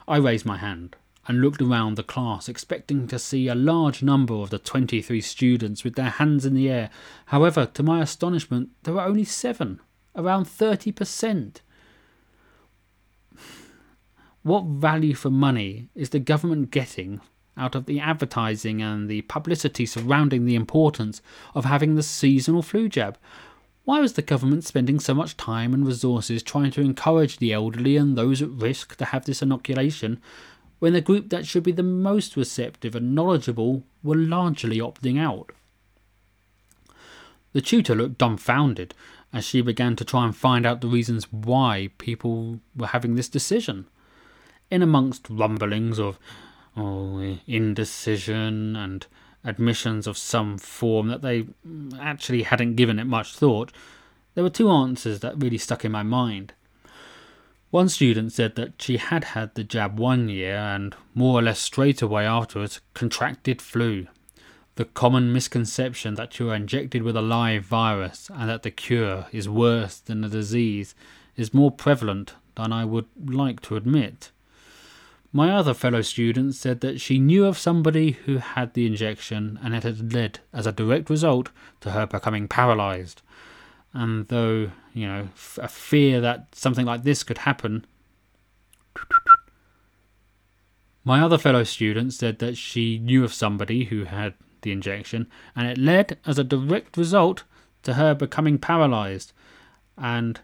I 0.07 0.17
raised 0.17 0.45
my 0.45 0.57
hand 0.57 0.95
and 1.27 1.41
looked 1.41 1.61
around 1.61 1.95
the 1.95 2.03
class, 2.03 2.47
expecting 2.47 3.07
to 3.07 3.17
see 3.17 3.47
a 3.47 3.55
large 3.55 4.03
number 4.03 4.35
of 4.35 4.51
the 4.51 4.59
23 4.59 5.19
students 5.21 5.83
with 5.83 5.95
their 5.95 6.11
hands 6.11 6.45
in 6.45 6.53
the 6.53 6.69
air. 6.69 6.89
However, 7.27 7.65
to 7.65 7.83
my 7.83 8.01
astonishment, 8.01 8.69
there 8.83 8.93
were 8.93 9.01
only 9.01 9.23
seven, 9.23 9.79
around 10.15 10.45
30%. 10.45 11.57
What 14.43 14.65
value 14.65 15.15
for 15.15 15.31
money 15.31 15.89
is 15.95 16.11
the 16.11 16.19
government 16.19 16.69
getting 16.69 17.21
out 17.57 17.73
of 17.73 17.87
the 17.87 17.99
advertising 17.99 18.81
and 18.81 19.09
the 19.09 19.23
publicity 19.23 19.87
surrounding 19.87 20.45
the 20.45 20.55
importance 20.55 21.21
of 21.55 21.65
having 21.65 21.95
the 21.95 22.03
seasonal 22.03 22.61
flu 22.61 22.87
jab? 22.87 23.17
Why 23.85 23.99
was 23.99 24.13
the 24.13 24.23
government 24.23 24.63
spending 24.63 24.99
so 24.99 25.13
much 25.13 25.37
time 25.37 25.73
and 25.73 25.85
resources 25.85 26.41
trying 26.41 26.71
to 26.71 26.81
encourage 26.81 27.37
the 27.37 27.53
elderly 27.53 27.97
and 27.97 28.17
those 28.17 28.41
at 28.41 28.49
risk 28.49 28.95
to 28.97 29.05
have 29.05 29.25
this 29.25 29.43
inoculation 29.43 30.19
when 30.79 30.93
the 30.93 31.01
group 31.01 31.29
that 31.29 31.45
should 31.45 31.63
be 31.63 31.71
the 31.71 31.83
most 31.83 32.35
receptive 32.35 32.95
and 32.95 33.13
knowledgeable 33.13 33.83
were 34.03 34.15
largely 34.15 34.79
opting 34.79 35.19
out? 35.19 35.51
The 37.53 37.61
tutor 37.61 37.95
looked 37.95 38.17
dumbfounded 38.17 38.95
as 39.31 39.45
she 39.45 39.61
began 39.61 39.95
to 39.97 40.03
try 40.03 40.25
and 40.25 40.35
find 40.35 40.65
out 40.65 40.81
the 40.81 40.87
reasons 40.87 41.31
why 41.31 41.91
people 41.99 42.59
were 42.75 42.87
having 42.87 43.15
this 43.15 43.29
decision. 43.29 43.85
In 44.71 44.81
amongst 44.81 45.29
rumblings 45.29 45.99
of 45.99 46.17
oh, 46.75 47.37
indecision 47.45 48.75
and 48.75 49.05
admissions 49.45 50.07
of 50.07 50.17
some 50.17 50.57
form 50.57 51.07
that 51.07 51.21
they 51.21 51.47
actually 51.99 52.43
hadn't 52.43 52.75
given 52.75 52.99
it 52.99 53.05
much 53.05 53.35
thought, 53.35 53.71
there 54.33 54.43
were 54.43 54.49
two 54.49 54.69
answers 54.69 55.21
that 55.21 55.41
really 55.41 55.57
stuck 55.57 55.85
in 55.85 55.91
my 55.91 56.03
mind. 56.03 56.53
One 57.71 57.89
student 57.89 58.31
said 58.31 58.55
that 58.55 58.81
she 58.81 58.97
had 58.97 59.23
had 59.23 59.55
the 59.55 59.63
jab 59.63 59.99
one 59.99 60.29
year 60.29 60.55
and, 60.55 60.95
more 61.13 61.39
or 61.39 61.41
less 61.41 61.59
straight 61.59 62.01
away 62.01 62.25
afterwards, 62.25 62.79
contracted 62.93 63.61
flu. 63.61 64.07
The 64.75 64.85
common 64.85 65.31
misconception 65.31 66.15
that 66.15 66.37
you 66.39 66.51
are 66.51 66.55
injected 66.55 67.03
with 67.03 67.15
a 67.15 67.21
live 67.21 67.63
virus 67.63 68.29
and 68.33 68.49
that 68.49 68.63
the 68.63 68.71
cure 68.71 69.27
is 69.31 69.47
worse 69.47 69.97
than 69.97 70.21
the 70.21 70.29
disease 70.29 70.95
is 71.35 71.53
more 71.53 71.71
prevalent 71.71 72.33
than 72.55 72.71
I 72.71 72.85
would 72.85 73.07
like 73.25 73.61
to 73.63 73.75
admit. 73.75 74.31
My 75.35 75.51
other 75.51 75.73
fellow 75.73 76.01
student 76.01 76.55
said 76.55 76.79
that 76.79 77.01
she 77.01 77.19
knew 77.19 77.45
of 77.45 77.57
somebody 77.57 78.11
who 78.11 78.37
had 78.37 78.73
the 78.73 78.85
injection 78.85 79.59
and 79.61 79.75
it 79.75 79.83
had 79.83 80.13
led, 80.13 80.39
as 80.53 80.65
a 80.65 80.71
direct 80.71 81.09
result, 81.09 81.49
to 81.81 81.91
her 81.91 82.05
becoming 82.05 82.47
paralysed. 82.47 83.21
And 83.91 84.29
though, 84.29 84.71
you 84.93 85.05
know, 85.05 85.27
a 85.57 85.67
fear 85.67 86.21
that 86.21 86.55
something 86.55 86.85
like 86.85 87.03
this 87.03 87.21
could 87.21 87.39
happen, 87.39 87.85
my 91.03 91.19
other 91.19 91.37
fellow 91.37 91.65
student 91.65 92.13
said 92.13 92.39
that 92.39 92.55
she 92.55 92.97
knew 92.97 93.25
of 93.25 93.33
somebody 93.33 93.83
who 93.83 94.05
had 94.05 94.35
the 94.61 94.71
injection, 94.71 95.27
and 95.53 95.67
it 95.67 95.77
led 95.77 96.17
as 96.25 96.39
a 96.39 96.45
direct 96.45 96.95
result 96.95 97.43
to 97.83 97.95
her 97.95 98.15
becoming 98.15 98.57
paralyzed. 98.57 99.33
And 99.97 100.39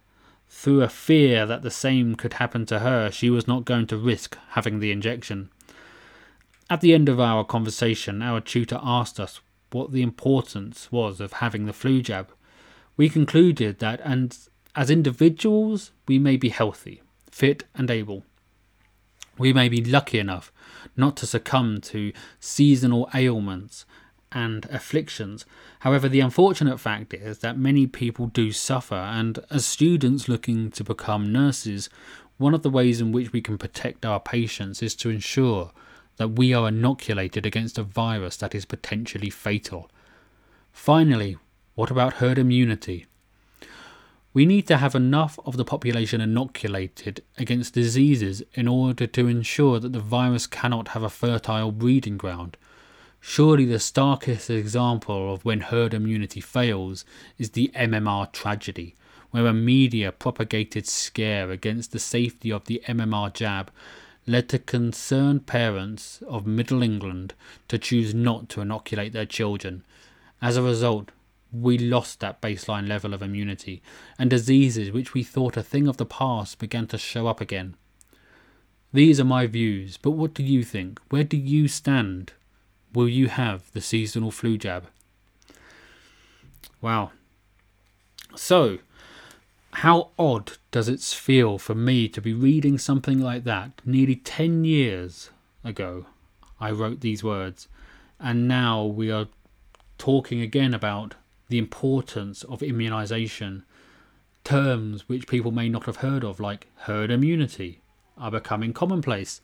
through 0.54 0.82
a 0.84 0.90
fear 0.90 1.46
that 1.46 1.64
the 1.64 1.72
same 1.72 2.14
could 2.14 2.34
happen 2.34 2.66
to 2.68 2.80
her, 2.80 3.10
she 3.10 3.30
was 3.30 3.48
not 3.48 3.66
going 3.66 3.88
to 3.88 3.98
risk 3.98 4.38
having 4.50 4.80
the 4.80 4.92
injection. 4.92 5.50
At 6.70 6.82
the 6.82 6.94
end 6.94 7.08
of 7.10 7.20
our 7.20 7.46
conversation, 7.46 8.22
our 8.22 8.42
tutor 8.42 8.80
asked 8.84 9.20
us 9.20 9.40
what 9.72 9.92
the 9.92 10.02
importance 10.04 10.92
was 10.92 11.22
of 11.22 11.34
having 11.34 11.66
the 11.66 11.74
flu 11.74 12.02
jab. 12.02 12.32
We 12.98 13.10
concluded 13.10 13.80
that 13.80 14.02
and 14.04 14.38
as 14.76 14.92
individuals 14.92 15.92
we 16.06 16.20
may 16.20 16.36
be 16.36 16.50
healthy, 16.50 17.02
fit 17.32 17.64
and 17.74 17.90
able. 17.90 18.26
We 19.38 19.54
may 19.54 19.70
be 19.70 19.84
lucky 19.84 20.20
enough 20.20 20.52
not 20.98 21.16
to 21.18 21.26
succumb 21.26 21.80
to 21.82 22.12
seasonal 22.42 23.10
ailments 23.16 23.86
and 24.32 24.66
afflictions. 24.66 25.46
However, 25.80 26.08
the 26.08 26.20
unfortunate 26.20 26.80
fact 26.80 27.14
is 27.14 27.40
that 27.40 27.58
many 27.58 27.88
people 27.88 28.28
do 28.28 28.52
suffer, 28.52 28.96
and 28.96 29.40
as 29.50 29.66
students 29.66 30.30
looking 30.30 30.72
to 30.72 30.84
become 30.84 31.32
nurses, 31.32 31.90
one 32.38 32.54
of 32.54 32.64
the 32.64 32.70
ways 32.70 33.02
in 33.02 33.12
which 33.12 33.32
we 33.32 33.42
can 33.42 33.58
protect 33.58 34.06
our 34.06 34.20
patients 34.20 34.82
is 34.82 34.96
to 34.96 35.10
ensure 35.10 35.72
that 36.18 36.30
we 36.30 36.54
are 36.54 36.68
inoculated 36.68 37.46
against 37.46 37.78
a 37.78 37.84
virus 37.84 38.38
that 38.38 38.56
is 38.56 38.66
potentially 38.66 39.30
fatal. 39.30 39.90
Finally, 40.72 41.38
what 41.76 41.92
about 41.92 42.14
herd 42.14 42.38
immunity? 42.38 43.06
We 44.34 44.46
need 44.46 44.66
to 44.68 44.78
have 44.78 44.96
enough 44.96 45.38
of 45.46 45.58
the 45.58 45.66
population 45.66 46.22
inoculated 46.22 47.22
against 47.38 47.74
diseases 47.74 48.42
in 48.54 48.68
order 48.68 49.06
to 49.06 49.28
ensure 49.28 49.80
that 49.80 49.92
the 49.92 50.00
virus 50.00 50.48
cannot 50.48 50.90
have 50.90 51.04
a 51.04 51.10
fertile 51.10 51.72
breeding 51.72 52.18
ground. 52.18 52.56
Surely 53.24 53.66
the 53.66 53.80
starkest 53.80 54.50
example 54.50 55.32
of 55.32 55.46
when 55.46 55.62
herd 55.62 55.94
immunity 55.94 56.42
fails 56.42 57.06
is 57.38 57.52
the 57.52 57.72
MMR 57.76 58.32
tragedy, 58.32 58.96
where 59.30 59.46
a 59.46 59.54
media 59.54 60.12
propagated 60.12 60.88
scare 60.88 61.52
against 61.52 61.92
the 61.92 62.00
safety 62.00 62.52
of 62.52 62.66
the 62.66 62.82
MMR 62.88 63.32
jab 63.32 63.72
led 64.26 64.50
to 64.50 64.58
concerned 64.58 65.46
parents 65.46 66.22
of 66.28 66.48
Middle 66.48 66.82
England 66.82 67.36
to 67.68 67.78
choose 67.78 68.14
not 68.14 68.50
to 68.50 68.62
inoculate 68.62 69.14
their 69.14 69.26
children. 69.28 69.84
As 70.42 70.58
a 70.58 70.64
result, 70.64 71.12
we 71.52 71.78
lost 71.78 72.22
that 72.22 72.42
baseline 72.42 72.88
level 72.88 73.14
of 73.14 73.22
immunity, 73.22 73.84
and 74.18 74.32
diseases 74.32 74.92
which 74.92 75.14
we 75.14 75.24
thought 75.24 75.56
a 75.56 75.64
thing 75.64 75.88
of 75.88 75.98
the 75.98 76.06
past 76.08 76.58
began 76.58 76.88
to 76.88 76.98
show 76.98 77.28
up 77.28 77.40
again. 77.40 77.76
These 78.92 79.20
are 79.20 79.26
my 79.26 79.46
views, 79.46 79.98
but 79.98 80.12
what 80.12 80.34
do 80.34 80.44
you 80.44 80.64
think? 80.64 81.00
Where 81.10 81.24
do 81.24 81.38
you 81.38 81.68
stand? 81.68 82.34
Will 82.94 83.08
you 83.08 83.28
have 83.28 83.72
the 83.72 83.82
seasonal 83.82 84.32
flu 84.32 84.58
jab? 84.58 84.88
Wow. 86.82 87.12
So, 88.36 88.80
how 89.74 90.10
odd 90.20 90.54
does 90.72 90.90
it 90.90 91.02
feel 91.02 91.58
for 91.58 91.76
me 91.76 92.08
to 92.10 92.22
be 92.22 92.34
reading 92.34 92.78
something 92.78 93.20
like 93.20 93.44
that 93.46 93.82
nearly 93.86 94.16
10 94.16 94.66
years 94.66 95.30
ago? 95.64 96.06
I 96.60 96.72
wrote 96.72 97.02
these 97.02 97.24
words, 97.24 97.68
and 98.20 98.48
now 98.48 98.84
we 98.84 99.10
are 99.12 99.28
talking 99.98 100.42
again 100.42 100.74
about 100.74 101.16
the 101.48 101.58
importance 101.58 102.44
of 102.44 102.62
immunization. 102.62 103.64
Terms 104.44 105.08
which 105.08 105.28
people 105.28 105.52
may 105.52 105.70
not 105.70 105.86
have 105.86 105.98
heard 105.98 106.24
of, 106.24 106.40
like 106.40 106.68
herd 106.82 107.12
immunity, 107.12 107.82
are 108.18 108.32
becoming 108.32 108.74
commonplace. 108.74 109.42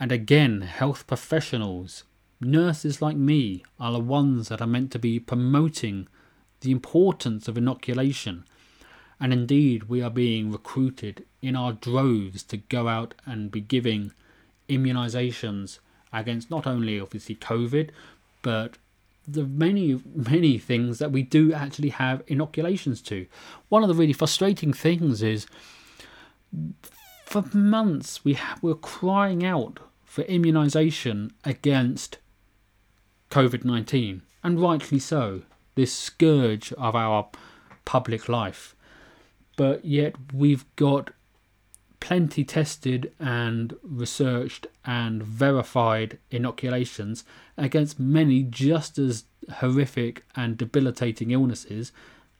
And 0.00 0.10
again, 0.10 0.62
health 0.62 1.06
professionals, 1.06 2.04
nurses 2.44 3.02
like 3.02 3.16
me, 3.16 3.64
are 3.80 3.92
the 3.92 3.98
ones 3.98 4.48
that 4.48 4.60
are 4.60 4.66
meant 4.66 4.92
to 4.92 4.98
be 4.98 5.18
promoting 5.18 6.08
the 6.60 6.70
importance 6.70 7.48
of 7.48 7.58
inoculation 7.58 8.44
and 9.20 9.32
indeed, 9.32 9.84
we 9.84 10.02
are 10.02 10.10
being 10.10 10.50
recruited 10.50 11.24
in 11.40 11.56
our 11.56 11.72
droves 11.72 12.42
to 12.44 12.56
go 12.56 12.88
out 12.88 13.14
and 13.24 13.50
be 13.50 13.60
giving 13.60 14.12
immunizations 14.68 15.78
against 16.12 16.50
not 16.50 16.66
only 16.66 17.00
obviously 17.00 17.34
COVID, 17.36 17.90
but 18.42 18.76
the 19.26 19.44
many, 19.44 20.02
many 20.14 20.58
things 20.58 20.98
that 20.98 21.12
we 21.12 21.22
do 21.22 21.52
actually 21.52 21.90
have 21.90 22.22
inoculations 22.26 23.00
to. 23.02 23.26
One 23.68 23.82
of 23.82 23.88
the 23.88 23.94
really 23.94 24.12
frustrating 24.12 24.72
things 24.72 25.22
is 25.22 25.46
for 27.24 27.44
months 27.52 28.24
we 28.24 28.34
ha- 28.34 28.58
we're 28.60 28.74
crying 28.74 29.44
out 29.44 29.78
for 30.04 30.22
immunization 30.22 31.32
against 31.44 32.18
COVID 33.34 33.64
19, 33.64 34.22
and 34.42 34.60
rightly 34.60 34.98
so, 34.98 35.42
this 35.74 35.92
scourge 35.92 36.72
of 36.74 36.94
our 36.94 37.28
public 37.84 38.28
life 38.28 38.74
but 39.56 39.84
yet 39.84 40.14
we've 40.32 40.64
got 40.76 41.10
plenty 42.00 42.44
tested 42.44 43.12
and 43.18 43.74
researched 43.82 44.66
and 44.84 45.22
verified 45.22 46.18
inoculations 46.30 47.24
against 47.56 47.98
many 47.98 48.42
just 48.42 48.98
as 48.98 49.24
horrific 49.54 50.24
and 50.36 50.56
debilitating 50.56 51.30
illnesses, 51.30 51.92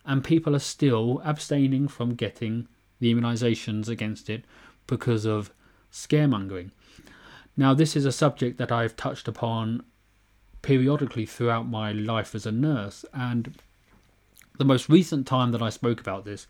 and 0.05 0.23
people 0.23 0.55
are 0.55 0.61
still 0.61 1.23
abstaining 1.25 1.89
from 1.89 2.15
getting 2.15 2.69
the 3.01 3.13
immunizations 3.15 3.89
against 3.89 4.29
it 4.29 4.45
because 4.87 5.25
of 5.25 5.51
scaremongering. 5.91 6.71
Now, 7.57 7.73
this 7.73 7.97
is 7.97 8.05
a 8.05 8.13
subject 8.13 8.59
that 8.59 8.73
I've 8.73 8.97
touched 8.97 9.29
upon 9.29 9.83
periodically 10.65 11.27
throughout 11.27 11.69
my 11.69 11.93
life 11.93 12.35
as 12.35 12.47
a 12.47 12.53
nurse, 12.53 13.05
and 13.13 13.55
the 14.59 14.65
most 14.65 14.89
recent 14.89 15.27
time 15.27 15.53
that 15.53 15.63
I 15.63 15.71
spoke 15.71 16.01
about 16.01 16.25
this 16.25 16.47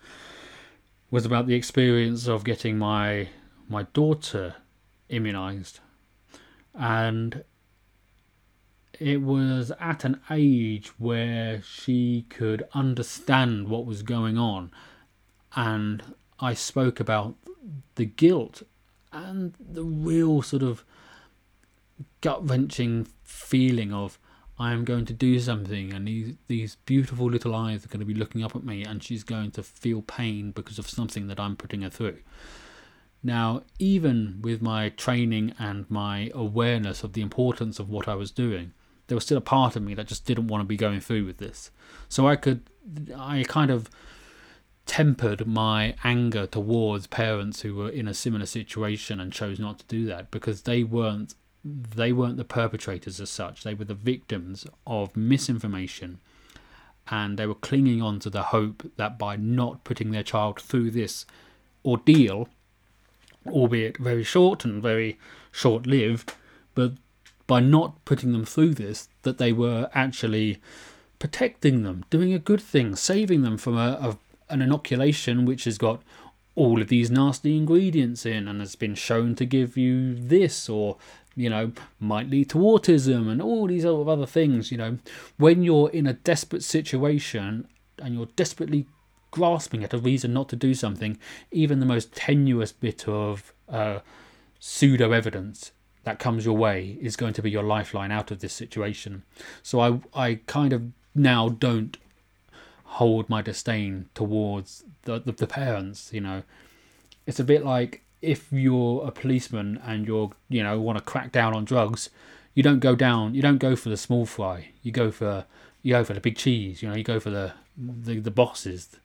was 1.10 1.26
about 1.26 1.46
the 1.46 1.54
experience 1.54 2.26
of 2.26 2.44
getting 2.44 2.78
my 2.78 3.28
my 3.68 3.84
daughter 3.92 4.56
immunized. 5.08 5.80
And 6.74 7.44
it 9.00 9.22
was 9.22 9.72
at 9.80 10.04
an 10.04 10.20
age 10.30 10.88
where 10.98 11.62
she 11.62 12.26
could 12.28 12.64
understand 12.74 13.68
what 13.68 13.86
was 13.86 14.02
going 14.02 14.38
on 14.38 14.70
and 15.56 16.02
I 16.40 16.54
spoke 16.54 17.00
about 17.00 17.34
the 17.94 18.04
guilt 18.04 18.62
and 19.12 19.54
the 19.58 19.84
real 19.84 20.42
sort 20.42 20.62
of 20.62 20.84
gut 22.20 22.48
wrenching 22.48 23.06
feeling 23.22 23.92
of 23.92 24.18
I 24.58 24.72
am 24.72 24.84
going 24.84 25.04
to 25.06 25.12
do 25.12 25.40
something, 25.40 25.92
and 25.92 26.06
these 26.06 26.36
these 26.46 26.76
beautiful 26.86 27.26
little 27.26 27.54
eyes 27.54 27.84
are 27.84 27.88
going 27.88 28.00
to 28.00 28.06
be 28.06 28.14
looking 28.14 28.44
up 28.44 28.54
at 28.54 28.64
me, 28.64 28.84
and 28.84 29.02
she's 29.02 29.24
going 29.24 29.50
to 29.52 29.62
feel 29.62 30.02
pain 30.02 30.52
because 30.52 30.78
of 30.78 30.88
something 30.88 31.26
that 31.26 31.40
I'm 31.40 31.56
putting 31.56 31.82
her 31.82 31.90
through. 31.90 32.18
Now, 33.22 33.62
even 33.78 34.40
with 34.42 34.60
my 34.60 34.90
training 34.90 35.54
and 35.58 35.90
my 35.90 36.30
awareness 36.34 37.02
of 37.02 37.14
the 37.14 37.22
importance 37.22 37.78
of 37.78 37.88
what 37.88 38.06
I 38.06 38.14
was 38.14 38.30
doing, 38.30 38.74
there 39.06 39.16
was 39.16 39.24
still 39.24 39.38
a 39.38 39.40
part 39.40 39.76
of 39.76 39.82
me 39.82 39.94
that 39.94 40.06
just 40.06 40.26
didn't 40.26 40.48
want 40.48 40.60
to 40.60 40.66
be 40.66 40.76
going 40.76 41.00
through 41.00 41.24
with 41.24 41.38
this. 41.38 41.70
So 42.08 42.28
I 42.28 42.36
could, 42.36 42.68
I 43.16 43.44
kind 43.48 43.70
of 43.70 43.88
tempered 44.86 45.46
my 45.46 45.94
anger 46.04 46.46
towards 46.46 47.06
parents 47.06 47.62
who 47.62 47.74
were 47.74 47.88
in 47.88 48.06
a 48.06 48.14
similar 48.14 48.46
situation 48.46 49.18
and 49.18 49.32
chose 49.32 49.58
not 49.58 49.78
to 49.78 49.86
do 49.86 50.04
that 50.04 50.30
because 50.30 50.62
they 50.62 50.84
weren't 50.84 51.34
they 51.64 52.12
weren't 52.12 52.36
the 52.36 52.44
perpetrators 52.44 53.20
as 53.20 53.30
such, 53.30 53.62
they 53.62 53.74
were 53.74 53.84
the 53.84 53.94
victims 53.94 54.66
of 54.86 55.16
misinformation. 55.16 56.20
And 57.08 57.38
they 57.38 57.46
were 57.46 57.54
clinging 57.54 58.00
on 58.00 58.18
to 58.20 58.30
the 58.30 58.44
hope 58.44 58.90
that 58.96 59.18
by 59.18 59.36
not 59.36 59.84
putting 59.84 60.10
their 60.10 60.22
child 60.22 60.60
through 60.60 60.90
this 60.90 61.26
ordeal, 61.84 62.48
albeit 63.46 63.98
very 63.98 64.24
short 64.24 64.64
and 64.64 64.82
very 64.82 65.18
short 65.52 65.86
lived, 65.86 66.34
but 66.74 66.92
by 67.46 67.60
not 67.60 68.02
putting 68.06 68.32
them 68.32 68.46
through 68.46 68.74
this, 68.74 69.08
that 69.22 69.36
they 69.36 69.52
were 69.52 69.90
actually 69.94 70.62
protecting 71.18 71.82
them, 71.82 72.04
doing 72.08 72.32
a 72.32 72.38
good 72.38 72.60
thing, 72.60 72.96
saving 72.96 73.42
them 73.42 73.58
from 73.58 73.76
a, 73.76 73.98
a 74.00 74.18
an 74.50 74.62
inoculation 74.62 75.44
which 75.44 75.64
has 75.64 75.78
got 75.78 76.02
all 76.54 76.80
of 76.80 76.88
these 76.88 77.10
nasty 77.10 77.56
ingredients 77.56 78.24
in 78.24 78.46
and 78.46 78.60
has 78.60 78.76
been 78.76 78.94
shown 78.94 79.34
to 79.34 79.44
give 79.44 79.76
you 79.76 80.14
this 80.14 80.68
or 80.68 80.96
you 81.36 81.50
know, 81.50 81.72
might 81.98 82.30
lead 82.30 82.50
to 82.50 82.58
autism 82.58 83.30
and 83.30 83.42
all 83.42 83.66
these 83.66 83.84
other 83.84 84.26
things, 84.26 84.70
you 84.70 84.78
know. 84.78 84.98
When 85.36 85.62
you're 85.62 85.90
in 85.90 86.06
a 86.06 86.12
desperate 86.12 86.62
situation 86.62 87.68
and 87.98 88.14
you're 88.14 88.28
desperately 88.36 88.86
grasping 89.30 89.82
at 89.82 89.92
a 89.92 89.98
reason 89.98 90.32
not 90.32 90.48
to 90.50 90.56
do 90.56 90.74
something, 90.74 91.18
even 91.50 91.80
the 91.80 91.86
most 91.86 92.14
tenuous 92.14 92.72
bit 92.72 93.08
of 93.08 93.52
uh, 93.68 94.00
pseudo 94.60 95.12
evidence 95.12 95.72
that 96.04 96.18
comes 96.18 96.44
your 96.44 96.56
way 96.56 96.98
is 97.00 97.16
going 97.16 97.32
to 97.32 97.42
be 97.42 97.50
your 97.50 97.62
lifeline 97.62 98.12
out 98.12 98.30
of 98.30 98.40
this 98.40 98.52
situation. 98.52 99.24
So 99.62 99.80
I, 99.80 100.00
I 100.14 100.34
kind 100.46 100.72
of 100.72 100.82
now 101.14 101.48
don't 101.48 101.96
hold 102.84 103.28
my 103.28 103.42
disdain 103.42 104.08
towards 104.14 104.84
the, 105.02 105.18
the, 105.18 105.32
the 105.32 105.46
parents. 105.46 106.10
You 106.12 106.20
know, 106.20 106.42
it's 107.26 107.40
a 107.40 107.44
bit 107.44 107.64
like 107.64 108.03
if 108.24 108.52
you're 108.52 109.06
a 109.06 109.10
policeman 109.10 109.80
and 109.84 110.06
you're 110.06 110.30
you 110.48 110.62
know 110.62 110.80
want 110.80 110.98
to 110.98 111.04
crack 111.04 111.32
down 111.32 111.54
on 111.54 111.64
drugs, 111.64 112.10
you 112.54 112.62
don't 112.62 112.80
go 112.80 112.94
down. 112.94 113.34
You 113.34 113.42
don't 113.42 113.58
go 113.58 113.76
for 113.76 113.88
the 113.88 113.96
small 113.96 114.26
fry. 114.26 114.70
You 114.82 114.92
go 114.92 115.10
for 115.10 115.44
you 115.82 115.92
go 115.92 116.04
for 116.04 116.14
the 116.14 116.20
big 116.20 116.36
cheese. 116.36 116.82
You 116.82 116.88
know, 116.88 116.96
you 116.96 117.04
go 117.04 117.20
for 117.20 117.30
the 117.30 117.52
the, 117.76 118.20
the 118.20 118.30
bosses. 118.30 118.96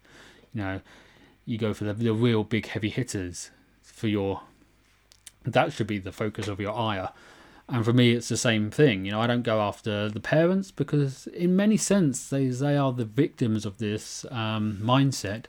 You 0.53 0.61
know, 0.61 0.81
you 1.45 1.57
go 1.57 1.73
for 1.73 1.83
the, 1.83 1.93
the 1.93 2.13
real 2.13 2.43
big 2.43 2.67
heavy 2.67 2.89
hitters 2.89 3.51
for 3.81 4.07
your. 4.07 4.41
That 5.43 5.73
should 5.73 5.87
be 5.87 5.99
the 5.99 6.11
focus 6.11 6.47
of 6.47 6.59
your 6.59 6.73
ire. 6.73 7.09
And 7.67 7.85
for 7.85 7.93
me, 7.93 8.13
it's 8.13 8.29
the 8.29 8.37
same 8.37 8.71
thing. 8.71 9.05
You 9.05 9.11
know, 9.11 9.21
I 9.21 9.27
don't 9.27 9.43
go 9.43 9.61
after 9.61 10.09
the 10.09 10.19
parents 10.19 10.71
because, 10.71 11.27
in 11.27 11.55
many 11.55 11.77
sense, 11.77 12.29
they 12.29 12.47
they 12.47 12.77
are 12.77 12.91
the 12.91 13.05
victims 13.05 13.65
of 13.65 13.77
this 13.77 14.25
um, 14.31 14.79
mindset. 14.81 15.45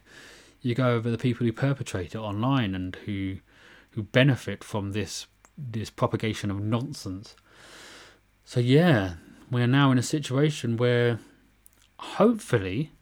You 0.63 0.75
go 0.75 0.91
over 0.91 1.11
the 1.11 1.19
people 1.19 1.47
who 1.47 1.53
perpetrate 1.53 2.15
it 2.15 2.19
online 2.19 2.75
and 2.75 2.95
who 3.07 3.39
who 3.91 4.03
benefit 4.03 4.63
from 4.65 4.93
this 4.93 5.27
this 5.57 5.91
propagation 5.91 6.51
of 6.51 6.61
nonsense. 6.61 7.37
So 8.45 8.61
yeah, 8.61 9.15
we 9.51 9.63
are 9.63 9.67
now 9.67 9.93
in 9.93 9.99
a 9.99 10.03
situation 10.03 10.77
where, 10.77 11.19
hopefully, 11.99 12.93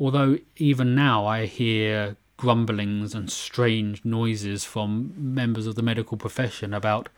although 0.00 0.38
even 0.56 0.94
now 0.94 1.26
I 1.26 1.46
hear 1.46 2.16
grumblings 2.36 3.14
and 3.14 3.30
strange 3.30 4.04
noises 4.04 4.64
from 4.64 5.12
members 5.16 5.66
of 5.66 5.74
the 5.74 5.82
medical 5.82 6.16
profession 6.16 6.72
about 6.72 7.08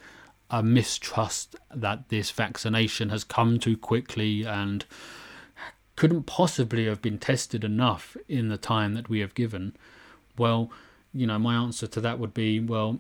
a 0.51 0.63
mistrust 0.63 1.57
that 1.75 2.09
this 2.09 2.31
vaccination 2.31 3.09
has 3.09 3.25
come 3.25 3.59
too 3.59 3.77
quickly 3.77 4.45
and 4.45 4.85
couldn't 5.97 6.25
possibly 6.25 6.87
have 6.87 7.01
been 7.01 7.19
tested 7.19 7.65
enough 7.65 8.17
in 8.29 8.49
the 8.49 8.59
time 8.59 8.95
that 8.95 9.09
we 9.09 9.21
have 9.21 9.35
given. 9.35 9.75
Well, 10.37 10.71
you 11.15 11.27
know, 11.27 11.39
my 11.39 11.55
answer 11.55 11.87
to 11.87 12.01
that 12.01 12.19
would 12.19 12.35
be 12.35 12.61
well, 12.61 12.99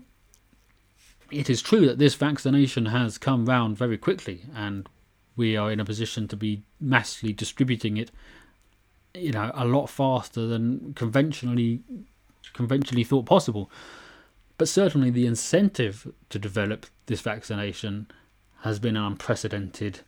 it 1.30 1.50
is 1.50 1.62
true 1.62 1.86
that 1.86 1.98
this 1.98 2.14
vaccination 2.14 2.86
has 2.86 3.18
come 3.18 3.46
round 3.46 3.76
very 3.76 3.98
quickly 3.98 4.42
and 4.54 4.88
we 5.36 5.56
are 5.56 5.70
in 5.70 5.80
a 5.80 5.84
position 5.84 6.28
to 6.28 6.36
be 6.36 6.62
massively 6.80 7.32
distributing 7.32 7.96
it 7.96 8.10
you 9.14 9.32
know 9.32 9.50
a 9.54 9.64
lot 9.64 9.88
faster 9.88 10.46
than 10.46 10.92
conventionally 10.94 11.80
conventionally 12.52 13.02
thought 13.02 13.26
possible 13.26 13.70
but 14.58 14.68
certainly 14.68 15.10
the 15.10 15.26
incentive 15.26 16.12
to 16.28 16.38
develop 16.38 16.86
this 17.06 17.20
vaccination 17.20 18.06
has 18.60 18.78
been 18.78 18.96
an 18.96 19.04
unprecedented 19.04 20.00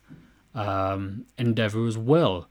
um, 0.55 1.25
endeavor 1.37 1.85
as 1.85 1.97
well. 1.97 2.47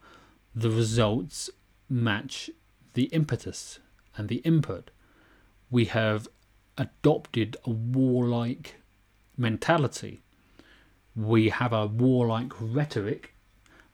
The 0.55 0.71
results 0.71 1.51
match 1.89 2.51
the 2.95 3.05
impetus 3.05 3.81
and 4.17 4.29
the 4.29 4.37
input. 4.37 4.91
We 5.71 5.87
have 5.87 6.29
adopted 6.79 7.57
a 7.65 7.71
warlike 7.71 8.77
mentality. 9.37 10.23
We 11.15 11.49
have 11.49 11.73
a 11.73 11.87
warlike 11.87 12.53
rhetoric, 12.61 13.35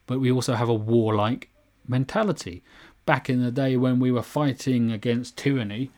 but 0.07 0.21
we 0.21 0.31
also 0.31 0.55
have 0.55 0.69
a 0.69 0.75
warlike 0.75 1.49
mentality. 1.87 2.63
Back 3.07 3.29
in 3.31 3.43
the 3.43 3.51
day 3.51 3.77
when 3.77 3.99
we 4.01 4.13
were 4.13 4.23
fighting 4.23 4.93
against 4.93 5.37
tyranny, 5.37 5.91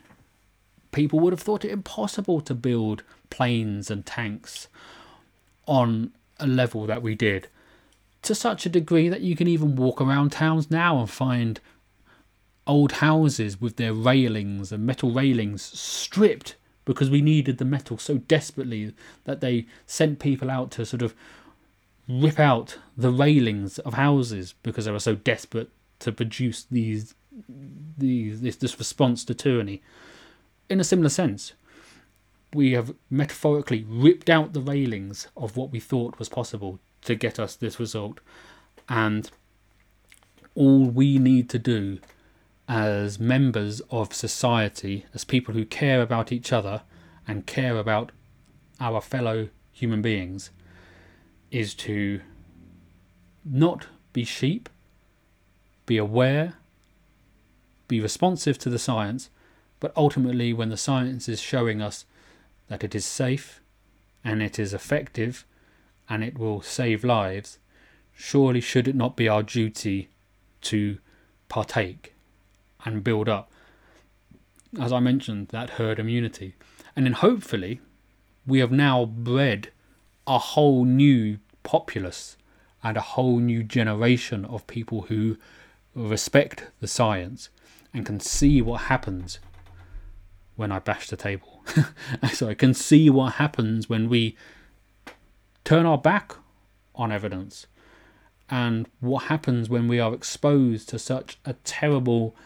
people 0.92 1.20
would 1.20 1.32
have 1.32 1.40
thought 1.40 1.64
it 1.64 1.70
impossible 1.70 2.40
to 2.42 2.54
build 2.54 3.02
planes 3.30 3.90
and 3.90 4.06
tanks 4.06 4.68
on 5.66 6.12
a 6.38 6.46
level 6.46 6.86
that 6.86 7.02
we 7.02 7.14
did 7.14 7.48
to 8.24 8.34
such 8.34 8.64
a 8.64 8.70
degree 8.70 9.08
that 9.08 9.20
you 9.20 9.36
can 9.36 9.46
even 9.46 9.76
walk 9.76 10.00
around 10.00 10.32
towns 10.32 10.70
now 10.70 10.98
and 10.98 11.10
find 11.10 11.60
old 12.66 12.92
houses 12.92 13.60
with 13.60 13.76
their 13.76 13.92
railings 13.92 14.72
and 14.72 14.86
metal 14.86 15.10
railings 15.10 15.62
stripped 15.62 16.56
because 16.84 17.10
we 17.10 17.20
needed 17.20 17.58
the 17.58 17.64
metal 17.64 17.98
so 17.98 18.18
desperately 18.18 18.92
that 19.24 19.40
they 19.40 19.66
sent 19.86 20.18
people 20.18 20.50
out 20.50 20.70
to 20.70 20.84
sort 20.84 21.02
of 21.02 21.14
rip 22.08 22.38
out 22.38 22.78
the 22.96 23.10
railings 23.10 23.78
of 23.80 23.94
houses 23.94 24.54
because 24.62 24.84
they 24.84 24.90
were 24.90 24.98
so 24.98 25.14
desperate 25.14 25.70
to 25.98 26.12
produce 26.12 26.64
these 26.70 27.14
these 27.98 28.42
this, 28.42 28.56
this 28.56 28.78
response 28.78 29.24
to 29.24 29.34
tyranny 29.34 29.82
in 30.68 30.80
a 30.80 30.84
similar 30.84 31.08
sense, 31.08 31.52
we 32.52 32.72
have 32.72 32.94
metaphorically 33.10 33.84
ripped 33.88 34.30
out 34.30 34.52
the 34.52 34.60
railings 34.60 35.28
of 35.36 35.56
what 35.56 35.70
we 35.70 35.80
thought 35.80 36.18
was 36.18 36.28
possible 36.28 36.78
to 37.02 37.14
get 37.14 37.38
us 37.38 37.56
this 37.56 37.80
result. 37.80 38.20
And 38.88 39.30
all 40.54 40.84
we 40.84 41.18
need 41.18 41.50
to 41.50 41.58
do 41.58 41.98
as 42.68 43.20
members 43.20 43.80
of 43.90 44.14
society, 44.14 45.04
as 45.12 45.24
people 45.24 45.54
who 45.54 45.64
care 45.64 46.00
about 46.00 46.32
each 46.32 46.52
other 46.52 46.82
and 47.26 47.46
care 47.46 47.76
about 47.76 48.12
our 48.80 49.00
fellow 49.00 49.48
human 49.72 50.00
beings, 50.00 50.50
is 51.50 51.74
to 51.74 52.20
not 53.44 53.86
be 54.12 54.24
sheep, 54.24 54.68
be 55.86 55.98
aware, 55.98 56.54
be 57.86 58.00
responsive 58.00 58.56
to 58.58 58.70
the 58.70 58.78
science, 58.78 59.28
but 59.80 59.92
ultimately, 59.96 60.52
when 60.52 60.70
the 60.70 60.76
science 60.76 61.28
is 61.28 61.40
showing 61.40 61.82
us 61.82 62.06
that 62.68 62.82
it 62.82 62.94
is 62.94 63.04
safe 63.04 63.60
and 64.24 64.42
it 64.42 64.58
is 64.58 64.72
effective 64.72 65.44
and 66.08 66.24
it 66.24 66.38
will 66.38 66.62
save 66.62 67.04
lives, 67.04 67.58
surely 68.14 68.60
should 68.60 68.88
it 68.88 68.94
not 68.94 69.16
be 69.16 69.28
our 69.28 69.42
duty 69.42 70.08
to 70.62 70.96
partake 71.50 72.13
and 72.84 73.04
build 73.04 73.28
up, 73.28 73.50
as 74.80 74.92
I 74.92 75.00
mentioned, 75.00 75.48
that 75.48 75.70
herd 75.70 75.98
immunity? 75.98 76.54
And 76.96 77.06
then 77.06 77.14
hopefully, 77.14 77.80
we 78.46 78.58
have 78.60 78.72
now 78.72 79.04
bred 79.04 79.70
a 80.26 80.38
whole 80.38 80.84
new 80.84 81.38
populace 81.62 82.36
and 82.82 82.96
a 82.96 83.00
whole 83.00 83.38
new 83.38 83.62
generation 83.62 84.44
of 84.44 84.66
people 84.66 85.02
who 85.02 85.36
respect 85.94 86.70
the 86.80 86.86
science 86.86 87.48
and 87.92 88.04
can 88.04 88.20
see 88.20 88.60
what 88.60 88.82
happens 88.82 89.38
when 90.56 90.70
I 90.70 90.78
bash 90.78 91.08
the 91.08 91.16
table. 91.16 91.64
so 92.32 92.48
I 92.48 92.54
can 92.54 92.74
see 92.74 93.08
what 93.08 93.34
happens 93.34 93.88
when 93.88 94.08
we 94.08 94.36
turn 95.64 95.86
our 95.86 95.98
back 95.98 96.34
on 96.94 97.10
evidence 97.10 97.66
and 98.50 98.86
what 99.00 99.24
happens 99.24 99.68
when 99.68 99.88
we 99.88 99.98
are 99.98 100.14
exposed 100.14 100.88
to 100.90 100.98
such 100.98 101.38
a 101.44 101.54
terrible 101.64 102.36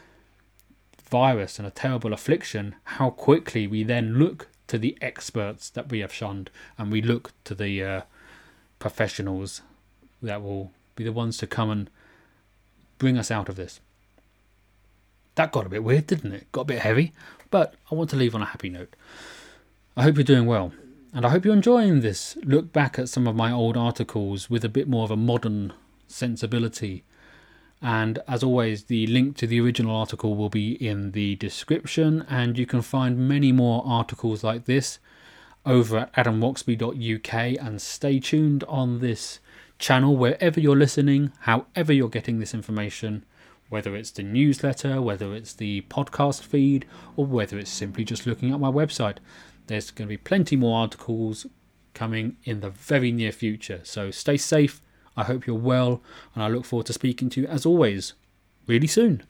virus 1.09 1.59
and 1.59 1.67
a 1.67 1.71
terrible 1.71 2.13
affliction, 2.13 2.75
how 2.85 3.11
quickly 3.11 3.67
we 3.67 3.83
then 3.83 4.19
look 4.19 4.49
to 4.69 4.79
the 4.79 4.97
experts 5.01 5.71
that 5.71 5.91
we 5.91 6.01
have 6.01 6.13
shunned 6.13 6.51
and 6.77 6.93
we 6.93 7.03
look 7.03 7.33
to 7.45 7.55
the 7.55 7.83
uh, 7.83 8.01
professionals 8.79 9.63
that 10.23 10.43
will 10.43 10.73
be 10.95 11.05
the 11.05 11.13
ones 11.13 11.39
to 11.39 11.47
come 11.47 11.71
and 11.71 11.91
bring 12.99 13.17
us 13.17 13.31
out 13.31 13.49
of 13.49 13.57
this. 13.57 13.81
That 15.37 15.53
got 15.53 15.67
a 15.67 15.71
bit 15.71 15.85
weird, 15.85 16.07
didn't 16.07 16.33
it? 16.33 16.51
Got 16.53 16.63
a 16.63 16.65
bit 16.65 16.81
heavy. 16.81 17.13
But 17.51 17.75
I 17.91 17.95
want 17.95 18.11
to 18.11 18.17
leave 18.17 18.35
on 18.35 18.43
a 18.43 18.47
happy 18.47 18.69
note. 18.69 18.95
I 19.97 20.03
hope 20.03 20.17
you're 20.17 20.25
doing 20.25 20.47
well, 20.47 20.73
and 21.15 21.25
I 21.25 21.31
hope 21.31 21.45
you're 21.45 21.55
enjoying 21.55 22.01
this 22.01 22.37
look 22.45 22.73
back 22.73 22.99
at 22.99 23.09
some 23.09 23.27
of 23.27 23.35
my 23.35 23.51
old 23.51 23.77
articles 23.77 24.51
with 24.51 24.65
a 24.65 24.69
bit 24.69 24.89
more 24.89 25.05
of 25.05 25.11
a 25.11 25.17
modern 25.17 25.73
sensibility. 26.07 27.05
And 27.81 28.19
as 28.27 28.43
always, 28.43 28.85
the 28.85 29.07
link 29.07 29.37
to 29.37 29.47
the 29.47 29.61
original 29.61 29.95
article 29.95 30.35
will 30.35 30.49
be 30.49 30.73
in 30.73 31.13
the 31.13 31.37
description, 31.37 32.25
and 32.29 32.59
you 32.59 32.67
can 32.67 32.83
find 32.83 33.29
many 33.29 33.53
more 33.53 33.83
articles 33.87 34.43
like 34.43 34.65
this 34.65 34.99
over 35.65 35.99
at 35.99 36.13
adamroxby.uk. 36.15 37.35
And 37.35 37.81
stay 37.81 38.19
tuned 38.19 38.65
on 38.65 38.99
this 38.99 39.39
channel 39.79 40.17
wherever 40.17 40.59
you're 40.59 40.77
listening, 40.77 41.33
however 41.41 41.93
you're 41.93 42.09
getting 42.09 42.41
this 42.41 42.55
information 42.55 43.25
whether 43.69 43.95
it's 43.95 44.11
the 44.11 44.23
newsletter, 44.23 45.01
whether 45.03 45.35
it's 45.35 45.55
the 45.55 45.83
podcast 45.83 46.43
feed, 46.43 46.87
or 47.17 47.27
whether 47.27 47.59
it's 47.59 47.71
simply 47.71 48.05
just 48.05 48.27
looking 48.27 48.53
at 48.53 48.61
my 48.61 48.71
website. 48.71 49.19
There's 49.67 49.91
going 49.91 50.07
to 50.07 50.13
be 50.13 50.17
plenty 50.17 50.57
more 50.57 50.79
articles 50.79 51.47
coming 51.95 52.37
in 52.45 52.61
the 52.61 52.71
very 52.71 53.13
near 53.13 53.33
future. 53.33 53.81
So 53.85 54.11
stay 54.11 54.37
safe. 54.37 54.81
I 55.19 55.25
hope 55.25 55.49
you're 55.49 55.57
well, 55.57 56.01
and 56.33 56.45
I 56.45 56.49
look 56.49 56.65
forward 56.65 56.87
to 56.87 56.93
speaking 56.93 57.29
to 57.31 57.41
you 57.41 57.47
as 57.49 57.67
always 57.67 58.13
really 58.69 58.87
soon. 58.87 59.25